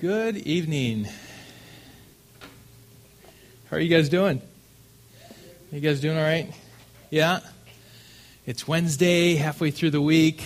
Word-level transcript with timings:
Good 0.00 0.38
evening. 0.38 1.06
How 3.68 3.76
are 3.76 3.80
you 3.80 3.94
guys 3.94 4.08
doing? 4.08 4.40
You 5.70 5.80
guys 5.80 6.00
doing 6.00 6.16
all 6.16 6.22
right? 6.22 6.50
Yeah? 7.10 7.40
It's 8.46 8.66
Wednesday, 8.66 9.34
halfway 9.34 9.70
through 9.70 9.90
the 9.90 10.00
week. 10.00 10.42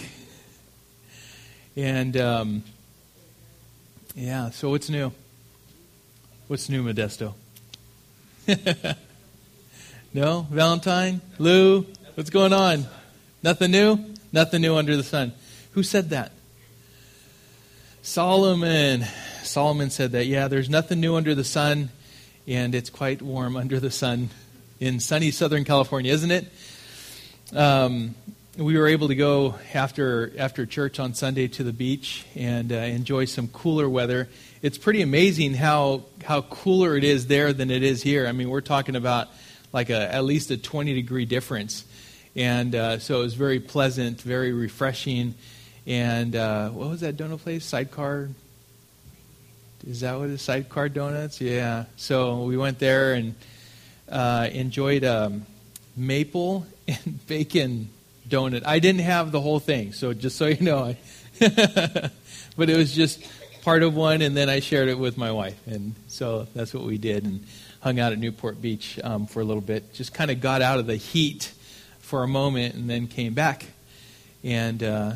And, 1.77 2.17
um, 2.17 2.65
yeah, 4.17 4.51
so 4.51 4.71
what's 4.71 4.91
new? 4.91 5.13
What's 6.49 6.69
new, 6.69 6.83
Modesto? 6.83 7.35
no? 10.13 10.49
Valentine? 10.51 11.21
Lou? 11.39 11.87
What's 12.15 12.31
going 12.31 12.53
on? 12.53 12.87
Nothing 13.41 13.71
new? 13.71 14.05
Nothing 14.33 14.63
new 14.63 14.75
under 14.75 14.97
the 14.97 15.05
sun. 15.05 15.33
Who 15.75 15.85
said 15.85 16.11
that? 16.11 16.33
Solomon. 18.03 19.07
Solomon 19.45 19.91
said 19.91 20.13
that, 20.13 20.27
yeah, 20.27 20.49
there's 20.49 20.71
nothing 20.71 21.01
new 21.01 21.17
under 21.17 21.35
the 21.35 21.45
sun, 21.45 21.91
and 22.47 22.75
it's 22.75 22.91
quite 22.91 23.23
warm 23.23 23.57
under 23.57 23.81
the 23.81 23.91
sun 23.91 24.31
in 24.81 25.01
sunny 25.01 25.31
Southern 25.31 25.65
California, 25.65 26.13
isn't 26.13 26.31
it? 26.31 26.53
Um, 27.53 28.15
we 28.57 28.79
were 28.79 28.87
able 28.87 29.09
to 29.09 29.15
go 29.15 29.57
after 29.73 30.33
after 30.39 30.65
church 30.65 31.01
on 31.01 31.15
Sunday 31.15 31.49
to 31.49 31.65
the 31.65 31.73
beach 31.73 32.25
and 32.37 32.73
uh, 32.73 32.77
enjoy 32.77 33.25
some 33.25 33.49
cooler 33.49 33.89
weather. 33.89 34.29
It's 34.63 34.79
pretty 34.79 35.03
amazing 35.03 35.55
how 35.55 36.05
how 36.25 36.43
cooler 36.43 36.97
it 36.97 37.05
is 37.05 37.27
there 37.27 37.53
than 37.53 37.71
it 37.71 37.83
is 37.83 38.03
here. 38.03 38.27
I 38.27 38.33
mean, 38.33 38.49
we're 38.49 38.61
talking 38.61 38.97
about 38.97 39.29
like 39.73 39.91
a, 39.91 40.15
at 40.15 40.25
least 40.25 40.51
a 40.51 40.57
20 40.57 40.95
degree 40.95 41.25
difference, 41.25 41.85
and 42.37 42.75
uh, 42.75 42.99
so 42.99 43.21
it 43.21 43.25
was 43.25 43.35
very 43.35 43.61
pleasant, 43.61 44.21
very 44.23 44.53
refreshing. 44.53 45.35
And 45.87 46.35
uh, 46.35 46.71
what 46.71 46.89
was 46.89 47.01
that 47.01 47.17
donut 47.17 47.41
place? 47.41 47.65
Sidecar 47.65 48.31
is 49.87 50.01
that 50.01 50.19
what 50.19 50.31
it 50.31 50.35
is? 50.35 50.43
Sidecar 50.43 50.89
Donuts? 50.89 51.41
Yeah. 51.41 51.85
So 51.97 52.45
we 52.45 52.57
went 52.57 52.79
there 52.79 53.15
and 53.15 53.35
uh, 54.09 54.49
enjoyed 54.51 55.05
um, 55.05 55.47
maple 55.97 56.67
and 56.89 57.27
bacon 57.27 57.91
donut. 58.29 58.63
I 58.65 58.79
didn't 58.79 59.03
have 59.03 59.33
the 59.33 59.41
whole 59.41 59.61
thing, 59.61 59.93
so 59.93 60.15
just 60.15 60.37
so 60.37 60.47
you 60.47 60.61
know, 60.61 60.97
but 61.39 62.71
it 62.71 62.77
was 62.77 62.95
just 62.95 63.23
part 63.63 63.83
of 63.83 63.95
one, 63.95 64.23
and 64.23 64.37
then 64.37 64.49
I 64.49 64.61
shared 64.61 64.89
it 64.89 64.99
with 64.99 65.19
my 65.19 65.31
wife, 65.31 65.59
and 65.67 65.95
so 66.09 66.47
that's 66.55 66.73
what 66.73 66.85
we 66.85 66.99
did, 66.99 67.25
and 67.25 67.45
hung 67.81 68.01
out 68.01 68.13
at 68.13 68.19
Newport 68.19 68.63
Beach 68.63 68.99
um, 69.05 69.27
for 69.27 69.41
a 69.41 69.45
little 69.45 69.63
bit. 69.63 69.93
Just 69.93 70.15
kind 70.15 70.31
of 70.31 70.41
got 70.41 70.63
out 70.63 70.79
of 70.79 70.87
the 70.87 70.97
heat 70.97 71.53
for 71.99 72.23
a 72.23 72.29
moment, 72.29 72.75
and 72.75 72.89
then 72.89 73.07
came 73.07 73.35
back, 73.35 73.67
and 74.43 74.83
uh, 74.83 75.13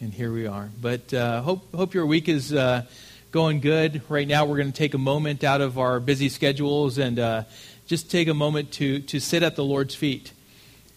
and 0.00 0.12
here 0.12 0.32
we 0.32 0.48
are. 0.48 0.70
But 0.80 1.14
uh, 1.14 1.42
hope 1.42 1.72
hope 1.72 1.94
your 1.94 2.06
week 2.06 2.28
is. 2.28 2.52
Uh, 2.52 2.84
going 3.30 3.60
good. 3.60 4.00
Right 4.08 4.26
now, 4.26 4.46
we're 4.46 4.56
going 4.56 4.72
to 4.72 4.76
take 4.76 4.94
a 4.94 4.98
moment 4.98 5.44
out 5.44 5.60
of 5.60 5.78
our 5.78 6.00
busy 6.00 6.30
schedules 6.30 6.96
and 6.96 7.18
uh, 7.18 7.44
just 7.86 8.10
take 8.10 8.26
a 8.26 8.34
moment 8.34 8.72
to, 8.72 9.00
to 9.00 9.20
sit 9.20 9.42
at 9.42 9.54
the 9.54 9.64
Lord's 9.64 9.94
feet, 9.94 10.32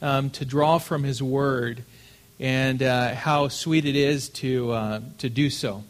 um, 0.01 0.29
to 0.31 0.45
draw 0.45 0.77
from 0.77 1.03
His 1.03 1.21
Word, 1.21 1.83
and 2.39 2.81
uh, 2.81 3.13
how 3.15 3.49
sweet 3.49 3.85
it 3.85 3.97
is 3.97 4.29
to, 4.29 4.71
uh, 4.71 5.01
to 5.17 5.29
do 5.29 5.49
so, 5.49 5.83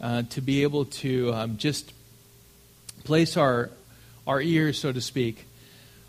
uh, 0.00 0.22
to 0.30 0.40
be 0.40 0.62
able 0.62 0.86
to 0.86 1.34
um, 1.34 1.58
just 1.58 1.92
place 3.04 3.36
our, 3.36 3.68
our 4.26 4.40
ears, 4.40 4.78
so 4.78 4.90
to 4.90 5.02
speak, 5.02 5.44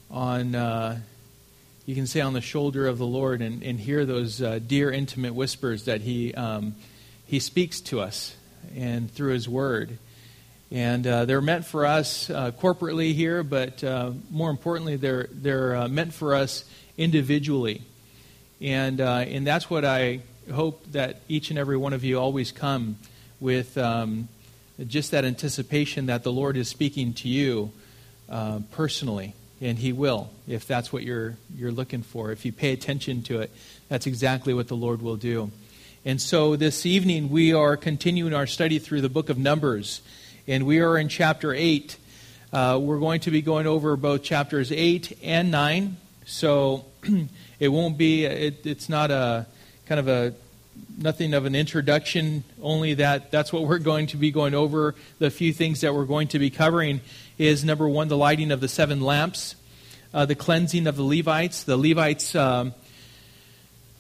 on, 0.10 0.56
uh, 0.56 1.00
you 1.86 1.96
can 1.96 2.08
say, 2.08 2.22
on 2.22 2.32
the 2.32 2.40
shoulder 2.40 2.88
of 2.88 2.98
the 2.98 3.06
Lord 3.06 3.42
and, 3.42 3.62
and 3.62 3.78
hear 3.78 4.06
those 4.06 4.42
uh, 4.42 4.60
dear, 4.66 4.90
intimate 4.90 5.36
whispers 5.36 5.84
that 5.84 6.00
He, 6.00 6.34
um, 6.34 6.76
he 7.26 7.40
speaks 7.40 7.82
to 7.82 8.00
us 8.00 8.38
and 8.76 9.10
through 9.10 9.34
His 9.34 9.48
Word. 9.48 9.98
And 10.72 11.06
uh, 11.06 11.26
they're 11.26 11.42
meant 11.42 11.66
for 11.66 11.86
us 11.86 12.30
uh, 12.30 12.52
corporately 12.52 13.14
here, 13.14 13.44
but 13.44 13.84
uh, 13.84 14.12
more 14.32 14.50
importantly, 14.50 14.96
they're, 14.96 15.28
they're 15.32 15.76
uh, 15.76 15.88
meant 15.88 16.14
for 16.14 16.36
us 16.36 16.66
individually. 16.98 17.84
And, 18.62 19.00
uh, 19.00 19.26
and 19.28 19.46
that's 19.46 19.70
what 19.70 19.86
I 19.86 20.22
hope 20.54 20.84
that 20.92 21.22
each 21.28 21.50
and 21.50 21.60
every 21.60 21.78
one 21.78 21.94
of 21.94 22.04
you 22.04 22.20
always 22.20 22.52
come 22.52 22.98
with 23.40 23.78
um, 23.78 24.28
just 24.88 25.12
that 25.12 25.24
anticipation 25.24 26.08
that 26.08 26.24
the 26.24 26.32
Lord 26.32 26.58
is 26.58 26.68
speaking 26.68 27.14
to 27.16 27.30
you 27.30 27.72
uh, 28.30 28.60
personally. 28.72 29.36
And 29.62 29.78
He 29.78 29.94
will, 29.94 30.30
if 30.48 30.68
that's 30.68 30.92
what 30.92 31.04
you're, 31.04 31.38
you're 31.56 31.72
looking 31.72 32.02
for. 32.02 32.32
If 32.32 32.44
you 32.44 32.52
pay 32.52 32.74
attention 32.74 33.24
to 33.24 33.42
it, 33.42 33.52
that's 33.88 34.08
exactly 34.08 34.54
what 34.54 34.68
the 34.68 34.76
Lord 34.76 35.02
will 35.02 35.16
do. 35.16 35.52
And 36.08 36.22
so 36.22 36.56
this 36.56 36.86
evening 36.86 37.32
we 37.32 37.52
are 37.52 37.76
continuing 37.76 38.36
our 38.36 38.46
study 38.46 38.78
through 38.78 39.02
the 39.02 39.10
book 39.10 39.30
of 39.30 39.40
Numbers, 39.40 40.04
and 40.48 40.68
we 40.68 40.80
are 40.80 41.00
in 41.00 41.10
chapter 41.10 41.52
8. 41.52 41.98
Uh, 42.54 42.80
we're 42.80 43.00
going 43.00 43.22
to 43.22 43.32
be 43.32 43.42
going 43.42 43.66
over 43.66 43.98
both 43.98 44.22
chapters 44.22 44.72
8 44.72 45.18
and 45.24 45.50
9, 45.50 45.98
so 46.24 46.86
it 47.60 47.70
won't 47.70 47.98
be, 47.98 48.24
it, 48.26 48.68
it's 48.68 48.88
not 48.88 49.10
a 49.10 49.48
kind 49.88 49.98
of 49.98 50.08
a 50.08 50.36
nothing 50.96 51.34
of 51.34 51.46
an 51.46 51.56
introduction, 51.56 52.44
only 52.62 52.94
that 52.94 53.32
that's 53.32 53.52
what 53.52 53.64
we're 53.64 53.80
going 53.80 54.06
to 54.06 54.18
be 54.18 54.30
going 54.30 54.54
over. 54.54 54.94
The 55.18 55.32
few 55.32 55.54
things 55.54 55.82
that 55.82 55.96
we're 55.96 56.06
going 56.06 56.28
to 56.28 56.38
be 56.38 56.52
covering 56.52 57.02
is 57.40 57.66
number 57.66 57.90
one, 57.90 58.10
the 58.10 58.18
lighting 58.18 58.52
of 58.52 58.62
the 58.62 58.68
seven 58.68 59.02
lamps, 59.02 59.56
uh, 60.14 60.28
the 60.28 60.36
cleansing 60.36 60.86
of 60.86 60.98
the 60.98 61.04
Levites, 61.04 61.64
the 61.64 61.78
Levites 61.78 62.36
um, 62.36 62.76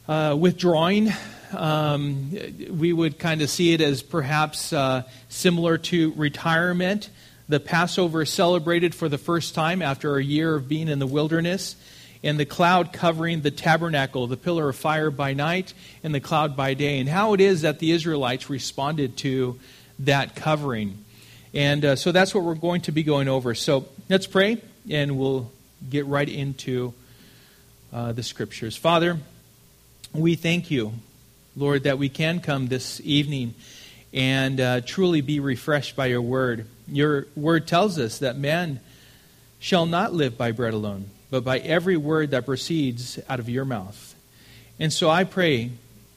uh, 0.07 0.35
withdrawing 0.37 1.11
um, 1.55 2.31
we 2.69 2.93
would 2.93 3.19
kind 3.19 3.41
of 3.41 3.49
see 3.49 3.73
it 3.73 3.81
as 3.81 4.01
perhaps 4.01 4.73
uh, 4.73 5.03
similar 5.29 5.77
to 5.77 6.13
retirement. 6.13 7.09
The 7.47 7.59
Passover 7.59 8.25
celebrated 8.25 8.95
for 8.95 9.09
the 9.09 9.17
first 9.17 9.55
time 9.55 9.81
after 9.81 10.17
a 10.17 10.23
year 10.23 10.55
of 10.55 10.67
being 10.67 10.87
in 10.87 10.99
the 10.99 11.07
wilderness, 11.07 11.75
and 12.23 12.39
the 12.39 12.45
cloud 12.45 12.91
covering 12.91 13.41
the 13.41 13.51
tabernacle, 13.51 14.25
the 14.27 14.37
pillar 14.37 14.69
of 14.69 14.75
fire 14.75 15.11
by 15.11 15.33
night, 15.33 15.73
and 16.03 16.13
the 16.13 16.19
cloud 16.19 16.55
by 16.55 16.73
day, 16.73 16.99
and 16.99 17.07
how 17.07 17.33
it 17.33 17.41
is 17.41 17.61
that 17.61 17.79
the 17.79 17.91
Israelites 17.91 18.49
responded 18.49 19.17
to 19.17 19.59
that 19.99 20.35
covering. 20.35 21.05
And 21.53 21.85
uh, 21.85 21.95
so 21.95 22.11
that's 22.11 22.33
what 22.33 22.43
we're 22.43 22.55
going 22.55 22.81
to 22.81 22.91
be 22.91 23.03
going 23.03 23.27
over. 23.27 23.53
So 23.53 23.85
let's 24.09 24.27
pray, 24.27 24.61
and 24.89 25.17
we'll 25.17 25.51
get 25.87 26.05
right 26.07 26.27
into 26.27 26.93
uh, 27.93 28.11
the 28.11 28.23
scriptures. 28.23 28.75
Father, 28.75 29.19
we 30.17 30.35
thank 30.35 30.71
you 30.71 30.93
Lord, 31.57 31.83
that 31.83 31.97
we 31.97 32.09
can 32.09 32.41
come 32.41 32.67
this 32.67 32.99
evening 33.01 33.53
and 34.13 34.59
uh, 34.59 34.81
truly 34.81 35.21
be 35.21 35.39
refreshed 35.39 35.95
by 35.95 36.07
your 36.07 36.21
word. 36.21 36.67
Your 36.87 37.27
word 37.33 37.65
tells 37.65 37.97
us 37.97 38.19
that 38.19 38.37
man 38.37 38.81
shall 39.59 39.85
not 39.85 40.13
live 40.13 40.37
by 40.37 40.51
bread 40.51 40.73
alone, 40.73 41.09
but 41.29 41.45
by 41.45 41.59
every 41.59 41.95
word 41.95 42.31
that 42.31 42.45
proceeds 42.45 43.19
out 43.29 43.39
of 43.39 43.47
your 43.47 43.63
mouth. 43.63 44.15
And 44.79 44.91
so 44.91 45.09
I 45.09 45.23
pray, 45.23 45.71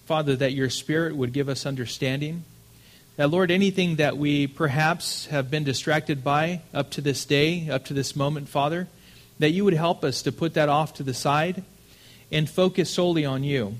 Father, 0.06 0.34
that 0.34 0.52
your 0.52 0.70
Spirit 0.70 1.14
would 1.14 1.32
give 1.32 1.48
us 1.48 1.64
understanding. 1.64 2.42
That, 3.16 3.30
Lord, 3.30 3.52
anything 3.52 3.96
that 3.96 4.16
we 4.16 4.48
perhaps 4.48 5.26
have 5.26 5.52
been 5.52 5.62
distracted 5.62 6.24
by 6.24 6.62
up 6.74 6.90
to 6.92 7.00
this 7.00 7.24
day, 7.24 7.68
up 7.70 7.84
to 7.86 7.94
this 7.94 8.16
moment, 8.16 8.48
Father, 8.48 8.88
that 9.38 9.50
you 9.50 9.64
would 9.64 9.74
help 9.74 10.02
us 10.02 10.22
to 10.22 10.32
put 10.32 10.54
that 10.54 10.68
off 10.68 10.94
to 10.94 11.04
the 11.04 11.14
side 11.14 11.62
and 12.32 12.50
focus 12.50 12.90
solely 12.90 13.24
on 13.24 13.44
you 13.44 13.76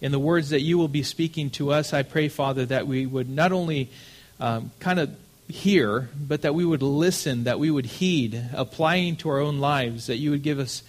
in 0.00 0.12
the 0.12 0.18
words 0.18 0.50
that 0.50 0.60
you 0.60 0.78
will 0.78 0.88
be 0.88 1.02
speaking 1.02 1.50
to 1.50 1.72
us, 1.72 1.92
I 1.92 2.02
pray, 2.02 2.28
Father, 2.28 2.64
that 2.66 2.86
we 2.86 3.06
would 3.06 3.28
not 3.28 3.52
only 3.52 3.90
um, 4.38 4.70
kind 4.80 4.98
of 4.98 5.14
hear, 5.48 6.08
but 6.16 6.42
that 6.42 6.54
we 6.54 6.64
would 6.64 6.82
listen, 6.82 7.44
that 7.44 7.58
we 7.58 7.70
would 7.70 7.86
heed, 7.86 8.42
applying 8.54 9.16
to 9.16 9.28
our 9.28 9.40
own 9.40 9.58
lives, 9.58 10.06
that 10.06 10.16
you 10.16 10.30
would 10.30 10.42
give 10.42 10.58
us 10.58 10.82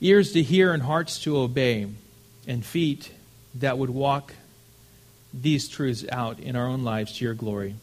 ears 0.00 0.32
to 0.32 0.42
hear 0.42 0.72
and 0.72 0.82
hearts 0.82 1.18
to 1.20 1.36
obey, 1.36 1.88
and 2.46 2.64
feet 2.64 3.10
that 3.54 3.78
would 3.78 3.90
walk 3.90 4.34
these 5.32 5.68
truths 5.68 6.04
out 6.12 6.38
in 6.38 6.54
our 6.54 6.66
own 6.66 6.84
lives 6.84 7.18
to 7.18 7.24
your 7.24 7.34
glory. 7.34 7.74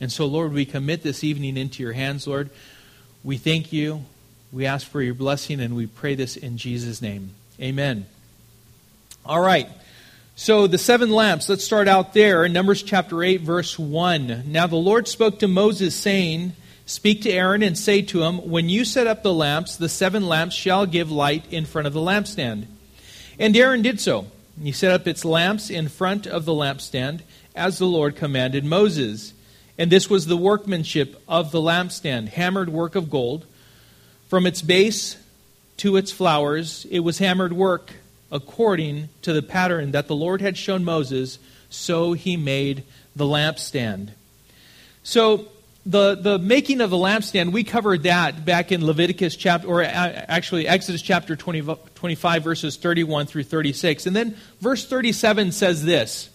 And 0.00 0.10
so, 0.10 0.26
Lord, 0.26 0.52
we 0.52 0.64
commit 0.64 1.02
this 1.02 1.22
evening 1.22 1.56
into 1.56 1.82
your 1.82 1.92
hands, 1.92 2.26
Lord. 2.26 2.50
We 3.22 3.36
thank 3.36 3.72
you. 3.72 4.04
We 4.50 4.66
ask 4.66 4.86
for 4.86 5.02
your 5.02 5.14
blessing, 5.14 5.60
and 5.60 5.76
we 5.76 5.86
pray 5.86 6.14
this 6.14 6.36
in 6.36 6.56
Jesus' 6.56 7.02
name. 7.02 7.34
Amen. 7.60 8.06
All 9.24 9.40
right. 9.40 9.68
So, 10.42 10.66
the 10.66 10.78
seven 10.78 11.10
lamps, 11.10 11.50
let's 11.50 11.64
start 11.66 11.86
out 11.86 12.14
there 12.14 12.46
in 12.46 12.54
Numbers 12.54 12.82
chapter 12.82 13.22
8, 13.22 13.42
verse 13.42 13.78
1. 13.78 14.44
Now 14.46 14.66
the 14.66 14.74
Lord 14.74 15.06
spoke 15.06 15.38
to 15.40 15.46
Moses, 15.46 15.94
saying, 15.94 16.54
Speak 16.86 17.20
to 17.22 17.30
Aaron 17.30 17.62
and 17.62 17.76
say 17.76 18.00
to 18.00 18.22
him, 18.22 18.48
When 18.48 18.70
you 18.70 18.86
set 18.86 19.06
up 19.06 19.22
the 19.22 19.34
lamps, 19.34 19.76
the 19.76 19.90
seven 19.90 20.26
lamps 20.26 20.54
shall 20.54 20.86
give 20.86 21.12
light 21.12 21.44
in 21.52 21.66
front 21.66 21.86
of 21.86 21.92
the 21.92 22.00
lampstand. 22.00 22.64
And 23.38 23.54
Aaron 23.54 23.82
did 23.82 24.00
so. 24.00 24.28
He 24.62 24.72
set 24.72 24.92
up 24.92 25.06
its 25.06 25.26
lamps 25.26 25.68
in 25.68 25.88
front 25.88 26.26
of 26.26 26.46
the 26.46 26.54
lampstand, 26.54 27.20
as 27.54 27.76
the 27.76 27.84
Lord 27.84 28.16
commanded 28.16 28.64
Moses. 28.64 29.34
And 29.76 29.92
this 29.92 30.08
was 30.08 30.24
the 30.24 30.38
workmanship 30.38 31.22
of 31.28 31.50
the 31.50 31.60
lampstand, 31.60 32.28
hammered 32.28 32.70
work 32.70 32.94
of 32.94 33.10
gold. 33.10 33.44
From 34.28 34.46
its 34.46 34.62
base 34.62 35.18
to 35.76 35.98
its 35.98 36.10
flowers, 36.10 36.86
it 36.90 37.00
was 37.00 37.18
hammered 37.18 37.52
work 37.52 37.92
according 38.30 39.08
to 39.22 39.32
the 39.32 39.42
pattern 39.42 39.92
that 39.92 40.08
the 40.08 40.16
Lord 40.16 40.40
had 40.40 40.56
shown 40.56 40.84
Moses, 40.84 41.38
so 41.68 42.12
he 42.12 42.36
made 42.36 42.84
the 43.14 43.24
lampstand. 43.24 44.10
So, 45.02 45.46
the, 45.86 46.14
the 46.14 46.38
making 46.38 46.82
of 46.82 46.90
the 46.90 46.96
lampstand, 46.96 47.52
we 47.52 47.64
covered 47.64 48.02
that 48.02 48.44
back 48.44 48.70
in 48.70 48.84
Leviticus 48.84 49.34
chapter, 49.34 49.66
or 49.66 49.82
uh, 49.82 49.86
actually 49.86 50.68
Exodus 50.68 51.00
chapter 51.00 51.36
20, 51.36 51.62
25, 51.94 52.44
verses 52.44 52.76
31 52.76 53.26
through 53.26 53.44
36. 53.44 54.06
And 54.06 54.14
then 54.14 54.36
verse 54.60 54.86
37 54.86 55.52
says 55.52 55.82
this 55.82 56.28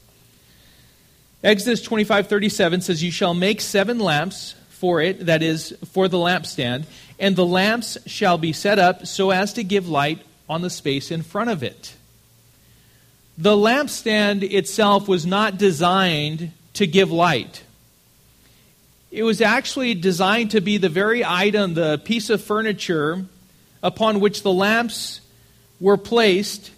Exodus 1.43 1.83
25, 1.83 2.27
37 2.27 2.81
says, 2.81 3.03
You 3.03 3.11
shall 3.11 3.35
make 3.35 3.61
seven 3.61 3.99
lamps 3.99 4.55
for 4.69 4.99
it, 4.99 5.27
that 5.27 5.43
is, 5.43 5.77
for 5.91 6.07
the 6.07 6.17
lampstand, 6.17 6.85
and 7.19 7.35
the 7.35 7.45
lamps 7.45 7.99
shall 8.07 8.39
be 8.39 8.51
set 8.51 8.79
up 8.79 9.05
so 9.05 9.29
as 9.29 9.53
to 9.53 9.63
give 9.63 9.87
light 9.87 10.21
on 10.49 10.61
the 10.61 10.69
space 10.69 11.11
in 11.11 11.23
front 11.23 11.49
of 11.49 11.63
it. 11.63 11.95
The 13.37 13.55
lampstand 13.55 14.43
itself 14.43 15.07
was 15.07 15.25
not 15.25 15.57
designed 15.57 16.51
to 16.73 16.87
give 16.87 17.11
light. 17.11 17.63
It 19.11 19.23
was 19.23 19.41
actually 19.41 19.93
designed 19.93 20.51
to 20.51 20.61
be 20.61 20.77
the 20.77 20.89
very 20.89 21.23
item, 21.23 21.73
the 21.73 21.97
piece 21.97 22.29
of 22.29 22.43
furniture 22.43 23.25
upon 23.81 24.19
which 24.19 24.41
the 24.43 24.51
lamps 24.51 25.21
were 25.79 25.97
placed 25.97 26.71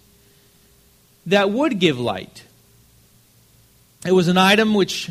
that 1.26 1.50
would 1.50 1.78
give 1.78 1.98
light. 1.98 2.44
It 4.04 4.12
was 4.12 4.28
an 4.28 4.38
item 4.38 4.74
which 4.74 5.10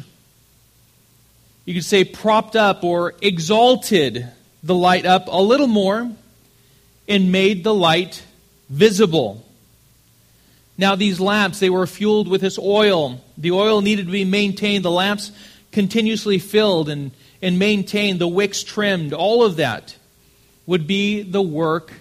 you 1.65 1.73
could 1.73 1.85
say 1.85 2.03
propped 2.03 2.55
up 2.55 2.83
or 2.83 3.13
exalted 3.21 4.27
the 4.63 4.75
light 4.75 5.05
up 5.05 5.27
a 5.27 5.41
little 5.41 5.67
more 5.67 6.09
and 7.07 7.31
made 7.31 7.63
the 7.63 7.73
light 7.73 8.23
visible. 8.69 9.43
Now, 10.77 10.95
these 10.95 11.19
lamps, 11.19 11.59
they 11.59 11.69
were 11.69 11.87
fueled 11.87 12.27
with 12.27 12.41
this 12.41 12.59
oil. 12.59 13.21
The 13.37 13.51
oil 13.51 13.81
needed 13.81 14.05
to 14.05 14.11
be 14.11 14.25
maintained. 14.25 14.85
The 14.85 14.91
lamps 14.91 15.31
continuously 15.71 16.39
filled 16.39 16.89
and, 16.89 17.11
and 17.41 17.59
maintained, 17.59 18.19
the 18.19 18.27
wicks 18.27 18.63
trimmed, 18.63 19.13
all 19.13 19.43
of 19.43 19.57
that 19.57 19.95
would 20.65 20.87
be 20.87 21.21
the 21.21 21.41
work 21.41 21.93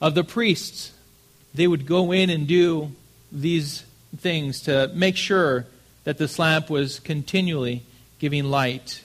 of 0.00 0.14
the 0.14 0.24
priests. 0.24 0.92
They 1.54 1.66
would 1.66 1.86
go 1.86 2.12
in 2.12 2.30
and 2.30 2.46
do 2.46 2.92
these 3.32 3.84
things 4.16 4.62
to 4.62 4.90
make 4.94 5.16
sure 5.16 5.66
that 6.04 6.18
this 6.18 6.38
lamp 6.38 6.70
was 6.70 7.00
continually 7.00 7.82
giving 8.18 8.44
light. 8.44 9.02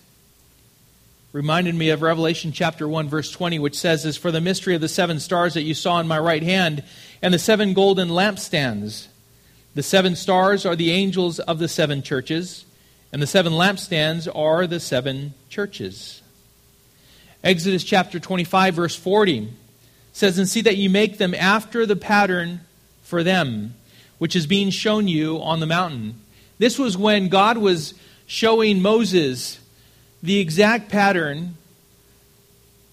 Reminded 1.33 1.75
me 1.75 1.89
of 1.89 2.01
Revelation 2.01 2.53
chapter 2.53 2.87
1, 2.87 3.09
verse 3.09 3.29
20, 3.29 3.59
which 3.59 3.77
says, 3.77 4.05
As 4.05 4.15
for 4.15 4.31
the 4.31 4.39
mystery 4.39 4.75
of 4.75 4.81
the 4.81 4.87
seven 4.87 5.19
stars 5.19 5.55
that 5.55 5.63
you 5.63 5.73
saw 5.73 5.99
in 5.99 6.07
my 6.07 6.19
right 6.19 6.43
hand, 6.43 6.83
and 7.21 7.33
the 7.33 7.39
seven 7.39 7.73
golden 7.73 8.07
lampstands. 8.07 9.07
The 9.75 9.83
seven 9.83 10.15
stars 10.15 10.65
are 10.65 10.75
the 10.75 10.91
angels 10.91 11.39
of 11.39 11.59
the 11.59 11.67
seven 11.67 12.01
churches 12.03 12.63
and 13.13 13.21
the 13.21 13.27
seven 13.27 13.53
lampstands 13.53 14.27
are 14.35 14.65
the 14.65 14.79
seven 14.79 15.35
churches. 15.47 16.23
Exodus 17.43 17.83
chapter 17.83 18.19
25, 18.19 18.73
verse 18.73 18.95
40 18.95 19.53
says, 20.13 20.39
And 20.39 20.49
see 20.49 20.61
that 20.61 20.77
you 20.77 20.89
make 20.89 21.19
them 21.19 21.35
after 21.35 21.85
the 21.85 21.95
pattern 21.95 22.61
for 23.03 23.23
them, 23.23 23.75
which 24.17 24.35
is 24.35 24.47
being 24.47 24.71
shown 24.71 25.07
you 25.07 25.37
on 25.43 25.59
the 25.59 25.67
mountain. 25.67 26.19
This 26.57 26.79
was 26.79 26.97
when 26.97 27.29
God 27.29 27.59
was 27.59 27.93
showing 28.25 28.81
Moses 28.81 29.59
the 30.23 30.39
exact 30.39 30.89
pattern 30.89 31.55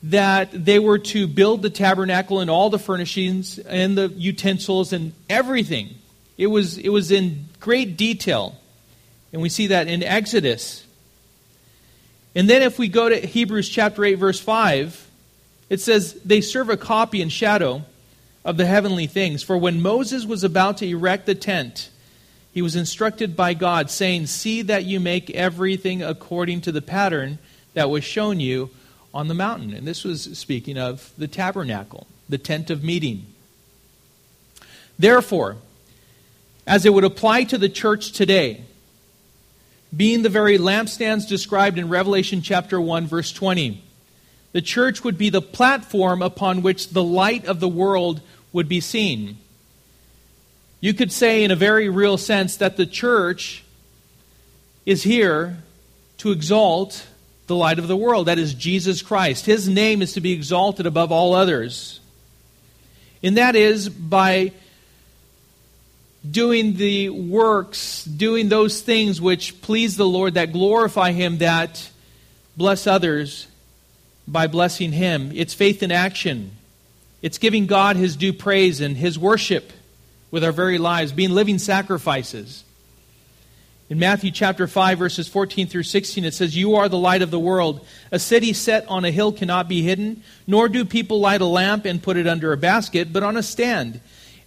that 0.03 0.51
they 0.53 0.79
were 0.79 0.99
to 0.99 1.27
build 1.27 1.63
the 1.63 1.71
tabernacle 1.71 2.41
and 2.41 2.51
all 2.51 2.71
the 2.71 2.79
furnishings 2.79 3.59
and 3.59 3.97
the 3.97 4.09
utensils 4.09 4.93
and 4.93 5.13
everything. 5.29 5.95
It 6.37 6.49
was, 6.49 6.77
it 6.77 6.89
was 6.89 7.11
in 7.11 7.47
great 7.61 7.97
detail. 7.97 8.57
And 9.33 9.41
we 9.41 9.49
see 9.49 9.69
that 9.69 9.87
in 9.87 10.03
Exodus. 10.03 10.85
And 12.35 12.49
then 12.49 12.63
if 12.63 12.79
we 12.79 12.89
go 12.89 13.09
to 13.09 13.17
Hebrews 13.17 13.69
chapter 13.69 14.05
8, 14.05 14.15
verse 14.15 14.41
5, 14.41 15.09
it 15.69 15.81
says, 15.81 16.15
They 16.25 16.41
serve 16.41 16.69
a 16.69 16.77
copy 16.77 17.23
and 17.23 17.31
shadow 17.31 17.83
of 18.45 18.57
the 18.57 18.67
heavenly 18.67 19.07
things. 19.07 19.43
For 19.43 19.57
when 19.57 19.81
Moses 19.81 20.25
was 20.25 20.43
about 20.43 20.79
to 20.79 20.87
erect 20.87 21.27
the 21.27 21.35
tent, 21.35 21.91
he 22.53 22.63
was 22.63 22.77
instructed 22.77 23.37
by 23.37 23.55
God, 23.55 23.91
saying, 23.91 24.27
See 24.27 24.63
that 24.63 24.85
you 24.85 24.99
make 24.99 25.31
everything 25.31 26.03
according 26.03 26.63
to 26.63 26.73
the 26.73 26.83
pattern 26.83 27.39
that 27.75 27.91
was 27.91 28.05
shown 28.05 28.41
you 28.41 28.71
on 29.15 29.29
the 29.29 29.35
mountain. 29.35 29.73
And 29.73 29.87
this 29.87 30.05
was 30.05 30.37
speaking 30.39 30.77
of 30.77 31.13
the 31.17 31.29
tabernacle, 31.29 32.07
the 32.29 32.39
tent 32.39 32.71
of 32.71 32.83
meeting. 32.83 33.27
Therefore, 34.99 35.57
as 36.67 36.85
it 36.85 36.93
would 36.93 37.05
apply 37.05 37.45
to 37.45 37.59
the 37.59 37.69
church 37.69 38.13
today, 38.13 38.65
being 39.97 40.23
the 40.23 40.29
very 40.29 40.59
lampstands 40.59 41.27
described 41.27 41.79
in 41.79 41.89
Revelation 41.89 42.43
chapter 42.43 42.81
1 42.81 43.07
verse 43.07 43.33
20. 43.33 43.83
The 44.53 44.63
church 44.63 45.03
would 45.05 45.19
be 45.19 45.31
the 45.31 45.43
platform 45.43 46.23
upon 46.23 46.63
which 46.63 46.91
the 46.91 47.03
light 47.03 47.45
of 47.45 47.61
the 47.61 47.69
world 47.69 48.21
would 48.53 48.69
be 48.69 48.81
seen. 48.81 49.39
You 50.81 50.95
could 50.95 51.13
say 51.13 51.45
in 51.45 51.51
a 51.51 51.57
very 51.57 51.89
real 51.89 52.17
sense 52.17 52.57
that 52.57 52.77
the 52.77 52.87
church 52.87 53.65
is 54.87 55.03
here 55.03 55.59
to 56.19 56.31
exalt 56.31 57.07
the 57.47 57.55
light 57.55 57.79
of 57.79 57.87
the 57.87 57.97
world. 57.97 58.29
That 58.29 58.39
is 58.39 58.55
Jesus 58.55 59.03
Christ. 59.03 59.45
His 59.45 59.69
name 59.69 60.01
is 60.01 60.15
to 60.15 60.21
be 60.21 60.33
exalted 60.33 60.87
above 60.87 61.13
all 61.13 61.35
others. 61.35 62.01
And 63.23 63.37
that 63.37 63.57
is 63.57 63.89
by 63.91 64.53
doing 66.29 66.77
the 66.77 67.11
works, 67.11 68.05
doing 68.05 68.49
those 68.49 68.81
things 68.81 69.21
which 69.21 69.61
please 69.61 69.97
the 69.97 70.07
Lord, 70.07 70.35
that 70.35 70.53
glorify 70.53 71.13
Him, 71.13 71.39
that 71.39 71.91
bless 72.57 72.87
others 72.87 73.47
by 74.27 74.47
blessing 74.47 74.93
Him. 74.93 75.31
It's 75.35 75.53
faith 75.53 75.83
in 75.83 75.93
action. 75.93 76.53
It's 77.21 77.37
giving 77.37 77.67
God 77.67 77.97
His 77.97 78.17
due 78.17 78.33
praise 78.33 78.81
and 78.81 78.97
His 78.97 79.19
worship 79.19 79.73
with 80.31 80.45
our 80.45 80.53
very 80.53 80.79
lives, 80.79 81.13
being 81.13 81.31
living 81.31 81.59
sacrifices. 81.59 82.65
In 83.89 83.99
Matthew 83.99 84.31
chapter 84.31 84.69
5, 84.69 84.99
verses 84.99 85.27
14 85.27 85.67
through 85.67 85.83
16, 85.83 86.25
it 86.25 86.35
says, 86.35 86.57
You 86.57 86.77
are 86.77 86.89
the 86.89 86.97
light 86.97 87.23
of 87.23 87.33
the 87.33 87.41
world. 87.41 87.85
A 88.13 88.19
city 88.21 88.53
set 88.53 88.87
on 88.89 89.05
a 89.05 89.11
hill 89.11 89.33
cannot 89.33 89.69
be 89.69 89.83
hidden, 89.83 90.23
nor 90.47 90.69
do 90.69 90.85
people 90.85 91.19
light 91.19 91.41
a 91.41 91.47
lamp 91.47 91.85
and 91.85 92.03
put 92.03 92.17
it 92.17 92.29
under 92.29 92.53
a 92.53 92.57
basket, 92.57 93.13
but 93.13 93.25
on 93.25 93.37
a 93.37 93.43
stand 93.43 94.01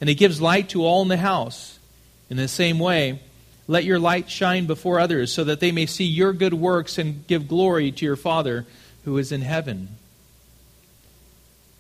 and 0.03 0.09
it 0.09 0.15
gives 0.15 0.41
light 0.41 0.68
to 0.68 0.83
all 0.83 1.01
in 1.01 1.07
the 1.07 1.15
house. 1.15 1.80
In 2.29 2.36
the 2.36 2.50
same 2.50 2.77
way, 2.77 3.21
let 3.69 3.86
your 3.86 4.00
light 4.00 4.29
shine 4.29 4.65
before 4.65 5.00
others, 5.00 5.31
so 5.31 5.45
that 5.45 5.62
they 5.62 5.71
may 5.71 5.86
see 5.86 6.03
your 6.03 6.34
good 6.34 6.53
works 6.53 6.98
and 6.98 7.25
give 7.25 7.48
glory 7.48 7.89
to 7.89 8.03
your 8.03 8.17
Father 8.17 8.65
who 9.05 9.17
is 9.17 9.31
in 9.31 9.39
heaven. 9.39 9.88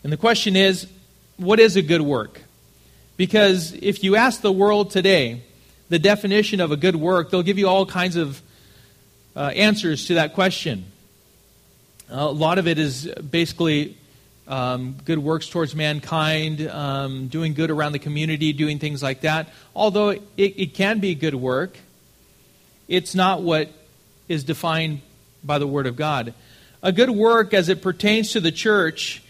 And 0.05 0.13
the 0.13 0.15
question 0.15 0.55
is 0.55 0.87
what 1.35 1.59
is 1.59 1.75
a 1.75 1.81
good 1.81 2.01
work? 2.01 2.39
Because 3.17 3.73
if 3.73 4.03
you 4.03 4.15
ask 4.15 4.41
the 4.41 4.51
world 4.51 4.91
today 4.91 5.41
the 5.89 5.99
definition 5.99 6.59
of 6.59 6.71
a 6.71 6.77
good 6.77 6.95
work, 6.95 7.29
they'll 7.29 7.43
give 7.43 7.59
you 7.59 7.67
all 7.67 7.85
kinds 7.85 8.15
of 8.15 8.41
uh, 9.35 9.51
answers 9.55 10.07
to 10.07 10.15
that 10.15 10.33
question. 10.33 10.85
a 12.09 12.25
lot 12.25 12.57
of 12.57 12.67
it 12.67 12.77
is 12.79 13.05
basically 13.05 13.97
um, 14.47 14.97
good 15.05 15.19
works 15.19 15.47
towards 15.47 15.75
mankind, 15.75 16.67
um, 16.67 17.27
doing 17.27 17.53
good 17.53 17.71
around 17.71 17.93
the 17.93 17.99
community, 17.99 18.53
doing 18.53 18.79
things 18.79 19.01
like 19.01 19.21
that. 19.21 19.49
Although 19.75 20.09
it, 20.09 20.23
it 20.37 20.73
can 20.73 20.99
be 20.99 21.15
good 21.15 21.35
work, 21.35 21.77
it's 22.87 23.15
not 23.15 23.41
what 23.41 23.69
is 24.27 24.43
defined 24.43 25.01
by 25.43 25.59
the 25.59 25.67
Word 25.67 25.87
of 25.87 25.95
God. 25.95 26.33
A 26.81 26.91
good 26.91 27.09
work, 27.09 27.53
as 27.53 27.69
it 27.69 27.81
pertains 27.81 28.31
to 28.31 28.41
the 28.41 28.51
church, 28.51 29.23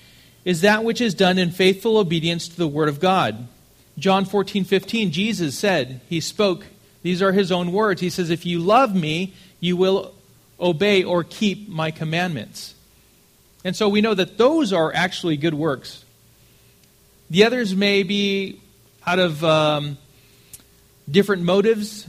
is 0.44 0.62
that 0.62 0.84
which 0.84 1.02
is 1.02 1.14
done 1.14 1.38
in 1.38 1.52
faithful 1.52 1.98
obedience 1.98 2.48
to 2.48 2.58
the 2.58 2.68
Word 2.68 2.90
of 2.90 3.00
God. 3.00 3.48
John 3.98 4.26
14, 4.26 4.64
15, 4.64 5.12
Jesus 5.12 5.58
said, 5.58 6.02
He 6.10 6.20
spoke, 6.20 6.66
these 7.04 7.22
are 7.22 7.32
His 7.32 7.52
own 7.52 7.72
words. 7.72 8.02
He 8.02 8.10
says, 8.10 8.30
If 8.30 8.46
you 8.46 8.60
love 8.60 8.96
me, 8.96 9.34
you 9.60 9.78
will 9.78 10.14
obey 10.60 11.04
or 11.04 11.24
keep 11.24 11.70
my 11.70 11.92
commandments. 11.92 12.74
And 13.64 13.76
so 13.76 13.88
we 13.88 14.02
know 14.02 14.14
that 14.14 14.38
those 14.38 14.74
are 14.74 14.94
actually 14.94 15.38
good 15.38 15.54
works. 15.54 16.04
The 17.30 17.46
others 17.46 17.76
may 17.76 18.04
be 18.04 18.62
out 19.06 19.20
of 19.20 19.44
um, 19.44 19.98
different 21.10 21.44
motives. 21.44 22.08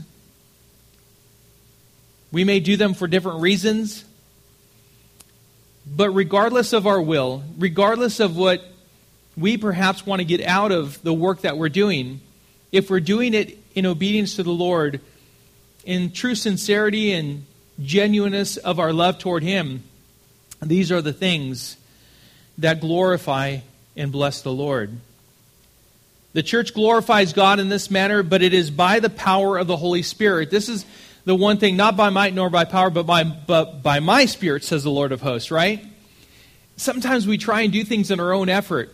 We 2.31 2.43
may 2.43 2.59
do 2.59 2.77
them 2.77 2.93
for 2.93 3.07
different 3.07 3.41
reasons. 3.41 4.03
But 5.87 6.09
regardless 6.09 6.73
of 6.73 6.87
our 6.87 7.01
will, 7.01 7.43
regardless 7.57 8.19
of 8.19 8.35
what 8.35 8.63
we 9.37 9.57
perhaps 9.57 10.05
want 10.05 10.19
to 10.19 10.25
get 10.25 10.41
out 10.41 10.71
of 10.71 11.01
the 11.03 11.13
work 11.13 11.41
that 11.41 11.57
we're 11.57 11.69
doing, 11.69 12.21
if 12.71 12.89
we're 12.89 12.99
doing 12.99 13.33
it 13.33 13.57
in 13.73 13.85
obedience 13.85 14.35
to 14.35 14.43
the 14.43 14.51
Lord, 14.51 15.01
in 15.83 16.11
true 16.11 16.35
sincerity 16.35 17.11
and 17.11 17.45
genuineness 17.81 18.57
of 18.57 18.79
our 18.79 18.93
love 18.93 19.19
toward 19.19 19.43
Him, 19.43 19.83
these 20.61 20.91
are 20.91 21.01
the 21.01 21.13
things 21.13 21.77
that 22.57 22.79
glorify 22.79 23.59
and 23.97 24.11
bless 24.11 24.41
the 24.41 24.51
Lord. 24.51 24.97
The 26.33 26.43
church 26.43 26.73
glorifies 26.73 27.33
God 27.33 27.59
in 27.59 27.69
this 27.69 27.89
manner, 27.89 28.23
but 28.23 28.41
it 28.41 28.53
is 28.53 28.69
by 28.69 28.99
the 28.99 29.09
power 29.09 29.57
of 29.57 29.67
the 29.67 29.77
Holy 29.77 30.01
Spirit. 30.01 30.51
This 30.51 30.67
is 30.67 30.85
the 31.23 31.35
one 31.35 31.57
thing, 31.57 31.75
not 31.75 31.95
by 31.97 32.09
might 32.09 32.33
nor 32.33 32.49
by 32.49 32.65
power, 32.65 32.89
but 32.89 33.05
by, 33.05 33.23
but 33.23 33.81
by 33.81 33.99
my 33.99 34.25
spirit, 34.25 34.63
says 34.63 34.83
the 34.83 34.91
Lord 34.91 35.11
of 35.11 35.21
hosts, 35.21 35.49
right? 35.49 35.83
Sometimes 36.77 37.25
we 37.25 37.37
try 37.37 37.61
and 37.61 37.71
do 37.71 37.83
things 37.83 38.11
in 38.11 38.19
our 38.19 38.33
own 38.33 38.49
effort. 38.49 38.93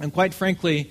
And 0.00 0.12
quite 0.12 0.34
frankly, 0.34 0.90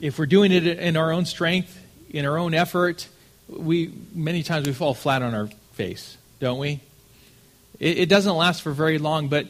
if 0.00 0.18
we're 0.18 0.26
doing 0.26 0.52
it 0.52 0.66
in 0.66 0.96
our 0.96 1.12
own 1.12 1.24
strength, 1.24 1.76
in 2.10 2.24
our 2.24 2.38
own 2.38 2.54
effort, 2.54 3.08
we 3.48 3.92
many 4.14 4.42
times 4.42 4.66
we 4.66 4.72
fall 4.72 4.94
flat 4.94 5.22
on 5.22 5.34
our 5.34 5.48
face, 5.72 6.16
don't 6.40 6.58
we? 6.58 6.80
It, 7.80 7.98
it 7.98 8.08
doesn't 8.08 8.34
last 8.34 8.62
for 8.62 8.72
very 8.72 8.98
long, 8.98 9.28
but 9.28 9.46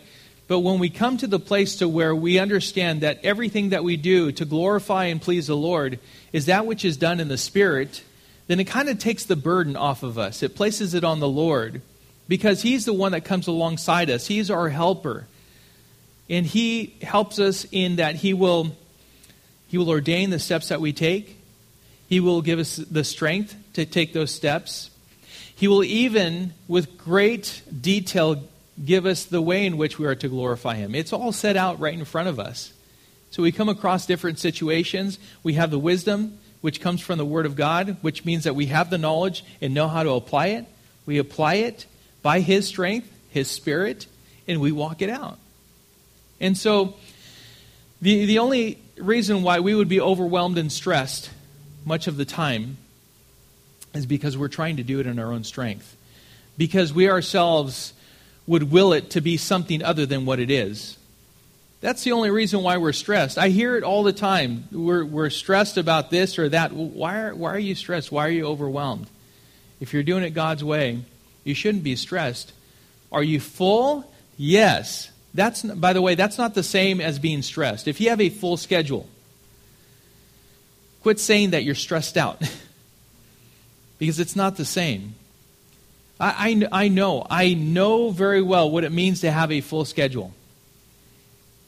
but 0.46 0.60
when 0.60 0.78
we 0.78 0.88
come 0.88 1.18
to 1.18 1.26
the 1.26 1.38
place 1.38 1.76
to 1.76 1.88
where 1.88 2.14
we 2.14 2.38
understand 2.38 3.02
that 3.02 3.20
everything 3.22 3.68
that 3.68 3.84
we 3.84 3.98
do 3.98 4.32
to 4.32 4.46
glorify 4.46 5.04
and 5.04 5.20
please 5.20 5.46
the 5.46 5.56
Lord 5.56 5.98
is 6.32 6.46
that 6.46 6.64
which 6.64 6.86
is 6.86 6.96
done 6.96 7.20
in 7.20 7.28
the 7.28 7.36
Spirit, 7.36 8.02
then 8.46 8.58
it 8.58 8.64
kind 8.64 8.88
of 8.88 8.98
takes 8.98 9.24
the 9.24 9.36
burden 9.36 9.76
off 9.76 10.02
of 10.02 10.16
us. 10.16 10.42
It 10.42 10.56
places 10.56 10.94
it 10.94 11.04
on 11.04 11.20
the 11.20 11.28
Lord 11.28 11.82
because 12.28 12.62
He's 12.62 12.86
the 12.86 12.94
one 12.94 13.12
that 13.12 13.26
comes 13.26 13.46
alongside 13.46 14.08
us. 14.08 14.26
He's 14.26 14.50
our 14.50 14.70
helper. 14.70 15.26
And 16.30 16.46
He 16.46 16.96
helps 17.02 17.38
us 17.38 17.66
in 17.70 17.96
that 17.96 18.16
He 18.16 18.34
will, 18.34 18.76
he 19.68 19.78
will 19.78 19.90
ordain 19.90 20.30
the 20.30 20.38
steps 20.38 20.68
that 20.68 20.80
we 20.80 20.92
take, 20.92 21.36
He 22.08 22.20
will 22.20 22.42
give 22.42 22.58
us 22.58 22.76
the 22.76 23.04
strength 23.04 23.54
to 23.74 23.86
take 23.86 24.12
those 24.12 24.30
steps. 24.30 24.90
He 25.54 25.66
will 25.66 25.82
even, 25.82 26.54
with 26.68 26.96
great 26.98 27.62
detail, 27.80 28.44
give 28.84 29.06
us 29.06 29.24
the 29.24 29.42
way 29.42 29.66
in 29.66 29.76
which 29.76 29.98
we 29.98 30.06
are 30.06 30.14
to 30.14 30.28
glorify 30.28 30.76
Him. 30.76 30.94
It's 30.94 31.12
all 31.12 31.32
set 31.32 31.56
out 31.56 31.80
right 31.80 31.94
in 31.94 32.04
front 32.04 32.28
of 32.28 32.38
us. 32.38 32.72
So 33.30 33.42
we 33.42 33.52
come 33.52 33.68
across 33.68 34.06
different 34.06 34.38
situations. 34.38 35.18
We 35.42 35.54
have 35.54 35.70
the 35.70 35.78
wisdom, 35.78 36.38
which 36.60 36.80
comes 36.80 37.00
from 37.00 37.18
the 37.18 37.24
Word 37.24 37.44
of 37.46 37.56
God, 37.56 37.96
which 38.00 38.24
means 38.24 38.44
that 38.44 38.54
we 38.54 38.66
have 38.66 38.90
the 38.90 38.98
knowledge 38.98 39.44
and 39.60 39.74
know 39.74 39.88
how 39.88 40.02
to 40.02 40.10
apply 40.10 40.48
it. 40.48 40.66
We 41.06 41.18
apply 41.18 41.54
it 41.54 41.86
by 42.22 42.40
His 42.40 42.66
strength, 42.66 43.12
His 43.30 43.50
Spirit, 43.50 44.06
and 44.46 44.60
we 44.60 44.72
walk 44.72 45.02
it 45.02 45.10
out. 45.10 45.38
And 46.40 46.56
so 46.56 46.94
the, 48.00 48.26
the 48.26 48.38
only 48.38 48.78
reason 48.96 49.42
why 49.42 49.60
we 49.60 49.74
would 49.74 49.88
be 49.88 50.00
overwhelmed 50.00 50.58
and 50.58 50.70
stressed 50.70 51.30
much 51.84 52.06
of 52.06 52.16
the 52.16 52.24
time 52.24 52.76
is 53.94 54.06
because 54.06 54.36
we're 54.36 54.48
trying 54.48 54.76
to 54.76 54.82
do 54.82 55.00
it 55.00 55.06
in 55.06 55.18
our 55.18 55.32
own 55.32 55.44
strength. 55.44 55.96
Because 56.56 56.92
we 56.92 57.08
ourselves 57.08 57.92
would 58.46 58.70
will 58.70 58.92
it 58.92 59.10
to 59.10 59.20
be 59.20 59.36
something 59.36 59.82
other 59.82 60.06
than 60.06 60.26
what 60.26 60.38
it 60.38 60.50
is. 60.50 60.96
That's 61.80 62.02
the 62.02 62.12
only 62.12 62.30
reason 62.30 62.62
why 62.62 62.78
we're 62.78 62.92
stressed. 62.92 63.38
I 63.38 63.50
hear 63.50 63.76
it 63.76 63.84
all 63.84 64.02
the 64.02 64.12
time. 64.12 64.64
We're, 64.72 65.04
we're 65.04 65.30
stressed 65.30 65.76
about 65.76 66.10
this 66.10 66.38
or 66.38 66.48
that. 66.48 66.72
Why 66.72 67.20
are, 67.20 67.34
why 67.34 67.54
are 67.54 67.58
you 67.58 67.74
stressed? 67.76 68.10
Why 68.10 68.26
are 68.26 68.30
you 68.30 68.46
overwhelmed? 68.46 69.06
If 69.80 69.92
you're 69.92 70.02
doing 70.02 70.24
it 70.24 70.30
God's 70.30 70.64
way, 70.64 71.00
you 71.44 71.54
shouldn't 71.54 71.84
be 71.84 71.94
stressed. 71.94 72.52
Are 73.12 73.22
you 73.22 73.38
full? 73.38 74.12
Yes. 74.36 75.10
That's, 75.34 75.62
by 75.62 75.92
the 75.92 76.02
way, 76.02 76.14
that's 76.14 76.38
not 76.38 76.54
the 76.54 76.62
same 76.62 77.00
as 77.00 77.18
being 77.18 77.42
stressed. 77.42 77.86
If 77.86 78.00
you 78.00 78.10
have 78.10 78.20
a 78.20 78.30
full 78.30 78.56
schedule, 78.56 79.06
quit 81.02 81.20
saying 81.20 81.50
that 81.50 81.64
you're 81.64 81.74
stressed 81.74 82.16
out 82.16 82.42
because 83.98 84.20
it's 84.20 84.36
not 84.36 84.56
the 84.56 84.64
same. 84.64 85.14
I, 86.18 86.66
I, 86.72 86.84
I 86.84 86.88
know, 86.88 87.26
I 87.30 87.54
know 87.54 88.10
very 88.10 88.42
well 88.42 88.70
what 88.70 88.84
it 88.84 88.92
means 88.92 89.20
to 89.20 89.30
have 89.30 89.52
a 89.52 89.60
full 89.60 89.84
schedule. 89.84 90.32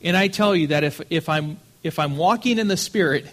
And 0.03 0.17
I 0.17 0.29
tell 0.29 0.57
you 0.57 0.69
that 0.69 0.83
if, 0.83 1.01
if, 1.11 1.29
I'm, 1.29 1.59
if 1.83 1.99
I'm 1.99 2.17
walking 2.17 2.59
in 2.59 2.69
the 2.69 2.77
Spirit, 2.77 3.27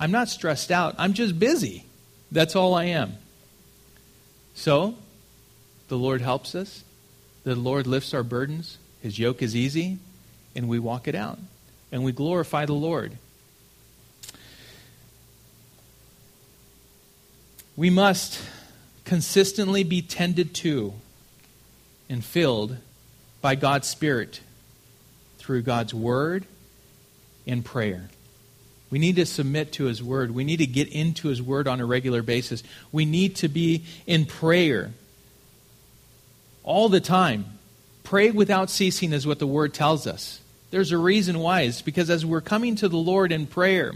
I'm 0.00 0.10
not 0.10 0.28
stressed 0.28 0.70
out. 0.70 0.94
I'm 0.98 1.12
just 1.12 1.38
busy. 1.38 1.84
That's 2.32 2.56
all 2.56 2.74
I 2.74 2.84
am. 2.84 3.14
So, 4.54 4.94
the 5.88 5.96
Lord 5.96 6.20
helps 6.20 6.54
us. 6.54 6.82
The 7.44 7.54
Lord 7.54 7.86
lifts 7.86 8.14
our 8.14 8.22
burdens. 8.22 8.78
His 9.02 9.18
yoke 9.18 9.42
is 9.42 9.54
easy, 9.54 9.98
and 10.54 10.68
we 10.68 10.78
walk 10.78 11.08
it 11.08 11.14
out. 11.14 11.38
And 11.90 12.04
we 12.04 12.12
glorify 12.12 12.66
the 12.66 12.74
Lord. 12.74 13.16
We 17.76 17.90
must 17.90 18.40
consistently 19.04 19.84
be 19.84 20.02
tended 20.02 20.52
to 20.56 20.94
and 22.10 22.24
filled 22.24 22.76
by 23.40 23.54
God's 23.54 23.88
Spirit 23.88 24.40
through 25.38 25.62
God's 25.62 25.94
Word 25.94 26.44
and 27.46 27.64
prayer. 27.64 28.10
We 28.90 28.98
need 28.98 29.16
to 29.16 29.26
submit 29.26 29.72
to 29.72 29.84
His 29.84 30.02
Word. 30.02 30.34
We 30.34 30.44
need 30.44 30.58
to 30.58 30.66
get 30.66 30.88
into 30.88 31.28
His 31.28 31.40
Word 31.40 31.68
on 31.68 31.80
a 31.80 31.86
regular 31.86 32.22
basis. 32.22 32.62
We 32.90 33.04
need 33.04 33.36
to 33.36 33.48
be 33.48 33.84
in 34.06 34.26
prayer 34.26 34.92
all 36.64 36.88
the 36.88 37.00
time. 37.00 37.57
Pray 38.08 38.30
without 38.30 38.70
ceasing 38.70 39.12
is 39.12 39.26
what 39.26 39.38
the 39.38 39.46
Word 39.46 39.74
tells 39.74 40.06
us. 40.06 40.40
There's 40.70 40.92
a 40.92 40.96
reason 40.96 41.40
why. 41.40 41.60
It's 41.60 41.82
because 41.82 42.08
as 42.08 42.24
we're 42.24 42.40
coming 42.40 42.74
to 42.76 42.88
the 42.88 42.96
Lord 42.96 43.32
in 43.32 43.46
prayer, 43.46 43.92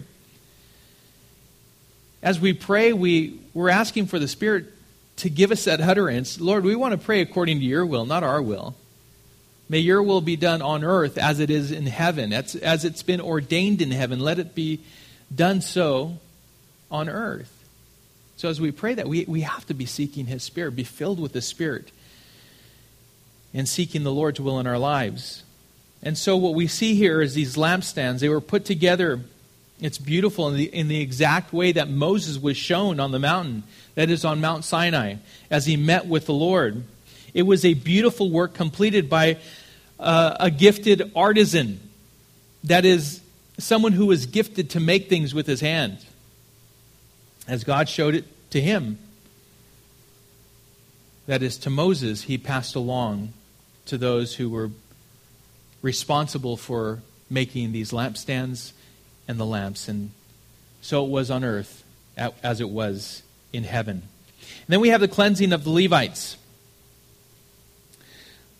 as 2.22 2.38
we 2.38 2.52
pray, 2.52 2.92
we, 2.92 3.40
we're 3.54 3.70
asking 3.70 4.08
for 4.08 4.18
the 4.18 4.28
Spirit 4.28 4.66
to 5.16 5.30
give 5.30 5.50
us 5.50 5.64
that 5.64 5.80
utterance. 5.80 6.38
Lord, 6.38 6.62
we 6.62 6.76
want 6.76 6.92
to 6.92 6.98
pray 6.98 7.22
according 7.22 7.60
to 7.60 7.64
your 7.64 7.86
will, 7.86 8.04
not 8.04 8.22
our 8.22 8.42
will. 8.42 8.76
May 9.70 9.78
your 9.78 10.02
will 10.02 10.20
be 10.20 10.36
done 10.36 10.60
on 10.60 10.84
earth 10.84 11.16
as 11.16 11.40
it 11.40 11.48
is 11.48 11.72
in 11.72 11.86
heaven, 11.86 12.34
as, 12.34 12.54
as 12.54 12.84
it's 12.84 13.02
been 13.02 13.22
ordained 13.22 13.80
in 13.80 13.92
heaven. 13.92 14.20
Let 14.20 14.38
it 14.38 14.54
be 14.54 14.80
done 15.34 15.62
so 15.62 16.18
on 16.90 17.08
earth. 17.08 17.64
So 18.36 18.50
as 18.50 18.60
we 18.60 18.72
pray 18.72 18.92
that, 18.92 19.08
we, 19.08 19.24
we 19.24 19.40
have 19.40 19.64
to 19.68 19.74
be 19.74 19.86
seeking 19.86 20.26
his 20.26 20.42
spirit, 20.42 20.76
be 20.76 20.84
filled 20.84 21.18
with 21.18 21.32
the 21.32 21.40
spirit, 21.40 21.90
and 23.54 23.68
seeking 23.68 24.02
the 24.02 24.12
Lord's 24.12 24.40
will 24.40 24.58
in 24.58 24.66
our 24.66 24.78
lives. 24.78 25.42
And 26.02 26.18
so 26.18 26.36
what 26.36 26.54
we 26.54 26.66
see 26.66 26.94
here 26.94 27.20
is 27.20 27.34
these 27.34 27.56
lampstands. 27.56 28.20
They 28.20 28.28
were 28.28 28.40
put 28.40 28.64
together 28.64 29.20
it's 29.82 29.98
beautiful 29.98 30.46
in 30.46 30.56
the, 30.56 30.64
in 30.64 30.86
the 30.86 31.00
exact 31.00 31.52
way 31.52 31.72
that 31.72 31.90
Moses 31.90 32.38
was 32.38 32.56
shown 32.56 33.00
on 33.00 33.10
the 33.10 33.18
mountain, 33.18 33.64
that 33.96 34.10
is 34.10 34.24
on 34.24 34.40
Mount 34.40 34.64
Sinai, 34.64 35.16
as 35.50 35.66
he 35.66 35.76
met 35.76 36.06
with 36.06 36.26
the 36.26 36.32
Lord. 36.32 36.84
It 37.34 37.42
was 37.42 37.64
a 37.64 37.74
beautiful 37.74 38.30
work 38.30 38.54
completed 38.54 39.10
by 39.10 39.38
uh, 39.98 40.36
a 40.38 40.52
gifted 40.52 41.10
artisan, 41.16 41.80
that 42.62 42.84
is, 42.84 43.20
someone 43.58 43.90
who 43.90 44.06
was 44.06 44.26
gifted 44.26 44.70
to 44.70 44.80
make 44.80 45.08
things 45.08 45.34
with 45.34 45.48
his 45.48 45.60
hand, 45.60 45.98
as 47.48 47.64
God 47.64 47.88
showed 47.88 48.14
it 48.14 48.24
to 48.50 48.60
him. 48.60 48.98
That 51.26 51.42
is, 51.42 51.58
to 51.58 51.70
Moses, 51.70 52.22
he 52.22 52.38
passed 52.38 52.76
along 52.76 53.32
to 53.86 53.98
those 53.98 54.36
who 54.36 54.50
were 54.50 54.70
responsible 55.82 56.56
for 56.56 57.00
making 57.28 57.72
these 57.72 57.90
lampstands 57.90 58.72
and 59.26 59.38
the 59.38 59.46
lamps. 59.46 59.88
And 59.88 60.10
so 60.80 61.04
it 61.04 61.10
was 61.10 61.30
on 61.30 61.44
earth 61.44 61.84
as 62.16 62.60
it 62.60 62.68
was 62.68 63.22
in 63.52 63.64
heaven. 63.64 64.02
And 64.40 64.68
then 64.68 64.80
we 64.80 64.90
have 64.90 65.00
the 65.00 65.08
cleansing 65.08 65.52
of 65.52 65.64
the 65.64 65.70
Levites. 65.70 66.36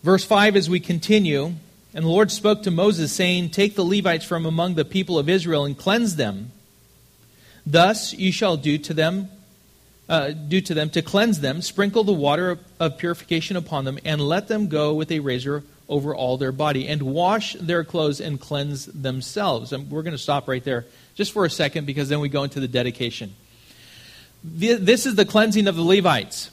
Verse 0.01 0.25
5 0.25 0.55
as 0.55 0.69
we 0.69 0.79
continue, 0.79 1.53
and 1.93 2.03
the 2.03 2.09
Lord 2.09 2.31
spoke 2.31 2.63
to 2.63 2.71
Moses, 2.71 3.13
saying, 3.13 3.51
Take 3.51 3.75
the 3.75 3.85
Levites 3.85 4.25
from 4.25 4.45
among 4.45 4.73
the 4.73 4.83
people 4.83 5.17
of 5.17 5.29
Israel 5.29 5.63
and 5.63 5.77
cleanse 5.77 6.15
them. 6.15 6.51
Thus 7.65 8.13
you 8.13 8.31
shall 8.31 8.57
do 8.57 8.77
to 8.79 8.93
them, 8.93 9.29
uh, 10.13 10.29
do 10.29 10.61
to 10.61 10.75
them 10.75 10.91
to 10.91 11.01
cleanse 11.01 11.39
them, 11.39 11.59
sprinkle 11.59 12.03
the 12.03 12.13
water 12.13 12.51
of, 12.51 12.59
of 12.79 12.97
purification 12.99 13.57
upon 13.57 13.83
them, 13.83 13.97
and 14.05 14.21
let 14.21 14.47
them 14.47 14.67
go 14.67 14.93
with 14.93 15.11
a 15.11 15.19
razor 15.19 15.63
over 15.89 16.15
all 16.15 16.37
their 16.37 16.51
body, 16.51 16.87
and 16.87 17.01
wash 17.01 17.53
their 17.53 17.83
clothes 17.83 18.21
and 18.21 18.39
cleanse 18.39 18.85
themselves. 18.85 19.73
And 19.73 19.89
we're 19.89 20.03
going 20.03 20.11
to 20.11 20.19
stop 20.19 20.47
right 20.47 20.63
there 20.63 20.85
just 21.15 21.31
for 21.31 21.45
a 21.45 21.49
second 21.49 21.87
because 21.87 22.09
then 22.09 22.19
we 22.19 22.29
go 22.29 22.43
into 22.43 22.59
the 22.59 22.67
dedication. 22.67 23.33
This 24.43 25.07
is 25.07 25.15
the 25.15 25.25
cleansing 25.25 25.67
of 25.67 25.75
the 25.75 25.81
Levites. 25.81 26.51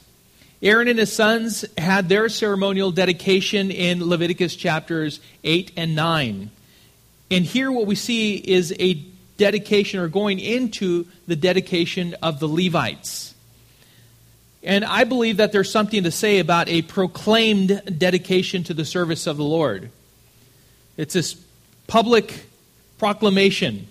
Aaron 0.63 0.87
and 0.87 0.97
his 0.97 1.13
sons 1.13 1.63
had 1.77 2.09
their 2.09 2.29
ceremonial 2.29 2.91
dedication 2.91 3.69
in 3.69 4.03
Leviticus 4.03 4.55
chapters 4.55 5.19
8 5.43 5.71
and 5.77 5.95
9. 5.95 6.49
And 7.29 7.45
here, 7.45 7.71
what 7.71 7.85
we 7.85 7.95
see 7.95 8.37
is 8.37 8.73
a 8.79 8.95
dedication 9.37 9.99
or 9.99 10.07
going 10.07 10.39
into 10.39 11.05
the 11.27 11.35
dedication 11.35 12.15
of 12.23 12.39
the 12.39 12.47
Levites. 12.47 13.30
And 14.63 14.85
I 14.85 15.05
believe 15.05 15.37
that 15.37 15.51
there's 15.51 15.71
something 15.71 16.03
to 16.03 16.11
say 16.11 16.39
about 16.39 16.69
a 16.69 16.83
proclaimed 16.83 17.97
dedication 17.97 18.63
to 18.65 18.73
the 18.73 18.85
service 18.85 19.25
of 19.25 19.37
the 19.37 19.43
Lord. 19.43 19.89
It's 20.97 21.13
this 21.13 21.35
public 21.87 22.45
proclamation 22.99 23.87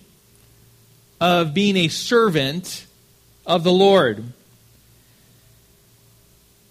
of 1.19 1.53
being 1.53 1.75
a 1.75 1.89
servant 1.89 2.85
of 3.45 3.63
the 3.63 3.71
Lord. 3.71 4.23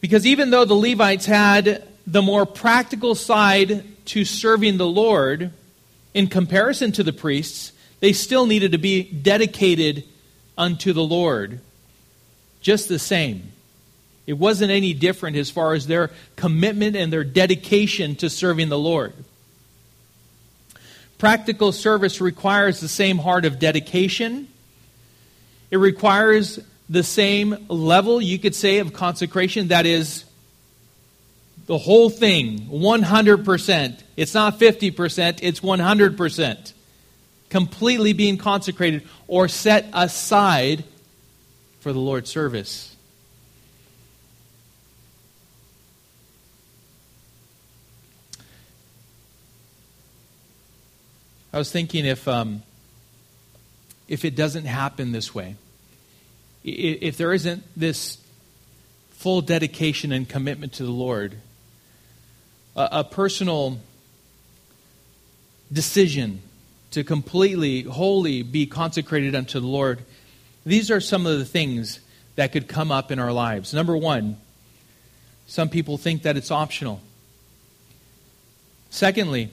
Because 0.00 0.26
even 0.26 0.50
though 0.50 0.64
the 0.64 0.74
Levites 0.74 1.26
had 1.26 1.86
the 2.06 2.22
more 2.22 2.46
practical 2.46 3.14
side 3.14 3.84
to 4.06 4.24
serving 4.24 4.78
the 4.78 4.86
Lord 4.86 5.52
in 6.14 6.26
comparison 6.26 6.90
to 6.92 7.02
the 7.02 7.12
priests, 7.12 7.72
they 8.00 8.14
still 8.14 8.46
needed 8.46 8.72
to 8.72 8.78
be 8.78 9.02
dedicated 9.02 10.04
unto 10.56 10.94
the 10.94 11.04
Lord 11.04 11.60
just 12.62 12.88
the 12.88 12.98
same. 12.98 13.52
It 14.30 14.38
wasn't 14.38 14.70
any 14.70 14.94
different 14.94 15.36
as 15.36 15.50
far 15.50 15.74
as 15.74 15.88
their 15.88 16.12
commitment 16.36 16.94
and 16.94 17.12
their 17.12 17.24
dedication 17.24 18.14
to 18.14 18.30
serving 18.30 18.68
the 18.68 18.78
Lord. 18.78 19.12
Practical 21.18 21.72
service 21.72 22.20
requires 22.20 22.78
the 22.78 22.86
same 22.86 23.18
heart 23.18 23.44
of 23.44 23.58
dedication. 23.58 24.46
It 25.72 25.78
requires 25.78 26.60
the 26.88 27.02
same 27.02 27.66
level, 27.66 28.22
you 28.22 28.38
could 28.38 28.54
say, 28.54 28.78
of 28.78 28.92
consecration. 28.92 29.66
That 29.66 29.84
is, 29.84 30.24
the 31.66 31.78
whole 31.78 32.08
thing, 32.08 32.68
100%. 32.68 34.02
It's 34.16 34.32
not 34.32 34.60
50%, 34.60 35.40
it's 35.42 35.58
100%. 35.58 36.72
Completely 37.48 38.12
being 38.12 38.38
consecrated 38.38 39.02
or 39.26 39.48
set 39.48 39.86
aside 39.92 40.84
for 41.80 41.92
the 41.92 41.98
Lord's 41.98 42.30
service. 42.30 42.89
I 51.52 51.58
was 51.58 51.70
thinking 51.72 52.06
if, 52.06 52.28
um, 52.28 52.62
if 54.06 54.24
it 54.24 54.36
doesn't 54.36 54.66
happen 54.66 55.10
this 55.10 55.34
way, 55.34 55.56
if 56.62 57.16
there 57.16 57.32
isn't 57.32 57.64
this 57.76 58.18
full 59.10 59.40
dedication 59.40 60.12
and 60.12 60.28
commitment 60.28 60.74
to 60.74 60.84
the 60.84 60.90
Lord, 60.90 61.34
a, 62.76 62.88
a 62.92 63.04
personal 63.04 63.80
decision 65.72 66.42
to 66.92 67.02
completely, 67.02 67.82
wholly 67.82 68.42
be 68.42 68.66
consecrated 68.66 69.34
unto 69.34 69.58
the 69.58 69.66
Lord, 69.66 70.00
these 70.64 70.90
are 70.90 71.00
some 71.00 71.26
of 71.26 71.38
the 71.38 71.44
things 71.44 72.00
that 72.36 72.52
could 72.52 72.68
come 72.68 72.92
up 72.92 73.10
in 73.10 73.18
our 73.18 73.32
lives. 73.32 73.74
Number 73.74 73.96
one, 73.96 74.36
some 75.46 75.68
people 75.68 75.98
think 75.98 76.22
that 76.22 76.36
it's 76.36 76.50
optional. 76.50 77.00
Secondly, 78.90 79.50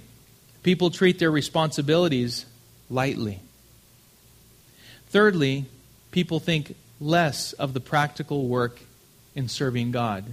People 0.63 0.89
treat 0.89 1.19
their 1.19 1.31
responsibilities 1.31 2.45
lightly. 2.89 3.39
Thirdly, 5.09 5.65
people 6.11 6.39
think 6.39 6.75
less 6.99 7.53
of 7.53 7.73
the 7.73 7.79
practical 7.79 8.47
work 8.47 8.79
in 9.35 9.47
serving 9.47 9.91
God. 9.91 10.25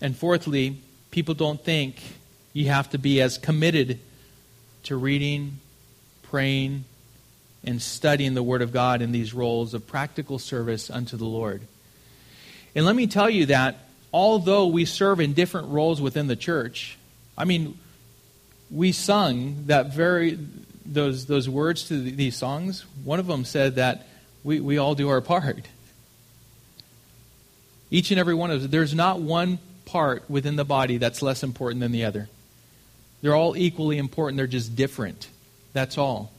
And 0.00 0.16
fourthly, 0.16 0.78
people 1.10 1.34
don't 1.34 1.62
think 1.62 2.00
you 2.52 2.68
have 2.68 2.90
to 2.90 2.98
be 2.98 3.20
as 3.20 3.38
committed 3.38 4.00
to 4.84 4.96
reading, 4.96 5.58
praying, 6.22 6.84
and 7.64 7.82
studying 7.82 8.34
the 8.34 8.42
Word 8.42 8.62
of 8.62 8.72
God 8.72 9.02
in 9.02 9.12
these 9.12 9.34
roles 9.34 9.74
of 9.74 9.86
practical 9.86 10.38
service 10.38 10.90
unto 10.90 11.16
the 11.16 11.24
Lord. 11.24 11.62
And 12.74 12.86
let 12.86 12.96
me 12.96 13.06
tell 13.06 13.28
you 13.28 13.46
that 13.46 13.76
although 14.12 14.66
we 14.66 14.84
serve 14.84 15.20
in 15.20 15.34
different 15.34 15.68
roles 15.68 16.00
within 16.00 16.28
the 16.28 16.36
church, 16.36 16.96
I 17.36 17.44
mean, 17.44 17.78
we 18.70 18.92
sung 18.92 19.64
that 19.66 19.92
very 19.92 20.38
those 20.84 21.26
those 21.26 21.48
words 21.48 21.88
to 21.88 22.00
these 22.00 22.36
songs. 22.36 22.84
One 23.04 23.20
of 23.20 23.26
them 23.26 23.44
said 23.44 23.76
that 23.76 24.06
we, 24.44 24.60
we 24.60 24.78
all 24.78 24.94
do 24.94 25.08
our 25.08 25.20
part. 25.20 25.66
Each 27.90 28.10
and 28.10 28.20
every 28.20 28.34
one 28.34 28.50
of 28.50 28.62
us. 28.62 28.70
There's 28.70 28.94
not 28.94 29.20
one 29.20 29.58
part 29.84 30.28
within 30.28 30.56
the 30.56 30.64
body 30.64 30.98
that's 30.98 31.22
less 31.22 31.42
important 31.42 31.80
than 31.80 31.92
the 31.92 32.04
other. 32.04 32.28
They're 33.22 33.34
all 33.34 33.56
equally 33.56 33.98
important. 33.98 34.36
They're 34.36 34.46
just 34.46 34.76
different. 34.76 35.28
That's 35.72 35.98
all. 35.98 36.30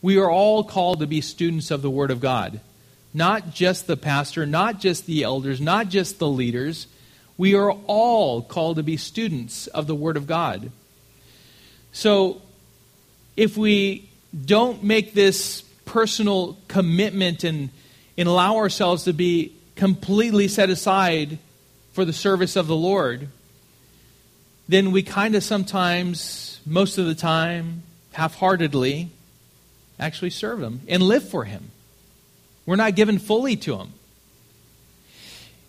We 0.00 0.18
are 0.18 0.30
all 0.30 0.64
called 0.64 1.00
to 1.00 1.06
be 1.06 1.20
students 1.20 1.70
of 1.70 1.82
the 1.82 1.90
Word 1.90 2.10
of 2.10 2.20
God. 2.20 2.60
Not 3.14 3.52
just 3.52 3.86
the 3.86 3.96
pastor, 3.96 4.46
not 4.46 4.80
just 4.80 5.06
the 5.06 5.22
elders, 5.22 5.60
not 5.60 5.88
just 5.88 6.18
the 6.18 6.28
leaders. 6.28 6.86
We 7.36 7.54
are 7.54 7.72
all 7.86 8.42
called 8.42 8.76
to 8.76 8.82
be 8.82 8.96
students 8.96 9.66
of 9.68 9.86
the 9.86 9.94
Word 9.94 10.16
of 10.16 10.26
God. 10.26 10.70
So, 11.92 12.40
if 13.36 13.56
we 13.56 14.08
don't 14.44 14.82
make 14.82 15.12
this 15.12 15.62
personal 15.84 16.56
commitment 16.68 17.44
and, 17.44 17.70
and 18.16 18.28
allow 18.28 18.56
ourselves 18.56 19.04
to 19.04 19.12
be 19.12 19.54
completely 19.76 20.48
set 20.48 20.70
aside 20.70 21.38
for 21.92 22.04
the 22.04 22.12
service 22.12 22.56
of 22.56 22.66
the 22.66 22.76
Lord, 22.76 23.28
then 24.68 24.92
we 24.92 25.02
kind 25.02 25.34
of 25.34 25.44
sometimes, 25.44 26.60
most 26.64 26.96
of 26.96 27.06
the 27.06 27.14
time, 27.14 27.82
half 28.12 28.36
heartedly, 28.36 29.10
actually 29.98 30.30
serve 30.30 30.62
Him 30.62 30.80
and 30.88 31.02
live 31.02 31.28
for 31.28 31.44
Him. 31.44 31.70
We're 32.64 32.76
not 32.76 32.96
given 32.96 33.18
fully 33.18 33.56
to 33.56 33.76
Him. 33.76 33.92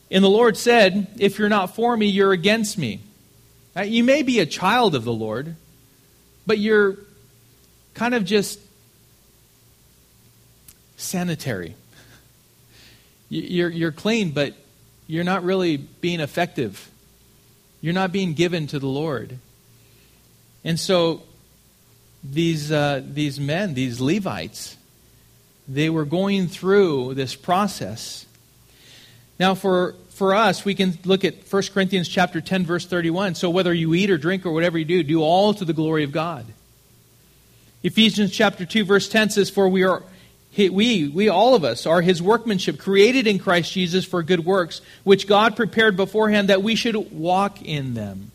And 0.10 0.24
the 0.24 0.30
Lord 0.30 0.56
said, 0.56 1.08
If 1.18 1.40
you're 1.40 1.50
not 1.50 1.76
for 1.76 1.98
me, 1.98 2.06
you're 2.06 2.32
against 2.32 2.78
me. 2.78 3.02
You 3.84 4.04
may 4.04 4.22
be 4.22 4.40
a 4.40 4.46
child 4.46 4.94
of 4.94 5.04
the 5.04 5.14
Lord, 5.14 5.56
but 6.46 6.58
you're 6.58 6.98
kind 7.94 8.14
of 8.14 8.26
just 8.26 8.60
sanitary. 10.98 11.76
You're, 13.30 13.70
you're 13.70 13.92
clean, 13.92 14.32
but 14.32 14.54
you're 15.08 15.24
not 15.24 15.44
really 15.44 15.78
being 15.78 16.20
effective. 16.20 16.90
You're 17.82 17.94
not 17.94 18.12
being 18.12 18.34
given 18.34 18.68
to 18.68 18.80
the 18.80 18.88
Lord. 18.88 19.38
And 20.64 20.80
so 20.80 21.24
these, 22.24 22.72
uh, 22.72 23.02
these 23.06 23.40
men, 23.40 23.74
these 23.74 24.00
Levites, 24.00 24.78
they 25.68 25.90
were 25.90 26.06
going 26.06 26.48
through 26.48 27.16
this 27.16 27.36
process. 27.36 28.26
Now, 29.40 29.56
for 29.56 29.96
for 30.14 30.36
us, 30.36 30.64
we 30.64 30.76
can 30.76 30.98
look 31.06 31.26
at 31.26 31.52
1 31.52 31.64
Corinthians 31.74 32.08
chapter 32.08 32.40
10 32.40 32.66
verse 32.66 32.86
31. 32.86 33.36
So 33.36 33.50
whether 33.50 33.74
you 33.74 33.94
eat 33.96 34.12
or 34.12 34.18
drink 34.18 34.46
or 34.46 34.52
whatever 34.52 34.78
you 34.78 34.86
do, 34.86 35.02
do 35.02 35.22
all 35.22 35.54
to 35.56 35.66
the 35.66 35.74
glory 35.74 36.04
of 36.04 36.12
God. 36.12 36.46
Ephesians 37.82 38.32
chapter 38.32 38.66
2 38.66 38.86
verse 38.86 39.10
10 39.10 39.32
says 39.32 39.50
for 39.50 39.68
we 39.68 39.84
are 39.84 40.04
we 40.56 41.10
we 41.10 41.30
all 41.30 41.56
of 41.56 41.64
us 41.64 41.88
are 41.88 42.02
his 42.02 42.22
workmanship 42.22 42.78
created 42.78 43.26
in 43.26 43.40
Christ 43.40 43.74
Jesus 43.74 44.06
for 44.06 44.22
good 44.22 44.46
works 44.46 44.82
which 45.04 45.28
God 45.28 45.56
prepared 45.56 45.98
beforehand 45.98 46.50
that 46.50 46.62
we 46.62 46.76
should 46.76 46.96
walk 47.12 47.62
in 47.64 47.96
them. 47.96 48.32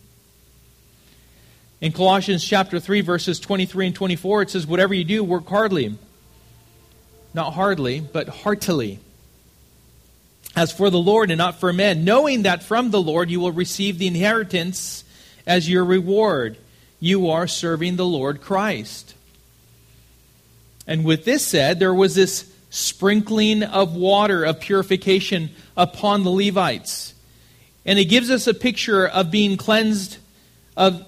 In 1.80 1.92
Colossians 1.92 2.44
chapter 2.44 2.80
3 2.80 3.02
verses 3.02 3.38
23 3.38 3.86
and 3.86 3.94
24 3.94 4.42
it 4.42 4.50
says 4.50 4.66
whatever 4.66 4.94
you 4.94 5.04
do 5.04 5.22
work 5.22 5.46
hardly. 5.46 5.96
Not 7.34 7.52
hardly, 7.52 8.00
but 8.00 8.28
heartily 8.28 8.98
as 10.56 10.72
for 10.72 10.90
the 10.90 10.98
Lord 10.98 11.30
and 11.30 11.38
not 11.38 11.61
for 11.61 11.72
men, 11.72 12.04
knowing 12.04 12.42
that 12.42 12.62
from 12.62 12.90
the 12.90 13.00
Lord 13.00 13.30
you 13.30 13.40
will 13.40 13.52
receive 13.52 13.98
the 13.98 14.06
inheritance 14.06 15.04
as 15.46 15.68
your 15.68 15.84
reward. 15.84 16.58
You 17.00 17.30
are 17.30 17.46
serving 17.46 17.96
the 17.96 18.06
Lord 18.06 18.40
Christ. 18.40 19.14
And 20.87 21.04
with 21.04 21.24
this 21.24 21.46
said, 21.46 21.78
there 21.78 21.94
was 21.94 22.14
this 22.14 22.52
sprinkling 22.70 23.62
of 23.62 23.94
water 23.94 24.44
of 24.44 24.61
purification 24.61 25.50
upon 25.76 26.24
the 26.24 26.30
Levites. 26.30 27.14
And 27.87 27.98
it 27.98 28.06
gives 28.06 28.30
us 28.30 28.46
a 28.46 28.54
picture 28.54 29.06
of 29.06 29.30
being 29.30 29.56
cleansed 29.56 30.18
of 30.76 31.04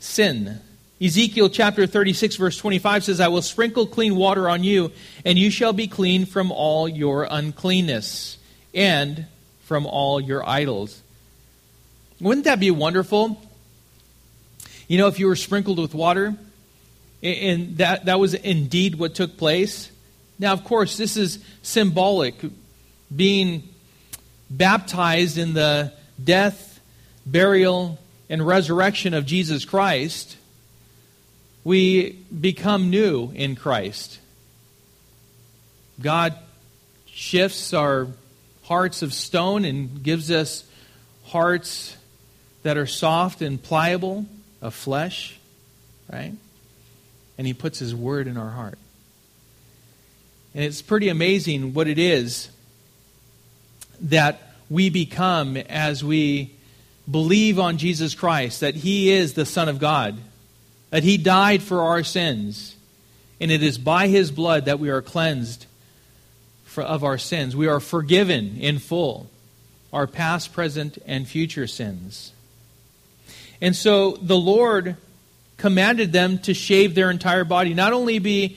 sin. 0.00 0.60
Ezekiel 1.00 1.48
chapter 1.48 1.86
36, 1.86 2.36
verse 2.36 2.58
25 2.58 3.04
says, 3.04 3.20
I 3.20 3.28
will 3.28 3.42
sprinkle 3.42 3.86
clean 3.86 4.16
water 4.16 4.48
on 4.48 4.64
you, 4.64 4.92
and 5.24 5.38
you 5.38 5.50
shall 5.50 5.72
be 5.72 5.86
clean 5.86 6.26
from 6.26 6.50
all 6.50 6.88
your 6.88 7.26
uncleanness 7.30 8.38
and 8.74 9.26
from 9.64 9.86
all 9.86 10.20
your 10.20 10.46
idols. 10.48 11.00
Wouldn't 12.20 12.44
that 12.44 12.60
be 12.60 12.70
wonderful? 12.70 13.40
You 14.88 14.98
know, 14.98 15.06
if 15.06 15.18
you 15.18 15.26
were 15.26 15.36
sprinkled 15.36 15.78
with 15.78 15.94
water, 15.94 16.34
and 17.22 17.76
that, 17.78 18.06
that 18.06 18.18
was 18.18 18.34
indeed 18.34 18.96
what 18.96 19.14
took 19.14 19.36
place. 19.36 19.90
Now, 20.38 20.52
of 20.52 20.64
course, 20.64 20.96
this 20.96 21.16
is 21.16 21.38
symbolic. 21.62 22.34
Being 23.14 23.62
baptized 24.48 25.38
in 25.38 25.52
the 25.54 25.92
death, 26.22 26.80
burial, 27.26 27.98
and 28.28 28.46
resurrection 28.46 29.14
of 29.14 29.26
Jesus 29.26 29.64
Christ, 29.64 30.36
we 31.62 32.12
become 32.40 32.90
new 32.90 33.30
in 33.34 33.54
Christ. 33.54 34.18
God 36.00 36.34
shifts 37.06 37.74
our 37.74 38.08
hearts 38.70 39.02
of 39.02 39.12
stone 39.12 39.64
and 39.64 40.00
gives 40.00 40.30
us 40.30 40.62
hearts 41.24 41.96
that 42.62 42.78
are 42.78 42.86
soft 42.86 43.42
and 43.42 43.60
pliable 43.60 44.24
of 44.62 44.72
flesh, 44.72 45.36
right? 46.10 46.32
And 47.36 47.46
He 47.48 47.52
puts 47.52 47.80
His 47.80 47.96
word 47.96 48.28
in 48.28 48.36
our 48.36 48.50
heart. 48.50 48.78
And 50.54 50.62
it's 50.62 50.82
pretty 50.82 51.08
amazing 51.08 51.74
what 51.74 51.88
it 51.88 51.98
is 51.98 52.48
that 54.02 54.40
we 54.68 54.88
become 54.88 55.56
as 55.56 56.04
we 56.04 56.54
believe 57.10 57.58
on 57.58 57.76
Jesus 57.76 58.14
Christ, 58.14 58.60
that 58.60 58.76
He 58.76 59.10
is 59.10 59.34
the 59.34 59.46
Son 59.46 59.68
of 59.68 59.80
God, 59.80 60.16
that 60.90 61.02
He 61.02 61.16
died 61.16 61.60
for 61.60 61.80
our 61.80 62.04
sins, 62.04 62.76
and 63.40 63.50
it 63.50 63.64
is 63.64 63.78
by 63.78 64.06
His 64.06 64.30
blood 64.30 64.66
that 64.66 64.78
we 64.78 64.90
are 64.90 65.02
cleansed 65.02 65.66
of 66.76 67.04
our 67.04 67.18
sins. 67.18 67.56
We 67.56 67.66
are 67.66 67.80
forgiven 67.80 68.56
in 68.58 68.78
full. 68.78 69.28
our 69.92 70.06
past, 70.06 70.52
present, 70.52 70.98
and 71.06 71.26
future 71.26 71.66
sins. 71.66 72.32
And 73.60 73.74
so 73.74 74.12
the 74.12 74.36
Lord 74.36 74.96
commanded 75.56 76.12
them 76.12 76.38
to 76.38 76.54
shave 76.54 76.94
their 76.94 77.10
entire 77.10 77.44
body, 77.44 77.74
not 77.74 77.92
only 77.92 78.18
be 78.18 78.56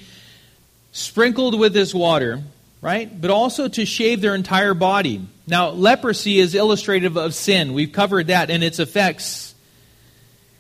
sprinkled 0.92 1.60
with 1.60 1.74
this 1.74 1.94
water, 1.94 2.42
right, 2.82 3.20
but 3.20 3.32
also 3.32 3.68
to 3.68 3.86
shave 3.86 4.22
their 4.22 4.36
entire 4.36 4.74
body. 4.74 5.26
Now, 5.48 5.70
leprosy 5.70 6.40
is 6.40 6.56
illustrative 6.56 7.18
of 7.18 7.34
sin. 7.34 7.74
We've 7.74 7.92
covered 7.92 8.28
that 8.28 8.50
and 8.50 8.64
its 8.64 8.80
effects. 8.80 9.56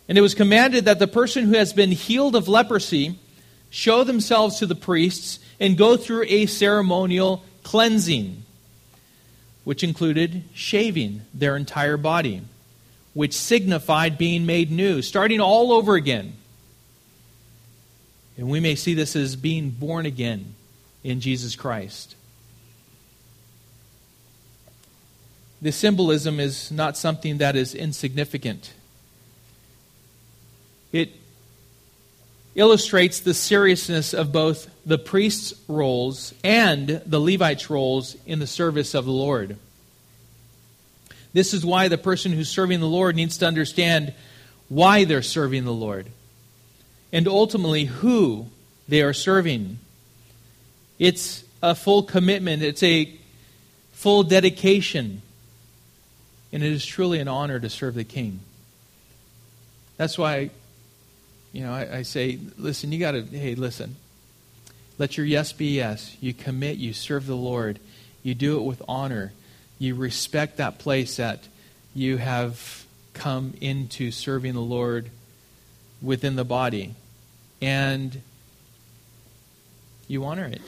And 0.09 0.17
it 0.17 0.21
was 0.21 0.35
commanded 0.35 0.85
that 0.85 0.99
the 0.99 1.07
person 1.07 1.45
who 1.45 1.53
has 1.55 1.71
been 1.71 1.91
healed 1.91 2.35
of 2.35 2.49
leprosy 2.49 3.17
show 3.73 4.03
themselves 4.03 4.59
to 4.59 4.65
the 4.67 4.75
priests 4.75 5.39
and 5.59 5.77
go 5.77 5.97
through 5.97 6.23
a 6.27 6.45
ceremonial 6.45 7.43
cleansing, 7.63 8.43
which 9.63 9.83
included 9.83 10.43
shaving 10.53 11.21
their 11.33 11.57
entire 11.57 11.97
body 11.97 12.41
which 13.13 13.33
signified 13.33 14.17
being 14.17 14.45
made 14.45 14.71
new, 14.71 15.01
starting 15.01 15.39
all 15.39 15.71
over 15.71 15.95
again. 15.95 16.33
And 18.37 18.49
we 18.49 18.59
may 18.59 18.75
see 18.75 18.93
this 18.93 19.15
as 19.15 19.35
being 19.35 19.69
born 19.69 20.05
again 20.05 20.55
in 21.03 21.19
Jesus 21.19 21.55
Christ. 21.55 22.15
This 25.61 25.75
symbolism 25.75 26.39
is 26.39 26.71
not 26.71 26.97
something 26.97 27.37
that 27.37 27.55
is 27.55 27.75
insignificant. 27.75 28.73
It 30.91 31.11
illustrates 32.55 33.19
the 33.19 33.33
seriousness 33.33 34.13
of 34.13 34.31
both 34.31 34.69
the 34.85 34.97
priest's 34.97 35.53
roles 35.67 36.33
and 36.43 37.01
the 37.05 37.19
Levites' 37.19 37.69
roles 37.69 38.15
in 38.25 38.39
the 38.39 38.47
service 38.47 38.93
of 38.93 39.05
the 39.05 39.11
Lord. 39.11 39.57
This 41.33 41.53
is 41.53 41.65
why 41.65 41.87
the 41.87 41.97
person 41.97 42.31
who's 42.31 42.49
serving 42.49 42.79
the 42.79 42.87
Lord 42.87 43.15
needs 43.15 43.37
to 43.39 43.47
understand 43.47 44.13
why 44.69 45.03
they're 45.03 45.23
serving 45.23 45.65
the 45.65 45.73
Lord 45.73 46.07
and 47.11 47.27
ultimately 47.27 47.85
who 47.85 48.47
they 48.87 49.01
are 49.01 49.13
serving. 49.13 49.79
It's 50.99 51.43
a 51.61 51.73
full 51.73 52.03
commitment, 52.03 52.61
it's 52.61 52.83
a 52.83 53.11
full 53.93 54.23
dedication, 54.23 55.21
and 56.51 56.63
it 56.63 56.71
is 56.71 56.85
truly 56.85 57.19
an 57.19 57.27
honor 57.27 57.59
to 57.59 57.69
serve 57.69 57.95
the 57.95 58.03
King. 58.03 58.41
That's 59.97 60.17
why, 60.17 60.49
you 61.53 61.61
know, 61.61 61.73
I, 61.73 61.99
I 61.99 62.01
say, 62.01 62.37
listen, 62.57 62.91
you 62.91 62.99
got 62.99 63.11
to, 63.11 63.21
hey, 63.21 63.55
listen, 63.55 63.95
let 64.97 65.15
your 65.15 65.25
yes 65.25 65.53
be 65.53 65.75
yes. 65.75 66.17
You 66.19 66.33
commit, 66.33 66.75
you 66.75 66.91
serve 66.91 67.25
the 67.25 67.35
Lord, 67.35 67.79
you 68.21 68.35
do 68.35 68.57
it 68.57 68.63
with 68.63 68.81
honor 68.87 69.31
you 69.83 69.95
respect 69.95 70.57
that 70.57 70.79
place 70.79 71.17
that 71.17 71.39
you 71.93 72.15
have 72.17 72.85
come 73.13 73.53
into 73.59 74.11
serving 74.11 74.53
the 74.53 74.61
Lord 74.61 75.09
within 76.01 76.35
the 76.37 76.45
body. 76.45 76.95
And 77.61 78.21
you 80.07 80.23
honor 80.23 80.45
it. 80.45 80.61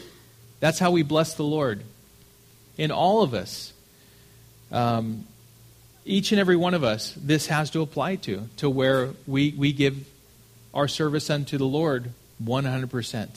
That's 0.59 0.79
how 0.79 0.91
we 0.91 1.01
bless 1.01 1.33
the 1.33 1.43
Lord. 1.43 1.83
In 2.77 2.91
all 2.91 3.21
of 3.21 3.33
us, 3.33 3.71
um, 4.71 5.25
each 6.03 6.33
and 6.33 6.39
every 6.39 6.57
one 6.57 6.73
of 6.73 6.83
us, 6.83 7.13
this 7.17 7.47
has 7.47 7.69
to 7.71 7.81
apply 7.81 8.17
to, 8.17 8.49
to 8.57 8.69
where 8.69 9.11
we, 9.25 9.53
we 9.57 9.71
give 9.71 10.05
our 10.75 10.87
service 10.87 11.29
unto 11.29 11.57
the 11.57 11.65
Lord 11.65 12.11
100%. 12.43 13.29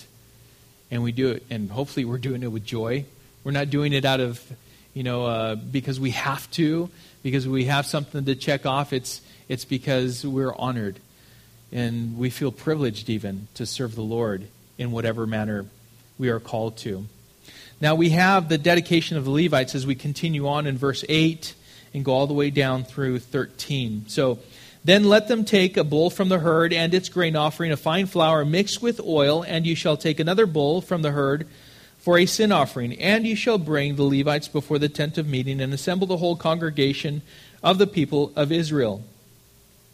And 0.90 1.03
we 1.03 1.12
do 1.12 1.31
it, 1.31 1.44
and 1.48 1.70
hopefully 1.70 2.05
we're 2.05 2.18
doing 2.18 2.42
it 2.42 2.51
with 2.51 2.64
joy. 2.64 3.05
We're 3.44 3.53
not 3.53 3.70
doing 3.70 3.92
it 3.92 4.05
out 4.05 4.20
of 4.20 4.42
you 4.98 5.05
know, 5.05 5.27
uh, 5.27 5.55
because 5.55 6.01
we 6.01 6.11
have 6.11 6.51
to, 6.51 6.90
because 7.22 7.46
we 7.46 7.66
have 7.66 7.87
something 7.87 8.24
to 8.24 8.35
check 8.35 8.66
off. 8.66 8.92
It's, 8.92 9.20
it's 9.48 9.64
because 9.64 10.27
we're 10.27 10.53
honored. 10.53 10.98
And 11.70 12.18
we 12.18 12.31
feel 12.31 12.51
privileged 12.51 13.09
even 13.09 13.46
to 13.55 13.64
serve 13.64 13.94
the 13.94 14.03
Lord 14.03 14.48
in 14.77 14.90
whatever 14.90 15.24
manner 15.24 15.66
we 16.18 16.31
are 16.31 16.40
called 16.40 16.79
to. 16.79 17.07
Now 17.81 17.94
we 17.94 18.11
have 18.11 18.48
the 18.48 18.59
dedication 18.59 19.16
of 19.16 19.24
the 19.24 19.31
Levites 19.31 19.77
as 19.77 19.87
we 19.87 19.94
continue 19.94 20.48
on 20.48 20.66
in 20.66 20.77
verse 20.77 21.05
8 21.09 21.55
and 21.94 22.05
go 22.05 22.12
all 22.12 22.27
the 22.27 22.35
way 22.35 22.51
down 22.51 22.83
through 22.83 23.20
13. 23.20 24.07
So, 24.09 24.40
then 24.88 25.05
let 25.05 25.29
them 25.29 25.44
take 25.44 25.77
a 25.77 25.85
bull 25.85 26.09
from 26.09 26.29
the 26.29 26.38
herd 26.38 26.72
and 26.72 26.94
its 26.94 27.09
grain 27.09 27.37
offering, 27.37 27.72
a 27.72 27.77
fine 27.77 28.07
flour 28.07 28.44
mixed 28.44 28.81
with 28.81 29.01
oil, 29.01 29.42
and 29.42 29.66
you 29.66 29.74
shall 29.74 29.96
take 29.96 30.18
another 30.18 30.46
bull 30.46 30.81
from 30.81 31.03
the 31.03 31.11
herd 31.11 31.46
for 31.98 32.18
a 32.18 32.27
sin 32.27 32.53
offering. 32.53 32.98
And 32.98 33.27
you 33.27 33.37
shall 33.37 33.59
bring 33.59 33.96
the 33.96 34.05
Levites 34.05 34.48
before 34.48 34.79
the 34.79 34.88
tent 34.88 35.18
of 35.18 35.29
meeting 35.29 35.61
and 35.61 35.74
assemble 35.74 36.07
the 36.07 36.16
whole 36.16 36.37
congregation 36.37 37.22
of 37.62 37.79
the 37.79 37.87
people 37.87 38.33
of 38.37 38.51
Israel. 38.51 39.03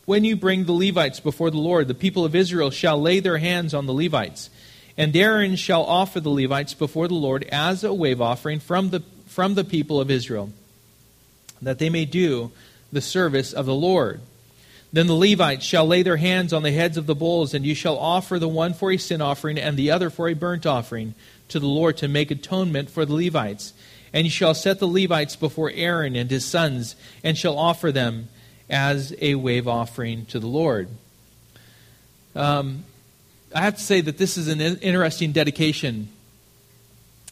When 0.04 0.22
you 0.22 0.36
bring 0.36 0.64
the 0.64 0.72
Levites 0.72 1.18
before 1.18 1.50
the 1.50 1.58
Lord, 1.58 1.88
the 1.88 1.94
people 1.94 2.24
of 2.24 2.34
Israel 2.34 2.70
shall 2.70 3.00
lay 3.00 3.20
their 3.20 3.38
hands 3.38 3.72
on 3.74 3.86
the 3.86 3.94
Levites. 3.94 4.50
And 4.96 5.16
Aaron 5.16 5.56
shall 5.56 5.82
offer 5.82 6.20
the 6.20 6.30
Levites 6.30 6.74
before 6.74 7.08
the 7.08 7.14
Lord 7.14 7.42
as 7.50 7.82
a 7.82 7.92
wave 7.92 8.20
offering 8.20 8.60
from 8.60 8.90
the, 8.90 9.00
from 9.26 9.54
the 9.54 9.64
people 9.64 10.00
of 10.00 10.10
Israel, 10.10 10.50
that 11.60 11.78
they 11.78 11.90
may 11.90 12.04
do 12.04 12.52
the 12.92 13.00
service 13.00 13.52
of 13.52 13.66
the 13.66 13.74
Lord. 13.74 14.20
Then 14.94 15.08
the 15.08 15.14
Levites 15.14 15.64
shall 15.64 15.88
lay 15.88 16.04
their 16.04 16.18
hands 16.18 16.52
on 16.52 16.62
the 16.62 16.70
heads 16.70 16.96
of 16.96 17.06
the 17.06 17.16
bulls, 17.16 17.52
and 17.52 17.66
you 17.66 17.74
shall 17.74 17.98
offer 17.98 18.38
the 18.38 18.46
one 18.46 18.74
for 18.74 18.92
a 18.92 18.96
sin 18.96 19.20
offering 19.20 19.58
and 19.58 19.76
the 19.76 19.90
other 19.90 20.08
for 20.08 20.28
a 20.28 20.34
burnt 20.34 20.66
offering 20.66 21.16
to 21.48 21.58
the 21.58 21.66
Lord 21.66 21.96
to 21.96 22.06
make 22.06 22.30
atonement 22.30 22.88
for 22.88 23.04
the 23.04 23.12
Levites. 23.12 23.72
And 24.12 24.24
you 24.24 24.30
shall 24.30 24.54
set 24.54 24.78
the 24.78 24.86
Levites 24.86 25.34
before 25.34 25.72
Aaron 25.74 26.14
and 26.14 26.30
his 26.30 26.44
sons, 26.44 26.94
and 27.24 27.36
shall 27.36 27.58
offer 27.58 27.90
them 27.90 28.28
as 28.70 29.12
a 29.20 29.34
wave 29.34 29.66
offering 29.66 30.26
to 30.26 30.38
the 30.38 30.46
Lord. 30.46 30.86
Um, 32.36 32.84
I 33.52 33.62
have 33.62 33.74
to 33.74 33.82
say 33.82 34.00
that 34.00 34.16
this 34.16 34.36
is 34.36 34.46
an 34.46 34.60
interesting 34.60 35.32
dedication 35.32 36.08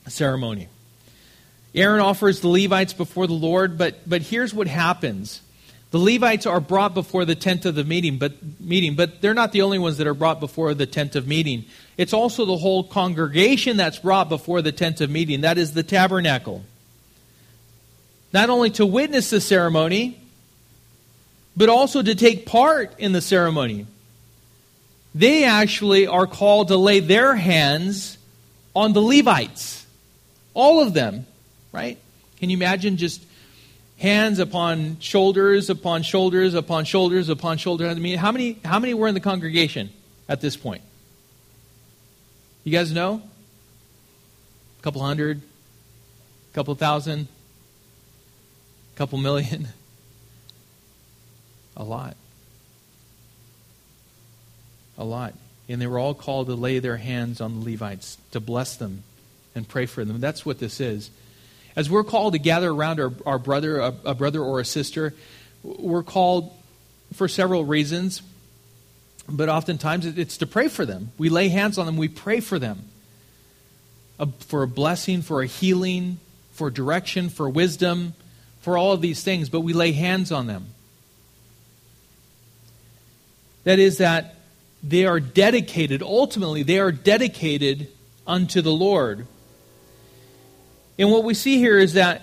ceremony. 0.09 0.67
Aaron 1.77 2.01
offers 2.01 2.41
the 2.41 2.49
Levites 2.49 2.93
before 2.93 3.29
the 3.29 3.35
Lord, 3.35 3.79
but, 3.79 4.01
but 4.05 4.21
here's 4.21 4.53
what 4.53 4.67
happens. 4.67 5.43
The 5.93 5.99
Levites 5.99 6.47
are 6.47 6.59
brought 6.59 6.95
before 6.95 7.27
the 7.27 7.35
tent 7.35 7.67
of 7.67 7.75
the 7.75 7.85
meeting, 7.85 8.17
but 8.17 8.33
meeting, 8.59 8.97
but 8.97 9.21
they're 9.21 9.35
not 9.35 9.53
the 9.53 9.61
only 9.61 9.79
ones 9.79 9.99
that 9.99 10.07
are 10.07 10.15
brought 10.15 10.41
before 10.41 10.73
the 10.73 10.87
tent 10.87 11.17
of 11.17 11.29
meeting. 11.29 11.67
It's 11.99 12.15
also 12.15 12.47
the 12.47 12.57
whole 12.57 12.83
congregation 12.83 13.77
that's 13.77 13.99
brought 13.99 14.31
before 14.31 14.63
the 14.63 14.73
tent 14.73 15.03
of 15.03 15.11
meeting. 15.11 15.43
That 15.43 15.59
is 15.59 15.75
the 15.75 15.83
tabernacle. 15.83 16.65
Not 18.33 18.49
only 18.49 18.71
to 18.71 18.87
witness 18.87 19.29
the 19.29 19.41
ceremony, 19.41 20.19
but 21.55 21.69
also 21.69 22.03
to 22.03 22.15
take 22.15 22.47
part 22.47 22.99
in 22.99 23.13
the 23.13 23.21
ceremony. 23.21 23.87
They 25.15 25.45
actually 25.45 26.07
are 26.07 26.27
called 26.27 26.69
to 26.69 26.79
lay 26.79 27.01
their 27.01 27.35
hands 27.35 28.17
on 28.75 28.95
the 28.95 29.03
Levites. 29.03 29.87
All 30.55 30.81
of 30.81 30.95
them, 30.95 31.27
right? 31.71 31.99
Can 32.39 32.49
you 32.49 32.57
imagine 32.57 32.97
just 32.97 33.23
hands 34.03 34.41
upon 34.41 34.99
shoulders, 34.99 35.71
upon 35.71 36.03
shoulders, 36.03 36.55
upon 36.55 36.85
shoulders, 36.85 37.29
upon 37.29 37.57
shoulders. 37.57 37.89
I 37.89 37.95
mean, 37.95 38.19
how 38.19 38.33
many, 38.33 38.59
how 38.65 38.81
many 38.81 38.95
were 38.95 39.07
in 39.07 39.15
the 39.15 39.21
congregation 39.21 39.91
at 40.29 40.41
this 40.41 40.57
point? 40.57 40.83
You 42.65 42.73
guys 42.73 42.91
know? 42.91 43.23
A 44.81 44.83
couple 44.83 45.03
hundred? 45.03 45.39
A 45.39 46.55
couple 46.55 46.75
thousand? 46.75 47.29
A 48.93 48.99
couple 48.99 49.19
million? 49.19 49.69
A 51.77 51.85
lot. 51.85 52.17
A 54.99 55.05
lot. 55.05 55.35
And 55.69 55.81
they 55.81 55.87
were 55.87 56.01
all 56.01 56.15
called 56.15 56.49
to 56.49 56.55
lay 56.55 56.81
their 56.81 56.97
hands 56.97 57.41
on 57.41 57.61
the 57.61 57.71
Levites, 57.71 58.19
to 58.33 58.41
bless 58.41 58.75
them 58.75 59.05
and 59.55 59.67
pray 59.67 59.87
for 59.87 60.05
them. 60.05 60.19
That's 60.19 60.45
what 60.45 60.59
this 60.59 60.81
is. 60.81 61.11
As 61.75 61.89
we're 61.89 62.05
called 62.05 62.35
to 62.35 62.39
gather 62.39 62.71
around 62.71 63.01
our, 63.01 63.13
our 63.25 63.39
brother, 63.39 63.79
a, 63.79 63.95
a 64.05 64.15
brother 64.15 64.41
or 64.41 64.61
a 64.61 64.65
sister, 64.65 65.15
we're 65.63 66.03
called 66.03 66.53
for 67.15 67.29
several 67.29 67.65
reasons, 67.65 68.23
but 69.29 69.49
oftentimes 69.49 70.07
it's 70.07 70.39
to 70.39 70.47
pray 70.47 70.69
for 70.69 70.85
them. 70.85 71.13
We 71.19 71.29
lay 71.29 71.49
hands 71.49 71.79
on 71.79 71.87
them, 71.87 71.97
we 71.97 72.09
pray 72.09 72.41
for 72.41 72.59
them 72.59 72.85
a, 74.19 74.27
for 74.27 74.63
a 74.63 74.69
blessing, 74.69 75.23
for 75.23 75.43
a 75.43 75.47
healing, 75.47 76.19
for 76.53 76.71
direction, 76.71 77.29
for 77.29 77.49
wisdom, 77.49 78.15
for 78.61 78.79
all 78.79 78.93
of 78.93 79.01
these 79.01 79.23
things, 79.23 79.49
but 79.49 79.61
we 79.61 79.73
lay 79.73 79.93
hands 79.93 80.31
on 80.31 80.47
them. 80.47 80.67
That 83.65 83.79
is, 83.79 83.99
that 83.99 84.37
they 84.83 85.07
are 85.07 85.21
dedicated, 85.21 86.03
ultimately, 86.03 86.63
they 86.63 86.79
are 86.79 86.93
dedicated 86.93 87.89
unto 88.27 88.61
the 88.61 88.73
Lord. 88.73 89.27
And 90.99 91.11
what 91.11 91.25
we 91.25 91.35
see 91.35 91.59
here 91.59 91.79
is 91.79 91.95
that 91.95 92.23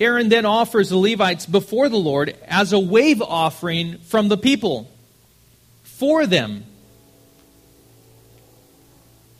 Aaron 0.00 0.28
then 0.28 0.46
offers 0.46 0.90
the 0.90 0.96
Levites 0.96 1.46
before 1.46 1.88
the 1.88 1.98
Lord 1.98 2.36
as 2.46 2.72
a 2.72 2.78
wave 2.78 3.20
offering 3.20 3.98
from 3.98 4.28
the 4.28 4.36
people 4.36 4.90
for 5.82 6.26
them. 6.26 6.64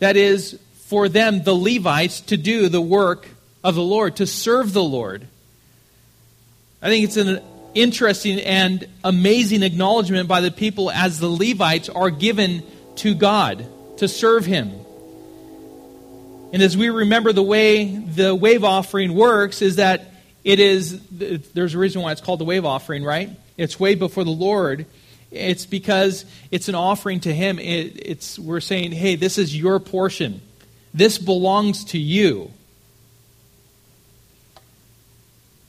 That 0.01 0.17
is, 0.17 0.59
for 0.87 1.09
them, 1.09 1.43
the 1.43 1.55
Levites, 1.55 2.21
to 2.23 2.37
do 2.37 2.69
the 2.69 2.81
work 2.81 3.29
of 3.63 3.75
the 3.75 3.83
Lord, 3.83 4.17
to 4.17 4.27
serve 4.27 4.73
the 4.73 4.83
Lord. 4.83 5.27
I 6.81 6.89
think 6.89 7.05
it's 7.05 7.17
an 7.17 7.43
interesting 7.75 8.41
and 8.41 8.87
amazing 9.05 9.63
acknowledgement 9.63 10.29
by 10.29 10.41
the 10.41 10.51
people 10.51 10.91
as 10.91 11.19
the 11.19 11.29
Levites 11.29 11.89
are 11.89 12.11
given 12.11 12.63
to 12.97 13.15
God 13.15 13.67
to 13.99 14.09
serve 14.09 14.45
Him. 14.47 14.73
And 16.53 16.63
as 16.63 16.77
we 16.77 16.89
remember 16.89 17.33
the 17.33 17.43
way 17.43 17.85
the 17.95 18.35
wave 18.35 18.65
offering 18.65 19.15
works, 19.15 19.61
is 19.61 19.77
that 19.77 20.13
it 20.45 20.61
is, 20.61 21.01
there's 21.11 21.75
a 21.75 21.79
reason 21.79 22.01
why 22.03 22.13
it's 22.13 22.21
called 22.21 22.41
the 22.41 22.45
wave 22.45 22.65
offering, 22.65 23.05
right? 23.05 23.31
It's 23.57 23.79
way 23.79 23.95
before 23.95 24.25
the 24.25 24.31
Lord. 24.31 24.87
It's 25.31 25.67
because 25.67 26.25
it's 26.51 26.69
an 26.69 26.75
offering 26.75 27.21
to 27.21 27.35
Him. 27.35 27.59
It, 27.59 28.01
it's, 28.07 28.39
we're 28.39 28.61
saying, 28.61 28.93
hey, 28.93 29.17
this 29.17 29.37
is 29.37 29.55
your 29.55 29.79
portion. 29.79 30.41
This 30.95 31.19
belongs 31.19 31.85
to 31.87 31.99
you. 31.99 32.51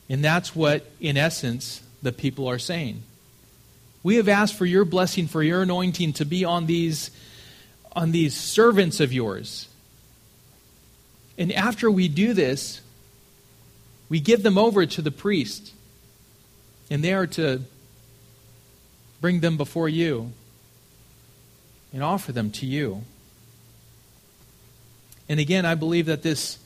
And 0.10 0.24
that's 0.24 0.56
what, 0.56 0.90
in 1.00 1.18
essence, 1.18 1.84
the 2.02 2.12
people 2.12 2.48
are 2.48 2.58
saying. 2.60 3.04
We 4.02 4.16
have 4.16 4.30
asked 4.30 4.56
for 4.56 4.66
your 4.66 4.86
blessing, 4.86 5.28
for 5.28 5.44
your 5.44 5.62
anointing 5.64 6.14
to 6.14 6.26
be 6.26 6.46
on 6.46 6.66
these, 6.66 7.12
on 7.92 8.12
these 8.12 8.36
servants 8.36 9.00
of 9.02 9.12
yours. 9.12 9.69
And 11.40 11.54
after 11.54 11.90
we 11.90 12.10
do 12.10 12.34
this, 12.34 12.82
we 14.10 14.20
give 14.20 14.44
them 14.44 14.58
over 14.58 14.86
to 14.86 15.02
the 15.02 15.10
priest. 15.10 15.74
And 16.92 17.02
they 17.02 17.14
are 17.14 17.28
to 17.28 17.62
bring 19.22 19.40
them 19.40 19.56
before 19.56 19.88
you 19.88 20.34
and 21.94 22.04
offer 22.04 22.34
them 22.34 22.52
to 22.52 22.66
you. 22.66 23.04
And 25.30 25.40
again, 25.40 25.66
I 25.66 25.76
believe 25.76 26.08
that 26.08 26.24
this 26.24 26.58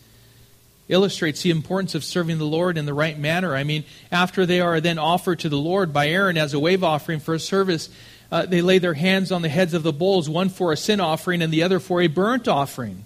illustrates 0.89 1.43
the 1.43 1.51
importance 1.51 1.95
of 1.95 2.03
serving 2.03 2.39
the 2.39 2.45
Lord 2.45 2.77
in 2.77 2.85
the 2.85 2.93
right 2.93 3.17
manner. 3.17 3.55
I 3.55 3.63
mean, 3.63 3.83
after 4.11 4.45
they 4.45 4.59
are 4.59 4.81
then 4.81 4.97
offered 4.97 5.39
to 5.41 5.49
the 5.49 5.57
Lord 5.57 5.93
by 5.93 6.07
Aaron 6.07 6.37
as 6.37 6.53
a 6.53 6.59
wave 6.59 6.83
offering 6.83 7.19
for 7.19 7.33
a 7.33 7.39
service, 7.39 7.89
uh, 8.31 8.45
they 8.45 8.61
lay 8.61 8.79
their 8.79 8.93
hands 8.93 9.31
on 9.31 9.43
the 9.43 9.49
heads 9.49 9.73
of 9.73 9.83
the 9.83 9.93
bulls, 9.93 10.29
one 10.29 10.49
for 10.49 10.71
a 10.71 10.77
sin 10.77 10.99
offering 10.99 11.41
and 11.41 11.53
the 11.53 11.63
other 11.63 11.79
for 11.79 12.01
a 12.01 12.07
burnt 12.07 12.47
offering. 12.47 13.05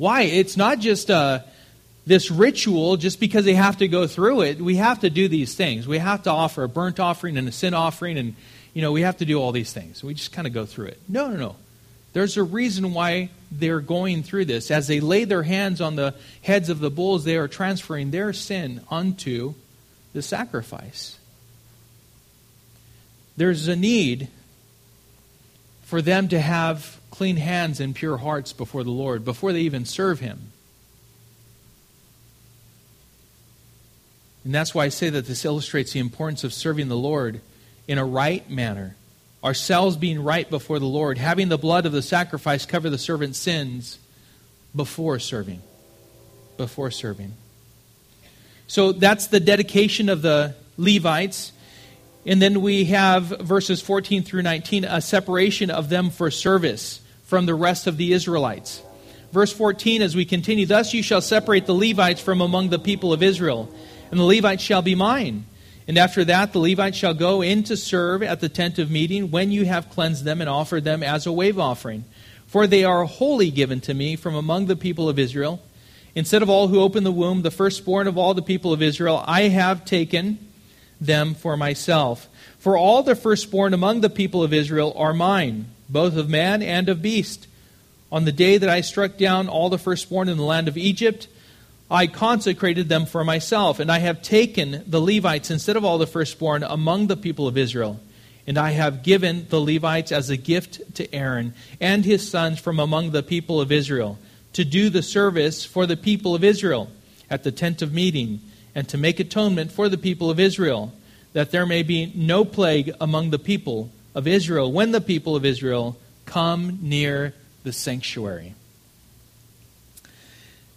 Why? 0.00 0.22
It's 0.22 0.56
not 0.56 0.78
just 0.78 1.10
uh, 1.10 1.40
this 2.06 2.30
ritual 2.30 2.96
just 2.96 3.20
because 3.20 3.44
they 3.44 3.52
have 3.52 3.76
to 3.76 3.86
go 3.86 4.06
through 4.06 4.40
it. 4.40 4.58
We 4.58 4.76
have 4.76 5.00
to 5.00 5.10
do 5.10 5.28
these 5.28 5.54
things. 5.54 5.86
We 5.86 5.98
have 5.98 6.22
to 6.22 6.30
offer 6.30 6.62
a 6.62 6.70
burnt 6.70 6.98
offering 6.98 7.36
and 7.36 7.46
a 7.46 7.52
sin 7.52 7.74
offering, 7.74 8.16
and 8.16 8.34
you 8.72 8.80
know 8.80 8.92
we 8.92 9.02
have 9.02 9.18
to 9.18 9.26
do 9.26 9.38
all 9.38 9.52
these 9.52 9.74
things. 9.74 10.02
We 10.02 10.14
just 10.14 10.32
kind 10.32 10.46
of 10.46 10.54
go 10.54 10.64
through 10.64 10.86
it. 10.86 11.00
No, 11.06 11.28
no, 11.28 11.36
no. 11.36 11.56
There's 12.14 12.38
a 12.38 12.42
reason 12.42 12.94
why 12.94 13.28
they're 13.52 13.80
going 13.80 14.22
through 14.22 14.46
this. 14.46 14.70
As 14.70 14.86
they 14.86 15.00
lay 15.00 15.24
their 15.24 15.42
hands 15.42 15.82
on 15.82 15.96
the 15.96 16.14
heads 16.40 16.70
of 16.70 16.78
the 16.78 16.90
bulls, 16.90 17.24
they 17.24 17.36
are 17.36 17.46
transferring 17.46 18.10
their 18.10 18.32
sin 18.32 18.80
unto 18.90 19.52
the 20.14 20.22
sacrifice. 20.22 21.18
There's 23.36 23.68
a 23.68 23.76
need 23.76 24.28
for 25.90 26.00
them 26.00 26.28
to 26.28 26.40
have 26.40 27.00
clean 27.10 27.36
hands 27.36 27.80
and 27.80 27.96
pure 27.96 28.16
hearts 28.16 28.52
before 28.52 28.84
the 28.84 28.92
Lord, 28.92 29.24
before 29.24 29.52
they 29.52 29.62
even 29.62 29.84
serve 29.84 30.20
Him. 30.20 30.52
And 34.44 34.54
that's 34.54 34.72
why 34.72 34.84
I 34.84 34.88
say 34.88 35.10
that 35.10 35.26
this 35.26 35.44
illustrates 35.44 35.92
the 35.92 35.98
importance 35.98 36.44
of 36.44 36.52
serving 36.52 36.88
the 36.88 36.96
Lord 36.96 37.40
in 37.88 37.98
a 37.98 38.04
right 38.04 38.48
manner 38.48 38.94
ourselves 39.42 39.96
being 39.96 40.22
right 40.22 40.48
before 40.48 40.78
the 40.78 40.86
Lord, 40.86 41.18
having 41.18 41.48
the 41.48 41.58
blood 41.58 41.86
of 41.86 41.92
the 41.92 42.02
sacrifice 42.02 42.66
cover 42.66 42.88
the 42.88 42.96
servant's 42.96 43.38
sins 43.38 43.98
before 44.76 45.18
serving. 45.18 45.60
Before 46.56 46.92
serving. 46.92 47.32
So 48.68 48.92
that's 48.92 49.26
the 49.26 49.40
dedication 49.40 50.08
of 50.08 50.22
the 50.22 50.54
Levites. 50.76 51.50
And 52.26 52.40
then 52.40 52.60
we 52.60 52.84
have 52.86 53.24
verses 53.40 53.80
14 53.80 54.22
through 54.22 54.42
19, 54.42 54.84
a 54.84 55.00
separation 55.00 55.70
of 55.70 55.88
them 55.88 56.10
for 56.10 56.30
service 56.30 57.00
from 57.24 57.46
the 57.46 57.54
rest 57.54 57.86
of 57.86 57.96
the 57.96 58.12
Israelites. 58.12 58.82
Verse 59.32 59.52
14, 59.52 60.02
as 60.02 60.14
we 60.14 60.24
continue, 60.24 60.66
Thus 60.66 60.92
you 60.92 61.02
shall 61.02 61.20
separate 61.20 61.66
the 61.66 61.74
Levites 61.74 62.20
from 62.20 62.40
among 62.40 62.70
the 62.70 62.78
people 62.78 63.12
of 63.12 63.22
Israel, 63.22 63.72
and 64.10 64.18
the 64.18 64.24
Levites 64.24 64.62
shall 64.62 64.82
be 64.82 64.94
mine 64.94 65.44
and 65.90 65.98
after 65.98 66.24
that, 66.26 66.52
the 66.52 66.60
Levites 66.60 66.96
shall 66.96 67.14
go 67.14 67.42
in 67.42 67.64
to 67.64 67.76
serve 67.76 68.22
at 68.22 68.38
the 68.38 68.48
tent 68.48 68.78
of 68.78 68.92
meeting 68.92 69.32
when 69.32 69.50
you 69.50 69.64
have 69.64 69.90
cleansed 69.90 70.24
them 70.24 70.40
and 70.40 70.48
offered 70.48 70.84
them 70.84 71.02
as 71.02 71.26
a 71.26 71.32
wave 71.32 71.58
offering. 71.58 72.04
For 72.46 72.68
they 72.68 72.84
are 72.84 73.06
wholly 73.06 73.50
given 73.50 73.80
to 73.80 73.92
me 73.92 74.14
from 74.14 74.36
among 74.36 74.66
the 74.66 74.76
people 74.76 75.08
of 75.08 75.18
Israel. 75.18 75.60
Instead 76.14 76.42
of 76.42 76.48
all 76.48 76.68
who 76.68 76.80
open 76.80 77.02
the 77.02 77.10
womb, 77.10 77.42
the 77.42 77.50
firstborn 77.50 78.06
of 78.06 78.16
all 78.16 78.34
the 78.34 78.40
people 78.40 78.72
of 78.72 78.82
Israel, 78.82 79.24
I 79.26 79.48
have 79.48 79.84
taken 79.84 80.38
them 81.00 81.34
for 81.34 81.56
myself. 81.56 82.28
For 82.58 82.76
all 82.76 83.02
the 83.02 83.16
firstborn 83.16 83.72
among 83.72 84.00
the 84.00 84.10
people 84.10 84.42
of 84.42 84.52
Israel 84.52 84.92
are 84.96 85.14
mine, 85.14 85.66
both 85.88 86.16
of 86.16 86.28
man 86.28 86.62
and 86.62 86.88
of 86.88 87.00
beast. 87.00 87.46
On 88.12 88.24
the 88.24 88.32
day 88.32 88.58
that 88.58 88.68
I 88.68 88.80
struck 88.80 89.16
down 89.16 89.48
all 89.48 89.70
the 89.70 89.78
firstborn 89.78 90.28
in 90.28 90.36
the 90.36 90.42
land 90.42 90.68
of 90.68 90.76
Egypt, 90.76 91.28
I 91.90 92.06
consecrated 92.06 92.88
them 92.88 93.06
for 93.06 93.24
myself, 93.24 93.80
and 93.80 93.90
I 93.90 93.98
have 93.98 94.22
taken 94.22 94.84
the 94.86 95.00
Levites 95.00 95.50
instead 95.50 95.76
of 95.76 95.84
all 95.84 95.98
the 95.98 96.06
firstborn 96.06 96.62
among 96.62 97.06
the 97.06 97.16
people 97.16 97.48
of 97.48 97.58
Israel. 97.58 98.00
And 98.46 98.58
I 98.58 98.70
have 98.70 99.02
given 99.02 99.46
the 99.48 99.60
Levites 99.60 100.12
as 100.12 100.30
a 100.30 100.36
gift 100.36 100.94
to 100.96 101.14
Aaron 101.14 101.54
and 101.80 102.04
his 102.04 102.28
sons 102.28 102.58
from 102.58 102.78
among 102.78 103.10
the 103.10 103.22
people 103.22 103.60
of 103.60 103.72
Israel 103.72 104.18
to 104.52 104.64
do 104.64 104.90
the 104.90 105.02
service 105.02 105.64
for 105.64 105.86
the 105.86 105.96
people 105.96 106.34
of 106.34 106.44
Israel 106.44 106.90
at 107.28 107.44
the 107.44 107.52
tent 107.52 107.82
of 107.82 107.92
meeting 107.92 108.40
and 108.74 108.88
to 108.88 108.98
make 108.98 109.20
atonement 109.20 109.72
for 109.72 109.88
the 109.88 109.98
people 109.98 110.30
of 110.30 110.40
Israel, 110.40 110.92
that 111.32 111.50
there 111.50 111.66
may 111.66 111.82
be 111.82 112.12
no 112.14 112.44
plague 112.44 112.92
among 113.00 113.30
the 113.30 113.38
people 113.38 113.90
of 114.14 114.26
Israel 114.26 114.70
when 114.72 114.92
the 114.92 115.00
people 115.00 115.36
of 115.36 115.44
Israel 115.44 115.96
come 116.26 116.78
near 116.82 117.34
the 117.64 117.72
sanctuary. 117.72 118.54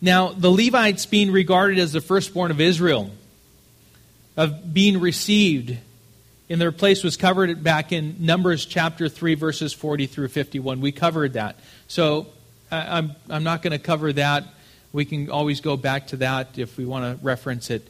Now, 0.01 0.29
the 0.29 0.49
Levites 0.49 1.05
being 1.05 1.31
regarded 1.31 1.79
as 1.79 1.93
the 1.93 2.01
firstborn 2.01 2.51
of 2.51 2.59
Israel, 2.59 3.11
of 4.35 4.73
being 4.73 4.99
received 4.99 5.77
in 6.49 6.59
their 6.59 6.71
place 6.71 7.03
was 7.03 7.15
covered 7.15 7.63
back 7.63 7.91
in 7.91 8.17
Numbers 8.19 8.65
chapter 8.65 9.07
3, 9.07 9.35
verses 9.35 9.73
40 9.73 10.07
through 10.07 10.27
51. 10.27 10.81
We 10.81 10.91
covered 10.91 11.33
that. 11.33 11.55
So 11.87 12.27
I'm, 12.69 13.15
I'm 13.29 13.43
not 13.43 13.61
going 13.61 13.71
to 13.71 13.79
cover 13.79 14.11
that. 14.13 14.43
We 14.93 15.05
can 15.05 15.31
always 15.31 15.59
go 15.59 15.75
back 15.75 16.07
to 16.07 16.17
that 16.17 16.57
if 16.57 16.77
we 16.77 16.85
want 16.85 17.19
to 17.19 17.25
reference 17.25 17.69
it. 17.71 17.87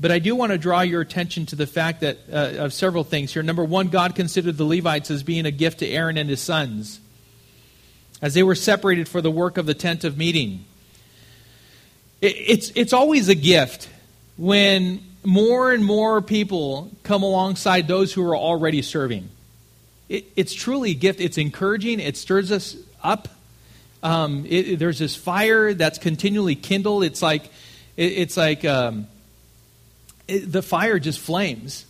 But 0.00 0.10
I 0.10 0.18
do 0.18 0.34
want 0.34 0.52
to 0.52 0.58
draw 0.58 0.80
your 0.80 1.02
attention 1.02 1.44
to 1.46 1.56
the 1.56 1.66
fact 1.66 2.00
that 2.00 2.18
uh, 2.32 2.64
of 2.64 2.72
several 2.72 3.04
things 3.04 3.34
here. 3.34 3.42
Number 3.42 3.62
one, 3.62 3.88
God 3.88 4.14
considered 4.14 4.56
the 4.56 4.64
Levites 4.64 5.10
as 5.10 5.22
being 5.22 5.44
a 5.44 5.50
gift 5.50 5.80
to 5.80 5.86
Aaron 5.86 6.16
and 6.16 6.30
his 6.30 6.40
sons, 6.40 7.00
as 8.22 8.32
they 8.32 8.42
were 8.42 8.54
separated 8.54 9.06
for 9.06 9.20
the 9.20 9.30
work 9.30 9.58
of 9.58 9.66
the 9.66 9.74
tent 9.74 10.02
of 10.04 10.16
meeting. 10.16 10.64
It's, 12.22 12.72
it's 12.74 12.94
always 12.94 13.28
a 13.28 13.34
gift 13.34 13.90
when 14.38 15.02
more 15.22 15.72
and 15.72 15.84
more 15.84 16.22
people 16.22 16.90
come 17.02 17.22
alongside 17.22 17.86
those 17.86 18.14
who 18.14 18.26
are 18.26 18.36
already 18.36 18.80
serving. 18.80 19.28
It, 20.08 20.24
it's 20.36 20.54
truly 20.54 20.92
a 20.92 20.94
gift. 20.94 21.20
It's 21.20 21.36
encouraging. 21.36 22.00
It 22.00 22.16
stirs 22.16 22.50
us 22.50 22.76
up. 23.02 23.28
Um, 24.02 24.46
it, 24.48 24.78
there's 24.78 24.98
this 24.98 25.14
fire 25.14 25.74
that's 25.74 25.98
continually 25.98 26.54
kindled. 26.54 27.04
It's 27.04 27.22
like, 27.22 27.44
it, 27.96 28.12
it's 28.12 28.36
like 28.36 28.64
um, 28.64 29.06
the 30.26 30.62
fire 30.62 30.98
just 30.98 31.18
flames, 31.18 31.84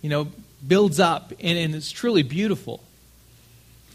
you 0.00 0.08
know, 0.08 0.28
builds 0.66 0.98
up, 0.98 1.32
and, 1.40 1.58
and 1.58 1.74
it's 1.74 1.92
truly 1.92 2.22
beautiful. 2.22 2.82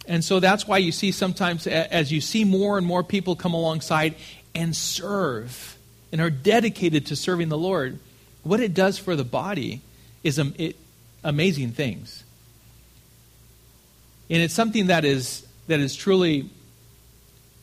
And 0.08 0.24
so 0.24 0.40
that's 0.40 0.68
why 0.68 0.78
you 0.78 0.92
see 0.92 1.12
sometimes, 1.12 1.68
as 1.68 2.12
you 2.12 2.22
see 2.22 2.44
more 2.44 2.78
and 2.78 2.86
more 2.86 3.04
people 3.04 3.36
come 3.36 3.54
alongside, 3.54 4.16
and 4.54 4.76
serve 4.76 5.78
and 6.12 6.20
are 6.20 6.30
dedicated 6.30 7.06
to 7.08 7.16
serving 7.16 7.50
the 7.50 7.58
Lord, 7.58 8.00
what 8.44 8.60
it 8.60 8.74
does 8.74 8.98
for 8.98 9.16
the 9.16 9.24
body 9.24 9.82
is 10.24 10.38
um, 10.40 10.54
it, 10.58 10.76
amazing 11.24 11.72
things. 11.72 12.24
And 14.30 14.42
it's 14.42 14.54
something 14.54 14.88
that 14.88 15.06
is 15.06 15.46
that 15.68 15.80
is 15.80 15.96
truly 15.96 16.50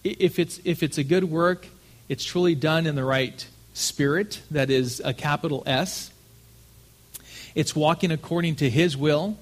if 0.05 0.39
it's 0.39 0.61
if 0.65 0.83
it's 0.83 0.99
a 0.99 1.05
good 1.05 1.25
work, 1.25 1.69
it's 2.09 2.25
truly 2.25 2.55
done 2.55 2.87
in 2.87 2.95
the 2.95 3.05
right 3.05 3.47
spirit, 3.75 4.41
that 4.51 4.71
is 4.71 5.01
a 5.05 5.15
capital 5.15 5.63
S. 5.67 6.11
It's 7.55 7.75
walking 7.75 8.11
according 8.11 8.57
to 8.57 8.71
his 8.71 8.97
will. 8.97 9.37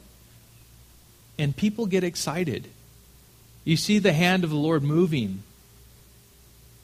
And 1.39 1.55
people 1.55 1.85
get 1.85 2.03
excited. 2.03 2.69
You 3.65 3.77
see 3.77 3.99
the 3.99 4.13
hand 4.13 4.43
of 4.43 4.51
the 4.51 4.57
Lord 4.57 4.83
moving 4.83 5.43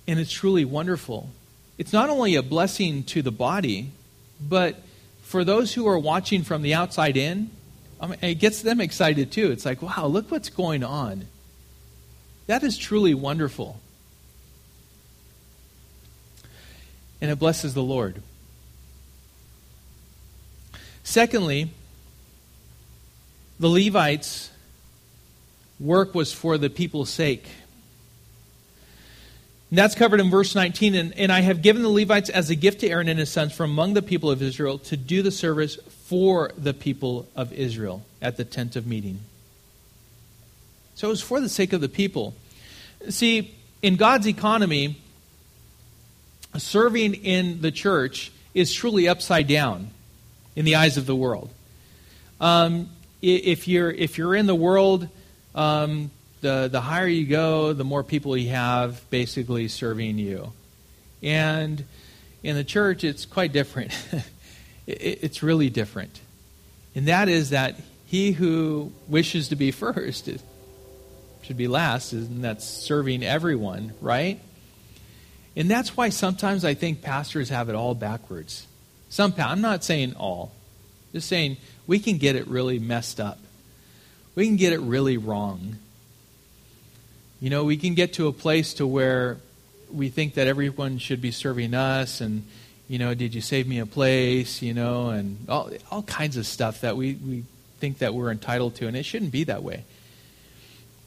and 0.06 0.18
it's 0.18 0.32
truly 0.32 0.64
wonderful. 0.64 1.30
It's 1.78 1.92
not 1.92 2.10
only 2.10 2.34
a 2.34 2.42
blessing 2.42 3.04
to 3.04 3.22
the 3.22 3.30
body, 3.30 3.90
but 4.40 4.76
for 5.22 5.44
those 5.44 5.74
who 5.74 5.86
are 5.86 5.98
watching 5.98 6.42
from 6.42 6.62
the 6.62 6.74
outside 6.74 7.16
in, 7.16 7.50
I 8.00 8.08
mean, 8.08 8.18
it 8.20 8.34
gets 8.34 8.62
them 8.62 8.80
excited 8.80 9.30
too. 9.30 9.50
It's 9.52 9.64
like, 9.64 9.80
wow, 9.80 10.06
look 10.06 10.30
what's 10.30 10.48
going 10.48 10.82
on. 10.82 11.26
That 12.46 12.62
is 12.62 12.76
truly 12.76 13.14
wonderful. 13.14 13.80
And 17.20 17.30
it 17.30 17.38
blesses 17.38 17.74
the 17.74 17.82
Lord. 17.82 18.20
Secondly, 21.04 21.70
the 23.60 23.68
Levites' 23.68 24.50
work 25.78 26.14
was 26.14 26.32
for 26.32 26.58
the 26.58 26.70
people's 26.70 27.10
sake. 27.10 27.46
And 29.70 29.78
that's 29.78 29.94
covered 29.94 30.20
in 30.20 30.30
verse 30.30 30.54
19. 30.54 30.94
And, 30.94 31.18
and 31.18 31.32
I 31.32 31.40
have 31.40 31.62
given 31.62 31.82
the 31.82 31.88
Levites 31.88 32.28
as 32.28 32.50
a 32.50 32.54
gift 32.54 32.80
to 32.80 32.88
Aaron 32.88 33.08
and 33.08 33.18
his 33.18 33.30
sons 33.30 33.52
from 33.52 33.70
among 33.70 33.94
the 33.94 34.02
people 34.02 34.30
of 34.30 34.42
Israel 34.42 34.78
to 34.80 34.96
do 34.96 35.22
the 35.22 35.30
service 35.30 35.76
for 36.04 36.50
the 36.58 36.74
people 36.74 37.26
of 37.34 37.52
Israel 37.52 38.04
at 38.20 38.36
the 38.36 38.44
tent 38.44 38.76
of 38.76 38.86
meeting. 38.86 39.20
So 41.02 41.08
it 41.08 41.10
was 41.10 41.20
for 41.20 41.40
the 41.40 41.48
sake 41.48 41.72
of 41.72 41.80
the 41.80 41.88
people. 41.88 42.32
See, 43.08 43.52
in 43.82 43.96
God's 43.96 44.28
economy, 44.28 45.02
serving 46.56 47.14
in 47.14 47.60
the 47.60 47.72
church 47.72 48.30
is 48.54 48.72
truly 48.72 49.08
upside 49.08 49.48
down 49.48 49.90
in 50.54 50.64
the 50.64 50.76
eyes 50.76 50.98
of 50.98 51.06
the 51.06 51.16
world. 51.16 51.50
Um, 52.40 52.88
if 53.20 53.66
you're 53.66 53.90
if 53.90 54.16
you're 54.16 54.36
in 54.36 54.46
the 54.46 54.54
world, 54.54 55.08
um, 55.56 56.12
the, 56.40 56.68
the 56.70 56.80
higher 56.80 57.08
you 57.08 57.26
go, 57.26 57.72
the 57.72 57.82
more 57.82 58.04
people 58.04 58.36
you 58.36 58.50
have 58.50 59.02
basically 59.10 59.66
serving 59.66 60.18
you. 60.18 60.52
And 61.20 61.84
in 62.44 62.54
the 62.54 62.62
church, 62.62 63.02
it's 63.02 63.26
quite 63.26 63.50
different. 63.50 63.90
it, 64.86 65.18
it's 65.20 65.42
really 65.42 65.68
different. 65.68 66.20
And 66.94 67.08
that 67.08 67.28
is 67.28 67.50
that 67.50 67.74
he 68.06 68.30
who 68.30 68.92
wishes 69.08 69.48
to 69.48 69.56
be 69.56 69.70
first 69.72 70.28
should 71.52 71.58
be 71.58 71.68
last, 71.68 72.14
and 72.14 72.42
that's 72.42 72.64
serving 72.64 73.22
everyone, 73.22 73.92
right? 74.00 74.40
And 75.54 75.70
that's 75.70 75.94
why 75.94 76.08
sometimes 76.08 76.64
I 76.64 76.72
think 76.72 77.02
pastors 77.02 77.50
have 77.50 77.68
it 77.68 77.74
all 77.74 77.94
backwards. 77.94 78.66
Some, 79.10 79.34
I'm 79.36 79.60
not 79.60 79.84
saying 79.84 80.14
all, 80.14 80.52
just 81.12 81.28
saying 81.28 81.58
we 81.86 81.98
can 81.98 82.16
get 82.16 82.36
it 82.36 82.48
really 82.48 82.78
messed 82.78 83.20
up. 83.20 83.38
We 84.34 84.46
can 84.46 84.56
get 84.56 84.72
it 84.72 84.80
really 84.80 85.18
wrong. 85.18 85.76
You 87.38 87.50
know, 87.50 87.64
we 87.64 87.76
can 87.76 87.92
get 87.92 88.14
to 88.14 88.28
a 88.28 88.32
place 88.32 88.72
to 88.74 88.86
where 88.86 89.36
we 89.92 90.08
think 90.08 90.34
that 90.34 90.46
everyone 90.46 90.96
should 90.96 91.20
be 91.20 91.32
serving 91.32 91.74
us 91.74 92.22
and 92.22 92.44
you 92.88 92.98
know, 92.98 93.12
did 93.12 93.34
you 93.34 93.42
save 93.42 93.66
me 93.66 93.78
a 93.78 93.86
place, 93.86 94.62
you 94.62 94.72
know, 94.72 95.10
and 95.10 95.48
all, 95.50 95.70
all 95.90 96.02
kinds 96.02 96.38
of 96.38 96.46
stuff 96.46 96.80
that 96.80 96.96
we, 96.96 97.14
we 97.14 97.44
think 97.78 97.98
that 97.98 98.14
we're 98.14 98.30
entitled 98.30 98.74
to, 98.76 98.86
and 98.86 98.96
it 98.96 99.04
shouldn't 99.04 99.32
be 99.32 99.44
that 99.44 99.62
way. 99.62 99.84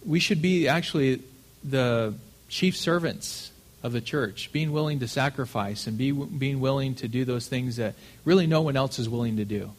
We 0.06 0.20
should 0.20 0.42
be 0.42 0.68
actually 0.68 1.22
the 1.64 2.14
chief 2.50 2.78
servants 2.78 3.52
of 3.84 3.92
the 3.92 4.02
church, 4.02 4.52
being 4.52 4.72
willing 4.72 5.00
to 5.00 5.08
sacrifice 5.08 5.88
and 5.88 5.98
be, 5.98 6.12
being 6.12 6.60
willing 6.60 6.96
to 6.96 7.08
do 7.08 7.26
those 7.26 7.48
things 7.48 7.76
that 7.78 7.96
really 8.24 8.48
no 8.48 8.62
one 8.62 8.76
else 8.76 9.00
is 9.00 9.10
willing 9.10 9.38
to 9.38 9.46
do. 9.46 9.72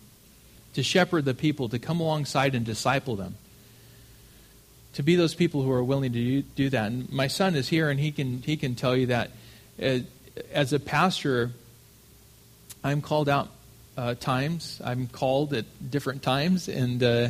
To 0.75 0.83
shepherd 0.83 1.25
the 1.25 1.35
people, 1.35 1.69
to 1.71 1.79
come 1.79 2.01
alongside 2.01 2.55
and 2.55 2.65
disciple 2.65 3.17
them 3.17 3.37
to 4.97 5.03
be 5.03 5.15
those 5.15 5.35
people 5.35 5.63
who 5.63 5.71
are 5.71 5.85
willing 5.85 6.11
to 6.11 6.19
do 6.19 6.43
do 6.43 6.71
that. 6.71 6.87
And 6.91 7.13
my 7.13 7.27
son 7.27 7.55
is 7.55 7.69
here, 7.69 7.91
and 7.91 8.01
he 8.01 8.11
can 8.13 8.41
he 8.41 8.57
can 8.57 8.75
tell 8.75 8.97
you 8.97 9.07
that 9.07 9.31
uh, 9.81 9.99
as 10.53 10.73
a 10.73 10.81
pastor, 10.81 11.51
I'm 12.83 13.03
called 13.03 13.29
out 13.29 13.51
uh, 13.99 14.15
times. 14.15 14.81
I'm 14.83 15.07
called 15.07 15.53
at 15.53 15.67
different 15.91 16.23
times 16.23 16.69
and 16.69 17.03
uh, 17.03 17.29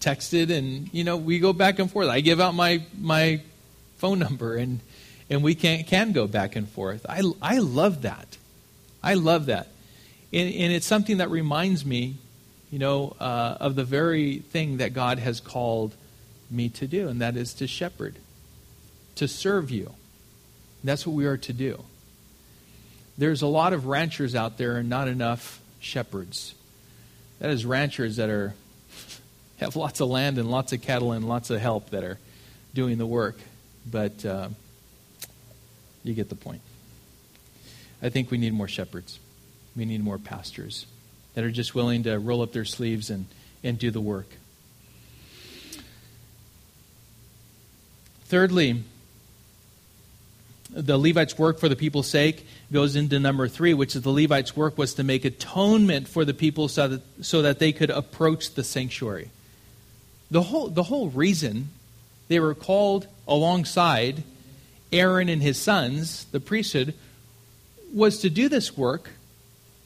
texted, 0.00 0.50
and 0.50 0.92
you 0.92 1.04
know 1.04 1.16
we 1.16 1.38
go 1.38 1.52
back 1.52 1.78
and 1.78 1.90
forth. 1.90 2.08
I 2.08 2.20
give 2.20 2.40
out 2.40 2.54
my 2.54 2.82
my 2.98 3.40
phone 3.98 4.18
number, 4.18 4.56
and 4.56 4.80
and 5.30 5.42
we 5.42 5.54
can 5.54 5.84
can 5.84 6.12
go 6.12 6.26
back 6.26 6.56
and 6.56 6.68
forth. 6.68 7.04
I 7.08 7.22
I 7.42 7.58
love 7.58 8.02
that. 8.02 8.36
I 9.02 9.14
love 9.14 9.46
that, 9.46 9.68
and, 10.32 10.52
and 10.52 10.72
it's 10.72 10.86
something 10.86 11.18
that 11.18 11.30
reminds 11.30 11.84
me, 11.84 12.16
you 12.70 12.78
know, 12.78 13.16
uh, 13.20 13.56
of 13.60 13.76
the 13.76 13.84
very 13.84 14.38
thing 14.38 14.78
that 14.78 14.92
God 14.92 15.18
has 15.18 15.40
called 15.40 15.94
me 16.50 16.68
to 16.70 16.86
do, 16.86 17.08
and 17.08 17.20
that 17.20 17.36
is 17.36 17.54
to 17.54 17.66
shepherd, 17.66 18.16
to 19.14 19.28
serve 19.28 19.70
you. 19.70 19.94
That's 20.82 21.06
what 21.06 21.14
we 21.14 21.26
are 21.26 21.36
to 21.36 21.52
do. 21.52 21.84
There's 23.16 23.42
a 23.42 23.46
lot 23.46 23.72
of 23.72 23.86
ranchers 23.86 24.34
out 24.34 24.58
there 24.58 24.76
and 24.76 24.88
not 24.88 25.08
enough 25.08 25.60
shepherds. 25.80 26.54
That 27.40 27.50
is 27.50 27.66
ranchers 27.66 28.16
that 28.16 28.30
are 28.30 28.54
have 29.58 29.76
lots 29.76 30.00
of 30.00 30.08
land 30.08 30.38
and 30.38 30.50
lots 30.50 30.72
of 30.72 30.82
cattle 30.82 31.12
and 31.12 31.28
lots 31.28 31.50
of 31.50 31.60
help 31.60 31.90
that 31.90 32.04
are 32.04 32.18
doing 32.74 32.98
the 32.98 33.06
work. 33.06 33.36
But 33.90 34.24
uh, 34.24 34.48
you 36.04 36.14
get 36.14 36.28
the 36.28 36.36
point. 36.36 36.62
I 38.02 38.08
think 38.08 38.30
we 38.30 38.38
need 38.38 38.52
more 38.52 38.68
shepherds. 38.68 39.18
We 39.76 39.84
need 39.84 40.02
more 40.02 40.18
pastors 40.18 40.86
that 41.34 41.44
are 41.44 41.50
just 41.50 41.74
willing 41.74 42.04
to 42.04 42.18
roll 42.18 42.42
up 42.42 42.52
their 42.52 42.64
sleeves 42.64 43.10
and, 43.10 43.26
and 43.62 43.78
do 43.78 43.90
the 43.90 44.00
work. 44.00 44.26
Thirdly, 48.26 48.82
the 50.70 50.98
Levites' 50.98 51.38
work 51.38 51.58
for 51.58 51.68
the 51.68 51.76
people's 51.76 52.08
sake 52.08 52.46
goes 52.70 52.94
into 52.94 53.18
number 53.18 53.48
three, 53.48 53.72
which 53.72 53.96
is 53.96 54.02
the 54.02 54.10
Levites' 54.10 54.54
work 54.54 54.76
was 54.76 54.94
to 54.94 55.04
make 55.04 55.24
atonement 55.24 56.08
for 56.08 56.24
the 56.24 56.34
people 56.34 56.68
so 56.68 56.88
that, 56.88 57.24
so 57.24 57.42
that 57.42 57.58
they 57.58 57.72
could 57.72 57.90
approach 57.90 58.54
the 58.54 58.62
sanctuary. 58.62 59.30
The 60.30 60.42
whole, 60.42 60.68
the 60.68 60.82
whole 60.84 61.08
reason 61.08 61.70
they 62.28 62.40
were 62.40 62.54
called 62.54 63.06
alongside 63.26 64.22
Aaron 64.92 65.28
and 65.28 65.42
his 65.42 65.58
sons, 65.58 66.26
the 66.32 66.40
priesthood, 66.40 66.94
was 67.92 68.20
to 68.20 68.30
do 68.30 68.48
this 68.48 68.76
work 68.76 69.10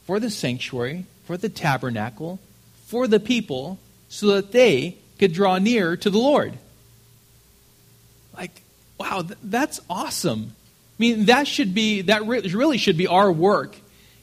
for 0.05 0.18
the 0.18 0.31
sanctuary, 0.31 1.07
for 1.24 1.37
the 1.37 1.48
tabernacle, 1.48 2.40
for 2.87 3.07
the 3.07 3.20
people, 3.20 3.78
so 4.09 4.26
that 4.28 4.52
they 4.52 4.96
could 5.18 5.33
draw 5.33 5.59
near 5.59 5.96
to 5.96 6.11
the 6.11 6.18
Lord. 6.18 6.55
Like, 8.37 8.62
wow, 8.98 9.24
that's 9.42 9.81
awesome. 9.88 10.55
I 10.55 10.96
mean, 10.98 11.26
that 11.26 11.46
should 11.46 11.74
be, 11.74 12.02
that 12.02 12.26
really 12.26 12.78
should 12.78 12.96
be 12.96 13.07
our 13.07 13.31
work, 13.31 13.76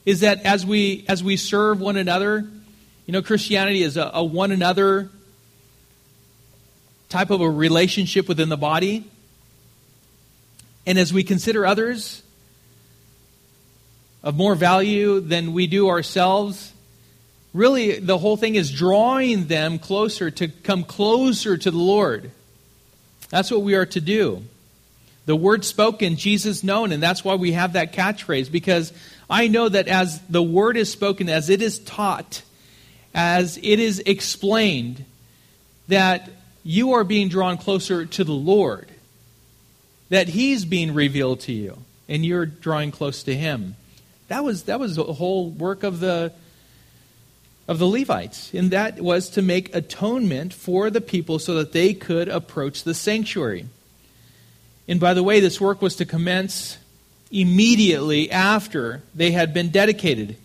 is 0.06 0.22
that 0.22 0.46
as 0.46 0.66
we, 0.66 1.06
as 1.08 1.24
we 1.24 1.38
serve 1.38 1.80
one 1.80 1.98
another, 1.98 2.48
you 3.06 3.14
know, 3.14 3.22
Christianity 3.22 3.82
is 3.82 3.98
a, 3.98 4.12
a 4.14 4.24
one 4.24 4.52
another 4.52 5.10
type 7.10 7.32
of 7.32 7.42
a 7.42 7.50
relationship 7.50 8.28
within 8.28 8.50
the 8.50 8.58
body. 8.58 9.04
And 10.86 10.98
as 10.98 11.12
we 11.12 11.24
consider 11.24 11.66
others 11.66 12.24
of 14.24 14.36
more 14.36 14.56
value 14.56 15.20
than 15.20 15.54
we 15.54 15.68
do 15.68 15.90
ourselves, 15.90 16.72
really 17.54 18.00
the 18.00 18.18
whole 18.18 18.38
thing 18.38 18.56
is 18.56 18.72
drawing 18.72 19.48
them 19.48 19.80
closer 19.80 20.30
to 20.32 20.48
come 20.48 20.84
closer 20.84 21.58
to 21.58 21.72
the 21.72 21.78
Lord. 21.78 22.32
That's 23.30 23.52
what 23.52 23.62
we 23.62 23.76
are 23.76 23.86
to 23.88 24.02
do. 24.02 24.44
The 25.26 25.36
word 25.36 25.64
spoken, 25.64 26.16
Jesus 26.16 26.64
known, 26.64 26.92
and 26.92 27.04
that's 27.04 27.24
why 27.24 27.36
we 27.36 27.52
have 27.52 27.74
that 27.74 27.94
catchphrase, 27.94 28.52
because 28.52 28.92
I 29.30 29.48
know 29.48 29.70
that 29.70 29.88
as 29.88 30.20
the 30.28 30.42
word 30.42 30.76
is 30.76 30.92
spoken, 30.92 31.30
as 31.30 31.50
it 31.50 31.62
is 31.62 31.78
taught, 31.78 32.42
as 33.14 33.58
it 33.58 33.80
is 33.80 34.00
explained, 34.00 35.06
that 35.88 36.30
you 36.64 36.94
are 36.94 37.04
being 37.04 37.30
drawn 37.30 37.58
closer 37.58 38.06
to 38.06 38.24
the 38.24 38.32
Lord, 38.32 38.90
that 40.10 40.30
He's 40.30 40.66
being 40.66 40.94
revealed 40.94 41.42
to 41.42 41.52
you, 41.52 41.78
and 42.08 42.26
you're 42.26 42.46
drawing 42.46 42.92
close 42.92 43.24
to 43.24 43.36
Him. 43.36 43.76
That 44.28 44.44
was, 44.44 44.64
that 44.64 44.80
was 44.80 44.96
the 44.96 45.04
whole 45.04 45.50
work 45.50 45.84
of 45.84 46.00
the 46.00 46.34
of 47.70 47.78
the 47.78 47.86
Levites, 47.86 48.52
and 48.52 48.72
that 48.72 49.00
was 49.00 49.30
to 49.30 49.44
make 49.44 49.76
atonement 49.76 50.52
for 50.56 50.90
the 50.90 51.00
people 51.00 51.38
so 51.38 51.54
that 51.54 51.72
they 51.72 51.94
could 51.94 52.28
approach 52.28 52.84
the 52.84 52.96
sanctuary. 52.96 53.68
And 54.88 55.00
by 55.00 55.14
the 55.14 55.22
way, 55.22 55.40
this 55.40 55.62
work 55.62 55.80
was 55.80 55.96
to 55.98 56.06
commence 56.06 56.80
immediately 57.32 58.32
after 58.32 59.04
they 59.14 59.30
had 59.30 59.54
been 59.54 59.70
dedicated. 59.70 60.36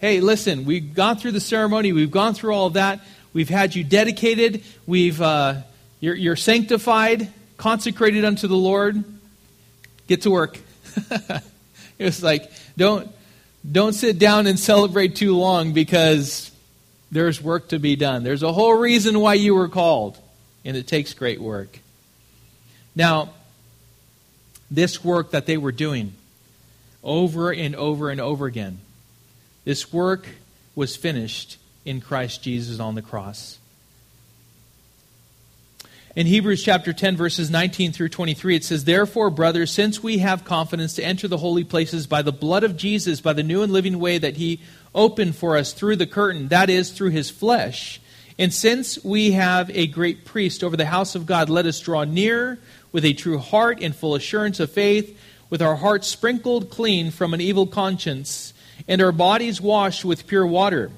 Hey, 0.00 0.20
listen, 0.20 0.64
we've 0.64 0.94
gone 0.94 1.18
through 1.18 1.32
the 1.32 1.40
ceremony, 1.40 1.92
we've 1.92 2.10
gone 2.10 2.32
through 2.32 2.54
all 2.54 2.70
that, 2.70 3.00
we've 3.36 3.50
had 3.50 3.74
you 3.74 3.84
dedicated, 3.84 4.64
we've 4.86 5.20
uh, 5.20 5.60
you're, 6.00 6.14
you're 6.14 6.36
sanctified, 6.36 7.30
consecrated 7.58 8.24
unto 8.24 8.48
the 8.48 8.56
Lord. 8.56 9.04
Get 10.06 10.22
to 10.22 10.30
work. 10.30 10.58
it 11.98 12.04
was 12.04 12.22
like, 12.22 12.50
don't 12.78 13.10
don't 13.70 13.92
sit 13.92 14.18
down 14.18 14.46
and 14.46 14.58
celebrate 14.58 15.16
too 15.16 15.36
long 15.36 15.74
because 15.74 16.50
there's 17.12 17.42
work 17.42 17.68
to 17.68 17.78
be 17.78 17.94
done. 17.94 18.24
There's 18.24 18.42
a 18.42 18.54
whole 18.54 18.72
reason 18.72 19.20
why 19.20 19.34
you 19.34 19.54
were 19.54 19.68
called, 19.68 20.16
and 20.64 20.74
it 20.74 20.86
takes 20.86 21.12
great 21.12 21.38
work. 21.38 21.78
Now, 22.94 23.34
this 24.70 25.04
work 25.04 25.32
that 25.32 25.44
they 25.44 25.58
were 25.58 25.72
doing 25.72 26.14
over 27.04 27.52
and 27.52 27.76
over 27.76 28.08
and 28.08 28.18
over 28.18 28.46
again, 28.46 28.78
this 29.66 29.92
work 29.92 30.26
was 30.74 30.96
finished 30.96 31.58
in 31.86 32.02
Christ 32.02 32.42
Jesus 32.42 32.78
on 32.80 32.94
the 32.94 33.02
cross. 33.02 33.58
In 36.16 36.26
Hebrews 36.26 36.62
chapter 36.62 36.94
10, 36.94 37.16
verses 37.16 37.50
19 37.50 37.92
through 37.92 38.08
23, 38.08 38.56
it 38.56 38.64
says, 38.64 38.84
Therefore, 38.84 39.28
brothers, 39.28 39.70
since 39.70 40.02
we 40.02 40.18
have 40.18 40.46
confidence 40.46 40.94
to 40.94 41.04
enter 41.04 41.28
the 41.28 41.36
holy 41.36 41.62
places 41.62 42.06
by 42.06 42.22
the 42.22 42.32
blood 42.32 42.64
of 42.64 42.78
Jesus, 42.78 43.20
by 43.20 43.34
the 43.34 43.42
new 43.42 43.62
and 43.62 43.70
living 43.70 43.98
way 43.98 44.16
that 44.16 44.36
he 44.36 44.60
opened 44.94 45.36
for 45.36 45.58
us 45.58 45.74
through 45.74 45.96
the 45.96 46.06
curtain, 46.06 46.48
that 46.48 46.70
is, 46.70 46.90
through 46.90 47.10
his 47.10 47.28
flesh. 47.28 48.00
And 48.38 48.52
since 48.52 49.02
we 49.04 49.32
have 49.32 49.68
a 49.70 49.86
great 49.86 50.24
priest 50.24 50.64
over 50.64 50.74
the 50.74 50.86
house 50.86 51.14
of 51.14 51.26
God, 51.26 51.50
let 51.50 51.66
us 51.66 51.80
draw 51.80 52.04
near 52.04 52.58
with 52.92 53.04
a 53.04 53.12
true 53.12 53.36
heart 53.36 53.82
and 53.82 53.94
full 53.94 54.14
assurance 54.14 54.58
of 54.58 54.70
faith, 54.70 55.20
with 55.50 55.60
our 55.60 55.76
hearts 55.76 56.08
sprinkled 56.08 56.70
clean 56.70 57.10
from 57.10 57.34
an 57.34 57.42
evil 57.42 57.66
conscience, 57.66 58.54
and 58.88 59.02
our 59.02 59.12
bodies 59.12 59.60
washed 59.60 60.02
with 60.02 60.26
pure 60.26 60.46
water. 60.46 60.90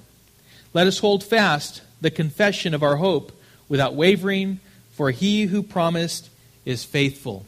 Let 0.74 0.86
us 0.86 0.98
hold 0.98 1.24
fast 1.24 1.82
the 2.00 2.10
confession 2.10 2.74
of 2.74 2.82
our 2.82 2.96
hope 2.96 3.32
without 3.68 3.94
wavering, 3.94 4.60
for 4.92 5.10
he 5.10 5.46
who 5.46 5.62
promised 5.62 6.30
is 6.64 6.84
faithful. 6.84 7.46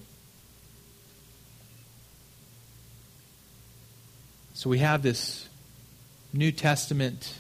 So 4.55 4.69
we 4.69 4.79
have 4.79 5.03
this 5.03 5.49
New 6.33 6.53
Testament 6.53 7.39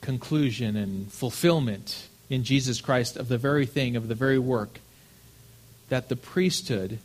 conclusion 0.00 0.76
and 0.76 1.12
fulfillment 1.12 2.08
in 2.28 2.42
Jesus 2.42 2.80
Christ 2.80 3.16
of 3.16 3.28
the 3.28 3.38
very 3.38 3.66
thing, 3.66 3.94
of 3.94 4.08
the 4.08 4.14
very 4.14 4.38
work 4.38 4.80
that 5.88 6.08
the 6.08 6.16
priesthood 6.16 6.98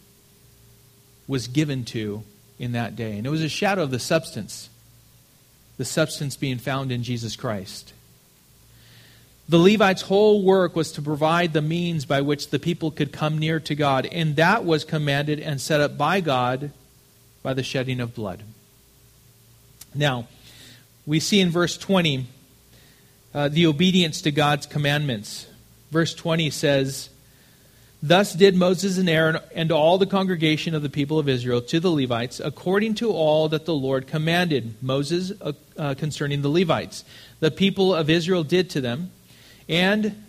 was 1.28 1.48
given 1.48 1.86
to 1.86 2.24
in 2.58 2.72
that 2.72 2.96
day. 2.96 3.18
And 3.18 3.28
it 3.28 3.30
was 3.30 3.44
a 3.44 3.50
shadow 3.50 3.84
of 3.84 3.92
the 3.92 4.00
substance, 4.00 4.70
the 5.78 5.86
substance 5.86 6.36
being 6.36 6.58
found 6.58 6.92
in 6.92 7.04
Jesus 7.04 7.36
Christ. 7.36 7.94
The 9.50 9.58
Levites' 9.58 10.02
whole 10.04 10.44
work 10.44 10.76
was 10.76 10.92
to 10.94 11.02
provide 11.02 11.54
the 11.54 11.62
means 11.62 12.04
by 12.04 12.20
which 12.20 12.50
the 12.50 12.60
people 12.60 12.92
could 12.92 13.14
come 13.14 13.38
near 13.38 13.60
to 13.62 13.76
God, 13.76 14.06
and 14.06 14.36
that 14.36 14.66
was 14.66 14.84
commanded 14.84 15.40
and 15.40 15.62
set 15.62 15.80
up 15.80 15.98
by 15.98 16.20
God 16.20 16.72
by 17.44 17.54
the 17.54 17.64
shedding 17.64 18.02
of 18.02 18.14
blood. 18.14 18.44
Now, 19.96 20.28
we 21.06 21.22
see 21.22 21.40
in 21.40 21.50
verse 21.50 21.78
20 21.78 22.26
uh, 23.34 23.48
the 23.48 23.68
obedience 23.68 24.22
to 24.24 24.32
God's 24.32 24.66
commandments. 24.66 25.48
Verse 25.92 26.14
20 26.14 26.50
says, 26.50 27.10
Thus 28.08 28.34
did 28.34 28.56
Moses 28.56 28.98
and 28.98 29.10
Aaron 29.10 29.40
and 29.54 29.70
all 29.70 29.98
the 29.98 30.06
congregation 30.06 30.74
of 30.74 30.82
the 30.82 30.90
people 30.90 31.20
of 31.20 31.28
Israel 31.28 31.60
to 31.64 31.82
the 31.82 31.92
Levites, 31.92 32.40
according 32.40 32.96
to 32.96 33.12
all 33.12 33.50
that 33.50 33.66
the 33.66 33.74
Lord 33.74 34.08
commanded 34.08 34.82
Moses 34.82 35.34
uh, 35.42 35.52
uh, 35.78 35.94
concerning 35.94 36.42
the 36.42 36.48
Levites. 36.48 37.04
The 37.42 37.52
people 37.52 37.94
of 37.94 38.10
Israel 38.10 38.46
did 38.46 38.70
to 38.70 38.82
them. 38.82 39.12
And 39.68 40.24